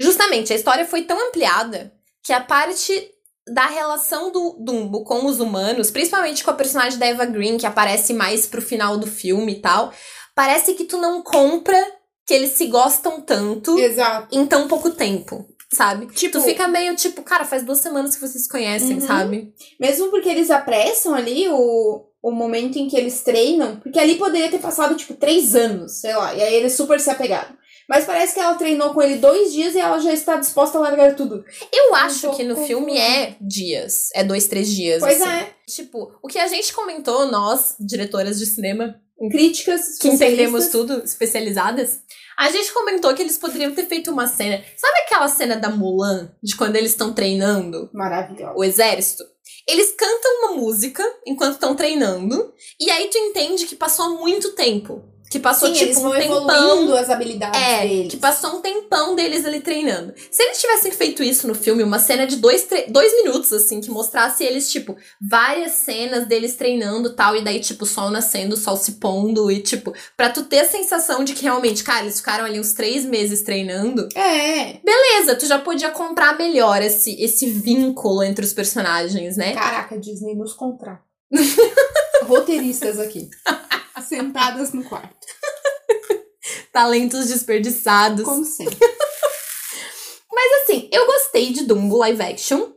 Justamente, 0.00 0.52
a 0.52 0.56
história 0.56 0.86
foi 0.86 1.02
tão 1.02 1.28
ampliada 1.28 1.92
que 2.22 2.32
a 2.32 2.40
parte 2.40 3.10
da 3.48 3.66
relação 3.66 4.32
do 4.32 4.56
Dumbo 4.60 5.04
com 5.04 5.26
os 5.26 5.40
humanos, 5.40 5.90
principalmente 5.90 6.42
com 6.42 6.50
a 6.50 6.54
personagem 6.54 6.98
da 6.98 7.06
Eva 7.06 7.24
Green, 7.24 7.58
que 7.58 7.66
aparece 7.66 8.12
mais 8.12 8.46
pro 8.46 8.60
final 8.62 8.96
do 8.96 9.06
filme 9.06 9.52
e 9.52 9.60
tal, 9.60 9.92
parece 10.34 10.74
que 10.74 10.84
tu 10.84 10.98
não 10.98 11.22
compra 11.22 11.78
que 12.26 12.34
eles 12.34 12.52
se 12.52 12.66
gostam 12.66 13.20
tanto 13.20 13.78
Exato. 13.78 14.36
em 14.36 14.44
tão 14.46 14.66
pouco 14.66 14.90
tempo, 14.90 15.46
sabe? 15.72 16.06
Tipo- 16.06 16.38
tu 16.38 16.44
fica 16.44 16.68
meio 16.68 16.94
tipo, 16.96 17.22
cara, 17.22 17.44
faz 17.44 17.62
duas 17.64 17.78
semanas 17.78 18.14
que 18.14 18.20
vocês 18.20 18.44
se 18.44 18.48
conhecem, 18.48 18.94
Uhum. 18.94 19.00
sabe? 19.06 19.52
Mesmo 19.80 20.08
porque 20.10 20.28
eles 20.28 20.50
apressam 20.50 21.14
ali 21.14 21.48
o, 21.48 22.04
o 22.22 22.30
momento 22.30 22.76
em 22.78 22.88
que 22.88 22.96
eles 22.96 23.22
treinam, 23.22 23.76
porque 23.80 23.98
ali 23.98 24.16
poderia 24.16 24.50
ter 24.50 24.58
passado, 24.58 24.94
tipo, 24.96 25.14
três 25.14 25.54
anos, 25.54 26.00
sei 26.00 26.14
lá, 26.14 26.34
e 26.34 26.42
aí 26.42 26.54
eles 26.54 26.74
super 26.74 27.00
se 27.00 27.10
apegaram. 27.10 27.56
Mas 27.88 28.04
parece 28.04 28.34
que 28.34 28.40
ela 28.40 28.54
treinou 28.56 28.92
com 28.92 29.00
ele 29.00 29.16
dois 29.18 29.52
dias 29.52 29.76
e 29.76 29.78
ela 29.78 30.00
já 30.00 30.12
está 30.12 30.34
disposta 30.36 30.76
a 30.76 30.80
largar 30.80 31.14
tudo. 31.14 31.44
Eu 31.72 31.94
acho 31.94 32.22
pouco 32.22 32.36
que 32.36 32.42
no 32.42 32.56
filme 32.66 32.98
é 32.98 33.36
dias, 33.40 34.08
é 34.12 34.24
dois, 34.24 34.48
três 34.48 34.68
dias. 34.74 34.98
Pois 35.00 35.20
assim. 35.22 35.30
é. 35.30 35.50
Tipo, 35.68 36.10
o 36.20 36.26
que 36.26 36.36
a 36.38 36.48
gente 36.48 36.72
comentou, 36.72 37.30
nós, 37.30 37.76
diretoras 37.78 38.40
de 38.40 38.46
cinema, 38.46 39.00
Críticas, 39.30 39.96
que 39.98 40.08
entendemos 40.08 40.66
tudo, 40.66 41.02
especializadas, 41.02 42.00
a 42.36 42.50
gente 42.50 42.72
comentou 42.72 43.14
que 43.14 43.22
eles 43.22 43.38
poderiam 43.38 43.74
ter 43.74 43.86
feito 43.86 44.10
uma 44.10 44.26
cena. 44.26 44.62
Sabe 44.76 44.98
aquela 45.06 45.28
cena 45.28 45.56
da 45.56 45.70
Mulan, 45.70 46.30
de 46.42 46.54
quando 46.56 46.76
eles 46.76 46.90
estão 46.90 47.12
treinando 47.12 47.88
Maravilhosa. 47.92 48.54
o 48.56 48.62
exército? 48.62 49.24
Eles 49.66 49.92
cantam 49.92 50.30
uma 50.40 50.52
música 50.56 51.02
enquanto 51.26 51.54
estão 51.54 51.74
treinando, 51.74 52.52
e 52.78 52.90
aí 52.90 53.08
tu 53.08 53.18
entende 53.18 53.66
que 53.66 53.74
passou 53.74 54.18
muito 54.18 54.52
tempo. 54.52 55.02
Que 55.28 55.40
passou, 55.40 55.68
Sim, 55.68 55.74
tipo, 55.74 56.14
eles 56.14 56.30
um 56.30 56.46
tempão. 56.46 56.94
as 56.94 57.10
habilidades 57.10 57.60
É, 57.60 57.80
deles. 57.86 58.10
que 58.12 58.16
passou 58.16 58.58
um 58.58 58.60
tempão 58.60 59.16
deles 59.16 59.44
ali 59.44 59.60
treinando. 59.60 60.14
Se 60.30 60.40
eles 60.42 60.60
tivessem 60.60 60.92
feito 60.92 61.20
isso 61.22 61.48
no 61.48 61.54
filme, 61.54 61.82
uma 61.82 61.98
cena 61.98 62.26
de 62.28 62.36
dois, 62.36 62.66
dois 62.88 63.12
minutos, 63.24 63.52
assim, 63.52 63.80
que 63.80 63.90
mostrasse 63.90 64.44
eles, 64.44 64.70
tipo, 64.70 64.96
várias 65.20 65.72
cenas 65.72 66.26
deles 66.28 66.54
treinando 66.54 67.12
tal, 67.14 67.34
e 67.36 67.42
daí, 67.42 67.58
tipo, 67.58 67.84
sol 67.84 68.08
nascendo, 68.10 68.56
sol 68.56 68.76
se 68.76 68.92
pondo, 68.92 69.50
e, 69.50 69.60
tipo, 69.60 69.92
pra 70.16 70.30
tu 70.30 70.44
ter 70.44 70.60
a 70.60 70.68
sensação 70.68 71.24
de 71.24 71.34
que 71.34 71.42
realmente, 71.42 71.82
cara, 71.82 72.02
eles 72.02 72.18
ficaram 72.18 72.44
ali 72.44 72.60
uns 72.60 72.72
três 72.72 73.04
meses 73.04 73.42
treinando. 73.42 74.08
É, 74.14 74.78
Beleza, 74.84 75.34
tu 75.34 75.44
já 75.46 75.58
podia 75.58 75.90
comprar 75.90 76.38
melhor 76.38 76.80
esse, 76.82 77.20
esse 77.20 77.46
vínculo 77.50 78.22
entre 78.22 78.44
os 78.44 78.52
personagens, 78.52 79.36
né? 79.36 79.54
caraca, 79.54 79.98
Disney 79.98 80.36
nos 80.36 80.52
contrata. 80.52 81.02
Roteiristas 82.22 82.98
aqui. 83.00 83.28
Sentadas 84.02 84.72
no 84.72 84.84
quarto. 84.84 85.16
Talentos 86.72 87.28
desperdiçados. 87.28 88.24
Como 88.24 88.44
sempre. 88.44 88.76
Mas 90.32 90.62
assim, 90.62 90.88
eu 90.92 91.06
gostei 91.06 91.52
de 91.52 91.64
Dumbo 91.64 91.96
live 91.98 92.22
action. 92.22 92.72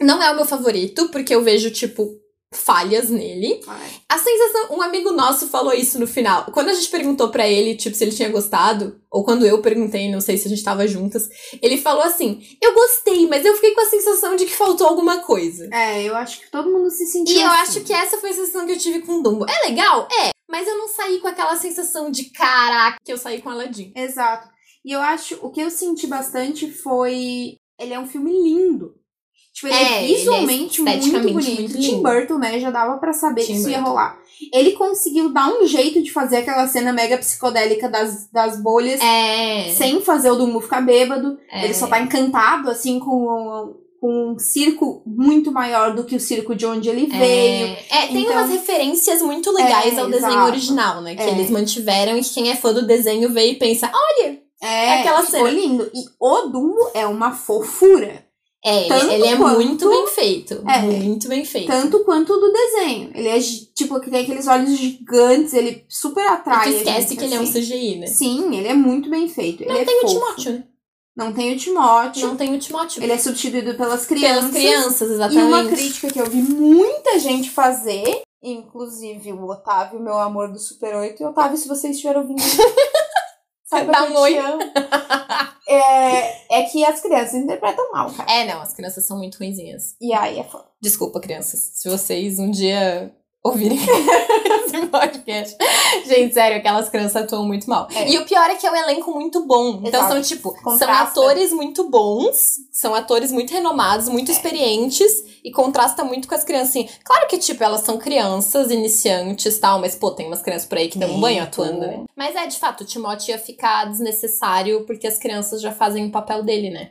Não 0.00 0.22
é 0.22 0.30
o 0.30 0.36
meu 0.36 0.44
favorito, 0.44 1.08
porque 1.08 1.34
eu 1.34 1.42
vejo, 1.42 1.70
tipo, 1.70 2.16
falhas 2.52 3.10
nele. 3.10 3.60
Ai. 3.66 3.90
A 4.08 4.18
sensação, 4.18 4.76
um 4.76 4.82
amigo 4.82 5.10
nosso 5.12 5.48
falou 5.48 5.72
isso 5.72 5.98
no 5.98 6.06
final. 6.06 6.46
Quando 6.52 6.68
a 6.68 6.74
gente 6.74 6.88
perguntou 6.88 7.28
pra 7.30 7.48
ele, 7.48 7.76
tipo, 7.76 7.96
se 7.96 8.04
ele 8.04 8.12
tinha 8.14 8.28
gostado, 8.28 9.00
ou 9.10 9.24
quando 9.24 9.44
eu 9.46 9.60
perguntei, 9.60 10.10
não 10.10 10.20
sei 10.20 10.36
se 10.36 10.46
a 10.46 10.50
gente 10.50 10.62
tava 10.64 10.86
juntas, 10.86 11.28
ele 11.60 11.76
falou 11.78 12.02
assim: 12.02 12.40
"Eu 12.62 12.72
gostei, 12.74 13.26
mas 13.28 13.44
eu 13.44 13.54
fiquei 13.54 13.72
com 13.74 13.80
a 13.80 13.86
sensação 13.90 14.36
de 14.36 14.46
que 14.46 14.52
faltou 14.56 14.86
alguma 14.86 15.18
coisa". 15.20 15.68
É, 15.72 16.02
eu 16.04 16.14
acho 16.16 16.40
que 16.40 16.50
todo 16.50 16.70
mundo 16.70 16.90
se 16.90 17.06
sentiu 17.06 17.36
E 17.36 17.40
eu 17.40 17.48
assim. 17.50 17.60
acho 17.62 17.80
que 17.82 17.92
essa 17.92 18.18
foi 18.18 18.30
a 18.30 18.34
sensação 18.34 18.66
que 18.66 18.72
eu 18.72 18.78
tive 18.78 19.00
com 19.02 19.20
Dumbo. 19.22 19.46
É 19.48 19.68
legal? 19.68 20.08
É, 20.24 20.30
mas 20.54 20.68
eu 20.68 20.78
não 20.78 20.86
saí 20.86 21.18
com 21.18 21.26
aquela 21.26 21.56
sensação 21.56 22.12
de 22.12 22.26
caraca 22.30 22.98
que 23.04 23.12
eu 23.12 23.18
saí 23.18 23.42
com 23.42 23.50
Aladdin. 23.50 23.92
Exato. 23.96 24.48
E 24.84 24.92
eu 24.92 25.00
acho, 25.00 25.36
o 25.42 25.50
que 25.50 25.60
eu 25.60 25.68
senti 25.68 26.06
bastante 26.06 26.70
foi. 26.70 27.56
Ele 27.76 27.92
é 27.92 27.98
um 27.98 28.06
filme 28.06 28.30
lindo. 28.30 28.94
Tipo, 29.52 29.66
ele 29.66 29.74
É, 29.74 29.82
é, 29.82 30.04
ele 30.04 30.12
é 30.12 30.16
visualmente 30.16 30.80
muito 30.80 31.10
bonito. 31.10 31.32
muito 31.32 31.78
Tim. 31.80 32.00
Burton, 32.02 32.38
né? 32.38 32.60
Já 32.60 32.70
dava 32.70 32.98
pra 32.98 33.12
saber 33.12 33.40
Tim 33.42 33.54
que 33.54 33.58
isso 33.58 33.68
ia 33.68 33.80
rolar. 33.80 34.16
Ele 34.52 34.72
conseguiu 34.72 35.32
dar 35.32 35.48
um 35.48 35.66
jeito 35.66 36.00
de 36.00 36.12
fazer 36.12 36.36
aquela 36.36 36.68
cena 36.68 36.92
mega 36.92 37.18
psicodélica 37.18 37.88
das, 37.88 38.28
das 38.30 38.60
bolhas. 38.60 39.00
É. 39.00 39.70
Sem 39.70 40.00
fazer 40.02 40.30
o 40.30 40.36
Dumbo 40.36 40.60
ficar 40.60 40.82
bêbado. 40.82 41.36
é. 41.50 41.64
Ele 41.64 41.74
só 41.74 41.88
tá 41.88 42.00
encantado, 42.00 42.70
assim, 42.70 43.00
com, 43.00 43.26
com 43.26 43.74
um 44.06 44.38
circo 44.38 45.02
muito 45.06 45.50
maior 45.50 45.94
do 45.94 46.04
que 46.04 46.16
o 46.16 46.20
circo 46.20 46.54
de 46.54 46.66
onde 46.66 46.88
ele 46.88 47.06
veio. 47.06 47.76
É, 47.90 48.06
tem 48.08 48.22
Então- 48.22 48.32
umas 48.34 48.50
referências 48.50 49.22
muito 49.22 49.50
legais 49.50 49.96
É, 49.96 50.00
ao 50.00 50.08
desenho 50.10 50.32
exato. 50.32 50.46
original, 50.50 51.00
né? 51.00 51.14
Que 51.14 51.22
É. 51.22 51.30
eles 51.30 51.50
mantiveram 51.50 52.16
e 52.18 52.22
que 52.22 52.34
quem 52.34 52.50
é 52.50 52.56
fã 52.56 52.72
do 52.72 52.86
desenho 52.86 53.30
vê 53.32 53.50
e 53.52 53.54
pensa, 53.56 53.90
olha, 53.92 54.38
É, 54.62 55.00
aquela 55.00 55.22
ficou 55.22 55.46
cena. 55.46 55.50
lindo. 55.50 55.90
E 55.94 56.04
o 56.20 56.48
Dumbo 56.48 56.90
é 56.94 57.06
uma 57.06 57.32
fofura. 57.32 58.22
é, 58.66 58.84
Tanto 58.88 59.12
ele, 59.12 59.26
é 59.26 59.36
quanto- 59.36 59.56
muito 59.60 59.86
bem 59.90 60.06
feito. 60.06 60.64
É. 60.66 60.78
Muito 60.80 61.28
bem 61.28 61.44
feito. 61.44 61.66
Tanto 61.66 62.02
quanto 62.02 62.32
o 62.32 62.38
do 62.40 62.50
desenho. 62.50 63.10
Ele 63.14 63.28
é, 63.28 63.38
tipo, 63.74 64.00
que 64.00 64.10
tem 64.10 64.22
aqueles 64.22 64.46
olhos 64.46 64.70
gigantes, 64.78 65.52
ele 65.52 65.84
super 65.86 66.24
E 66.24 66.28
atrai. 66.28 66.62
tu 66.72 66.76
esquece 66.78 67.08
gente, 67.10 67.16
que 67.18 67.24
ele 67.24 67.34
é 67.34 67.40
um 67.40 67.42
assim. 67.42 67.52
CGI, 67.60 67.96
né? 67.98 68.06
Sim, 68.06 68.56
ele 68.56 68.68
é 68.68 68.72
muito 68.72 69.10
bem 69.10 69.28
feito. 69.28 69.66
Não 69.66 69.76
ele 69.76 69.84
tem 69.84 70.00
é 70.00 70.06
o. 70.06 70.08
Timóteo, 70.08 70.52
né? 70.52 70.64
Não 71.16 71.32
tem 71.32 71.54
o 71.54 71.58
Timóteo. 71.58 72.26
Não 72.26 72.36
tem 72.36 72.54
o 72.54 72.58
Timóteo. 72.58 73.02
Ele 73.02 73.12
é 73.12 73.18
substituído 73.18 73.74
pelas 73.76 74.04
crianças. 74.04 74.50
Pelas 74.50 74.50
crianças, 74.50 75.10
E 75.10 75.12
exatamente. 75.12 75.46
uma 75.46 75.64
crítica 75.64 76.08
que 76.12 76.20
eu 76.20 76.26
vi 76.28 76.42
muita 76.42 77.18
gente 77.20 77.50
fazer, 77.50 78.22
inclusive 78.42 79.32
o 79.32 79.44
Otávio, 79.46 80.00
meu 80.00 80.18
amor 80.18 80.50
do 80.50 80.58
Super 80.58 80.96
8. 80.96 81.22
E 81.22 81.26
Otávio, 81.26 81.56
se 81.56 81.68
você 81.68 81.90
estiver 81.90 82.16
ouvindo, 82.16 82.42
saiba 83.64 83.92
Dá 83.92 84.06
que. 84.06 84.58
É, 85.66 86.58
é 86.58 86.62
que 86.64 86.84
as 86.84 87.00
crianças 87.00 87.34
interpretam 87.34 87.92
mal, 87.92 88.12
cara. 88.12 88.30
É, 88.30 88.52
não, 88.52 88.60
as 88.60 88.74
crianças 88.74 89.06
são 89.06 89.16
muito 89.16 89.38
ruinzinhas. 89.38 89.94
E 90.00 90.12
aí 90.12 90.38
é 90.38 90.44
foda. 90.44 90.66
Desculpa, 90.80 91.20
crianças, 91.20 91.60
se 91.74 91.88
vocês 91.88 92.38
um 92.38 92.50
dia 92.50 93.14
ouvirem 93.44 93.78
esse 94.64 94.86
podcast. 94.86 95.56
Gente, 96.06 96.32
sério, 96.32 96.56
aquelas 96.56 96.88
crianças 96.88 97.22
atuam 97.22 97.46
muito 97.46 97.68
mal. 97.68 97.86
É. 97.94 98.08
E 98.10 98.18
o 98.18 98.24
pior 98.24 98.48
é 98.50 98.54
que 98.56 98.66
é 98.66 98.70
um 98.72 98.76
elenco 98.76 99.12
muito 99.12 99.44
bom. 99.46 99.80
Então 99.84 100.00
Exato. 100.00 100.12
são, 100.14 100.22
tipo, 100.22 100.50
são 100.52 100.62
Contrasta. 100.62 101.20
atores 101.20 101.52
muito 101.52 101.88
bons, 101.90 102.56
são 102.72 102.94
atores 102.94 103.30
muito 103.30 103.52
renomados, 103.52 104.08
muito 104.08 104.30
É. 104.30 104.34
experientes 104.34 105.12
e 105.44 105.50
contrasta 105.52 106.02
muito 106.02 106.26
com 106.26 106.34
as 106.34 106.42
criancinhas. 106.42 106.92
Claro 107.04 107.28
que, 107.28 107.36
tipo, 107.36 107.62
elas 107.62 107.82
são 107.82 107.98
crianças, 107.98 108.70
iniciantes 108.70 109.56
e 109.56 109.60
tal, 109.60 109.78
mas, 109.78 109.94
pô, 109.94 110.10
tem 110.10 110.26
umas 110.26 110.40
crianças 110.42 110.66
por 110.66 110.78
aí 110.78 110.88
que 110.88 110.98
dão 110.98 111.10
um 111.10 111.20
banho 111.20 111.42
atuando, 111.42 111.80
né? 111.80 112.04
Mas 112.16 112.34
é, 112.34 112.46
de 112.46 112.58
fato, 112.58 112.80
o 112.80 112.86
Timóteo 112.86 113.32
ia 113.32 113.38
ficar 113.38 113.84
desnecessário 113.90 114.86
porque 114.86 115.06
as 115.06 115.18
crianças 115.18 115.60
já 115.60 115.70
fazem 115.70 116.06
o 116.06 116.10
papel 116.10 116.42
dele, 116.42 116.70
né? 116.70 116.90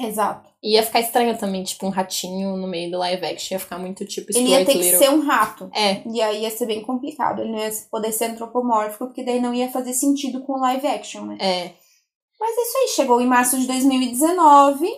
Exato. 0.00 0.50
E 0.62 0.74
ia 0.74 0.82
ficar 0.82 1.00
estranho 1.00 1.36
também, 1.36 1.64
tipo, 1.64 1.84
um 1.86 1.90
ratinho 1.90 2.56
no 2.56 2.68
meio 2.68 2.90
do 2.90 2.98
live 2.98 3.26
action. 3.26 3.54
Ia 3.54 3.58
ficar 3.58 3.78
muito 3.78 4.04
tipo 4.04 4.28
Ele 4.32 4.50
ia 4.50 4.64
ter 4.64 4.72
que 4.72 4.78
Little. 4.78 4.98
ser 4.98 5.10
um 5.10 5.20
rato. 5.20 5.68
É, 5.74 6.02
E 6.08 6.22
aí 6.22 6.42
ia 6.42 6.50
ser 6.50 6.66
bem 6.66 6.82
complicado. 6.82 7.40
Ele 7.40 7.50
não 7.50 7.58
ia 7.58 7.70
poder 7.90 8.12
ser 8.12 8.26
antropomórfico, 8.26 9.06
porque 9.06 9.24
daí 9.24 9.40
não 9.40 9.52
ia 9.52 9.68
fazer 9.70 9.92
sentido 9.92 10.42
com 10.44 10.52
o 10.52 10.60
live 10.60 10.86
action, 10.86 11.24
né? 11.26 11.36
é. 11.40 11.72
Mas 12.38 12.58
é 12.58 12.62
isso 12.62 12.78
aí. 12.78 12.88
Chegou 12.88 13.20
em 13.20 13.26
março 13.26 13.56
de 13.56 13.68
2019. 13.68 14.88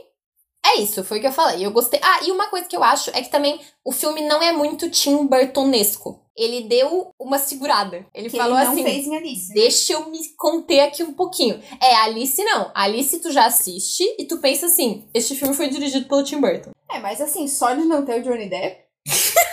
É 0.66 0.80
isso, 0.80 1.04
foi 1.04 1.18
o 1.18 1.20
que 1.20 1.26
eu 1.26 1.32
falei. 1.32 1.64
Eu 1.64 1.70
gostei. 1.70 2.00
Ah, 2.02 2.20
e 2.24 2.30
uma 2.30 2.46
coisa 2.48 2.66
que 2.66 2.76
eu 2.76 2.82
acho 2.82 3.10
é 3.10 3.20
que 3.22 3.30
também 3.30 3.60
o 3.84 3.92
filme 3.92 4.22
não 4.22 4.42
é 4.42 4.50
muito 4.52 4.88
Tim 4.90 5.26
Burtonesco. 5.26 6.20
Ele 6.36 6.62
deu 6.62 7.10
uma 7.20 7.38
segurada. 7.38 8.04
Ele 8.12 8.28
Que 8.28 8.36
falou 8.36 8.56
ele 8.56 8.64
não 8.64 8.72
assim: 8.72 8.82
fez 8.82 9.06
em 9.06 9.16
Alice. 9.16 9.48
né? 9.48 9.54
deixa 9.54 9.92
eu 9.92 10.10
me 10.10 10.18
conter 10.36 10.80
aqui 10.80 11.02
um 11.02 11.12
pouquinho. 11.12 11.62
É, 11.80 11.94
Alice 11.96 12.42
não. 12.42 12.72
Alice 12.74 13.18
tu 13.20 13.30
já 13.30 13.44
assiste 13.46 14.02
e 14.18 14.24
tu 14.24 14.38
pensa 14.38 14.66
assim: 14.66 15.06
este 15.14 15.36
filme 15.36 15.54
foi 15.54 15.68
dirigido 15.68 16.08
pelo 16.08 16.24
Tim 16.24 16.40
Burton. 16.40 16.70
É, 16.90 16.98
mas 16.98 17.20
assim, 17.20 17.46
só 17.46 17.72
de 17.74 17.84
não 17.84 18.04
ter 18.04 18.20
o 18.20 18.22
Johnny 18.22 18.48
Depp, 18.48 18.80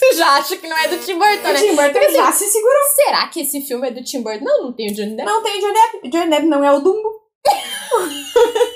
Tu 0.00 0.16
já 0.16 0.28
acha 0.36 0.56
que 0.56 0.66
não 0.66 0.76
é 0.78 0.88
do 0.88 0.98
Tim 0.98 1.14
Burton, 1.18 1.48
o 1.48 1.52
né? 1.52 1.60
Tim 1.60 1.76
Burton 1.76 1.92
Porque, 1.92 2.12
já 2.12 2.32
se 2.32 2.46
segurou. 2.46 2.82
Será 2.94 3.28
que 3.28 3.40
esse 3.42 3.60
filme 3.60 3.86
é 3.88 3.90
do 3.90 4.02
Tim 4.02 4.22
Burton? 4.22 4.44
Não, 4.44 4.64
não 4.64 4.72
tem 4.72 4.90
o 4.90 4.94
Johnny 4.94 5.14
Depp. 5.14 5.30
Não 5.30 5.42
tem 5.42 5.58
o 5.58 5.60
Johnny 5.60 5.74
Depp. 5.74 6.08
O 6.08 6.10
Johnny 6.10 6.30
Depp 6.30 6.46
não 6.46 6.64
é 6.64 6.72
o 6.72 6.80
Dumbo. 6.80 7.08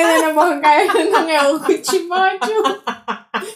Helena 0.00 0.32
Bonham 0.32 0.60
não 1.10 1.28
é 1.28 1.52
o 1.52 1.60
Timóteo. 1.82 2.62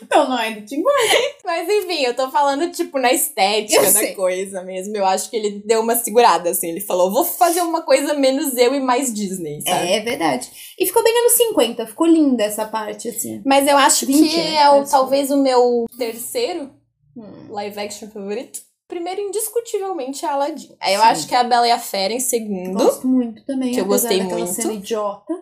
Então 0.03 0.29
não 0.29 0.39
é 0.39 0.51
do 0.53 0.67
Tim 0.67 0.83
Burton. 0.83 1.39
Mas 1.45 1.69
enfim, 1.69 2.03
eu 2.05 2.15
tô 2.15 2.31
falando, 2.31 2.71
tipo, 2.71 2.99
na 2.99 3.13
estética 3.13 3.81
Eu 3.81 3.93
da 3.93 3.99
sei. 3.99 4.15
coisa 4.15 4.63
mesmo. 4.63 4.97
Eu 4.97 5.07
acho 5.07 5.31
que 5.31 5.37
ele 5.37 5.63
deu 5.65 5.81
uma 5.81 5.95
segurada, 5.97 6.51
assim. 6.51 6.69
Ele 6.69 6.81
falou, 6.81 7.11
vou 7.11 7.25
fazer 7.25 7.63
uma 7.63 7.83
coisa 7.83 8.15
menos 8.15 8.57
eu 8.57 8.75
e 8.75 8.81
mais 8.81 9.13
Disney, 9.13 9.61
sabe? 9.63 9.91
É 9.93 10.01
verdade. 10.01 10.51
E 10.79 10.87
ficou 10.87 11.03
bem 11.03 11.17
anos 11.19 11.33
50. 11.33 11.87
Ficou 11.87 12.07
linda 12.07 12.45
essa 12.45 12.67
parte, 12.67 13.09
assim. 13.09 13.41
Mas 13.45 13.67
eu 13.67 13.77
acho 13.77 14.07
20, 14.07 14.29
que 14.29 14.37
né? 14.37 14.57
é 14.57 14.71
o, 14.71 14.85
talvez 14.85 15.31
o 15.31 15.37
meu 15.37 15.87
terceiro 15.97 16.71
Hum. 17.17 17.49
live 17.51 17.79
action 17.81 18.09
favorito. 18.09 18.61
Primeiro, 18.87 19.21
indiscutivelmente, 19.21 20.25
é 20.25 20.29
Aladdin. 20.29 20.75
Aí 20.81 20.95
eu 20.95 21.01
Sim. 21.01 21.07
acho 21.07 21.29
que 21.29 21.35
é 21.35 21.39
a 21.39 21.45
Bela 21.45 21.67
e 21.67 21.71
a 21.71 21.79
Fera 21.79 22.13
em 22.13 22.21
segundo. 22.21 22.79
Gosto 22.83 23.07
muito 23.07 23.45
também. 23.45 23.73
Que 23.73 23.81
eu 23.81 23.85
gostei 23.85 24.23
muito. 24.23 24.53
cena 24.53 24.73
idiota. 24.73 25.33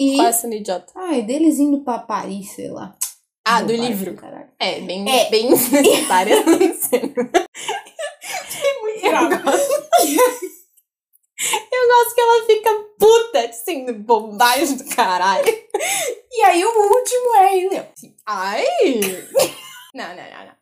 E. 0.00 0.18
É 0.18 0.24
essa 0.24 0.48
idiota? 0.48 0.90
Ai, 0.96 1.20
deles 1.20 1.58
indo 1.58 1.80
pra 1.80 1.98
Paris, 1.98 2.52
sei 2.52 2.70
lá. 2.70 2.96
Ah, 3.44 3.60
do 3.60 3.76
Não, 3.76 3.84
livro. 3.84 4.14
Caralho. 4.14 4.48
É, 4.58 4.80
bem, 4.80 5.06
É. 5.06 5.28
bem 5.28 5.50
necessária. 5.50 6.36
Brava. 9.02 9.42
Eu 11.72 11.88
gosto 11.88 12.14
que 12.14 12.20
ela 12.20 12.46
fica 12.46 12.70
puta, 12.98 13.40
assim, 13.48 13.92
bobagem 13.92 14.76
do 14.76 14.84
caralho. 14.94 15.44
E 16.32 16.42
aí 16.42 16.64
o 16.64 16.68
último 16.68 17.34
é 17.36 17.50
Leão. 17.68 17.88
Ai! 18.26 18.64
Não, 19.94 20.06
não, 20.08 20.14
não, 20.14 20.46
não, 20.46 20.54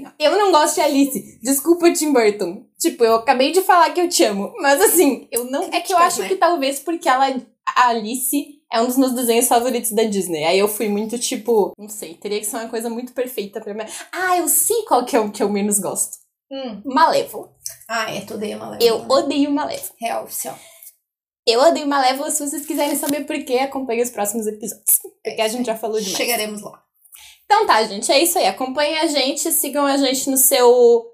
não. 0.00 0.12
Eu 0.18 0.38
não 0.38 0.52
gosto 0.52 0.76
de 0.76 0.80
Alice. 0.82 1.40
Desculpa, 1.42 1.92
Tim 1.92 2.12
Burton. 2.12 2.66
Tipo, 2.78 3.04
eu 3.04 3.16
acabei 3.16 3.50
de 3.50 3.62
falar 3.62 3.90
que 3.90 4.00
eu 4.00 4.08
te 4.08 4.22
amo. 4.24 4.54
Mas 4.60 4.80
assim, 4.80 5.26
eu 5.32 5.44
não. 5.44 5.64
É 5.72 5.80
que 5.80 5.92
eu 5.92 5.98
acho 5.98 6.20
né? 6.22 6.28
que 6.28 6.36
talvez 6.36 6.78
porque 6.78 7.08
ela. 7.08 7.26
A 7.76 7.88
Alice 7.88 8.59
é 8.72 8.80
um 8.80 8.86
dos 8.86 8.96
meus 8.96 9.12
desenhos 9.12 9.48
favoritos 9.48 9.92
da 9.92 10.04
Disney. 10.04 10.44
Aí 10.44 10.58
eu 10.58 10.68
fui 10.68 10.88
muito, 10.88 11.18
tipo, 11.18 11.72
não 11.76 11.88
sei, 11.88 12.14
teria 12.14 12.38
que 12.38 12.46
ser 12.46 12.56
uma 12.56 12.68
coisa 12.68 12.88
muito 12.88 13.12
perfeita 13.12 13.60
pra 13.60 13.74
mim. 13.74 13.84
Ah, 14.12 14.36
eu 14.38 14.48
sei 14.48 14.84
qual 14.84 15.04
que 15.04 15.16
é 15.16 15.20
o 15.20 15.30
que 15.30 15.42
eu 15.42 15.48
menos 15.48 15.78
gosto. 15.78 16.18
Hum. 16.50 16.82
Malévola. 16.84 17.52
Ah, 17.88 18.12
é, 18.12 18.20
tu 18.22 18.34
odeia 18.34 18.56
Malévola. 18.56 18.82
Eu 18.82 19.06
odeio 19.08 19.50
Malévola. 19.50 19.94
Real, 20.00 20.24
oficial. 20.24 20.58
Eu 21.46 21.60
odeio 21.60 21.86
Malévola. 21.86 22.30
Se 22.30 22.46
vocês 22.46 22.66
quiserem 22.66 22.96
saber 22.96 23.24
por 23.24 23.42
quê, 23.44 23.58
acompanhe 23.58 24.02
os 24.02 24.10
próximos 24.10 24.46
episódios. 24.46 24.98
Porque 25.22 25.40
a 25.40 25.48
gente 25.48 25.66
já 25.66 25.76
falou 25.76 25.98
demais. 25.98 26.16
Chegaremos 26.16 26.62
lá. 26.62 26.82
Então 27.44 27.66
tá, 27.66 27.82
gente, 27.82 28.10
é 28.12 28.22
isso 28.22 28.38
aí. 28.38 28.46
Acompanhem 28.46 28.98
a 28.98 29.06
gente, 29.06 29.50
sigam 29.52 29.84
a 29.84 29.96
gente 29.96 30.30
no 30.30 30.36
seu 30.36 31.09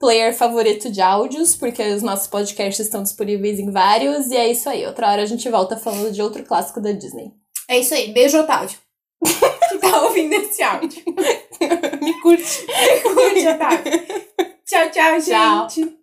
player 0.00 0.34
favorito 0.34 0.90
de 0.90 1.02
áudios, 1.02 1.54
porque 1.54 1.82
os 1.92 2.02
nossos 2.02 2.26
podcasts 2.26 2.86
estão 2.86 3.02
disponíveis 3.02 3.58
em 3.60 3.70
vários. 3.70 4.28
E 4.28 4.36
é 4.36 4.50
isso 4.50 4.68
aí. 4.68 4.84
Outra 4.86 5.10
hora 5.10 5.22
a 5.22 5.26
gente 5.26 5.48
volta 5.48 5.76
falando 5.76 6.10
de 6.10 6.22
outro 6.22 6.42
clássico 6.42 6.80
da 6.80 6.90
Disney. 6.90 7.30
É 7.68 7.78
isso 7.78 7.94
aí. 7.94 8.10
Beijo, 8.12 8.38
Otávio. 8.38 8.78
que 9.22 9.78
tá 9.78 10.02
ouvindo 10.02 10.32
esse 10.32 10.62
áudio. 10.62 11.04
Me 12.02 12.20
curte. 12.22 12.66
Curte, 13.02 13.46
Otávio. 13.46 13.92
Tchau, 14.66 14.90
tchau, 14.90 15.20
Tchau. 15.20 15.68
gente. 15.68 15.99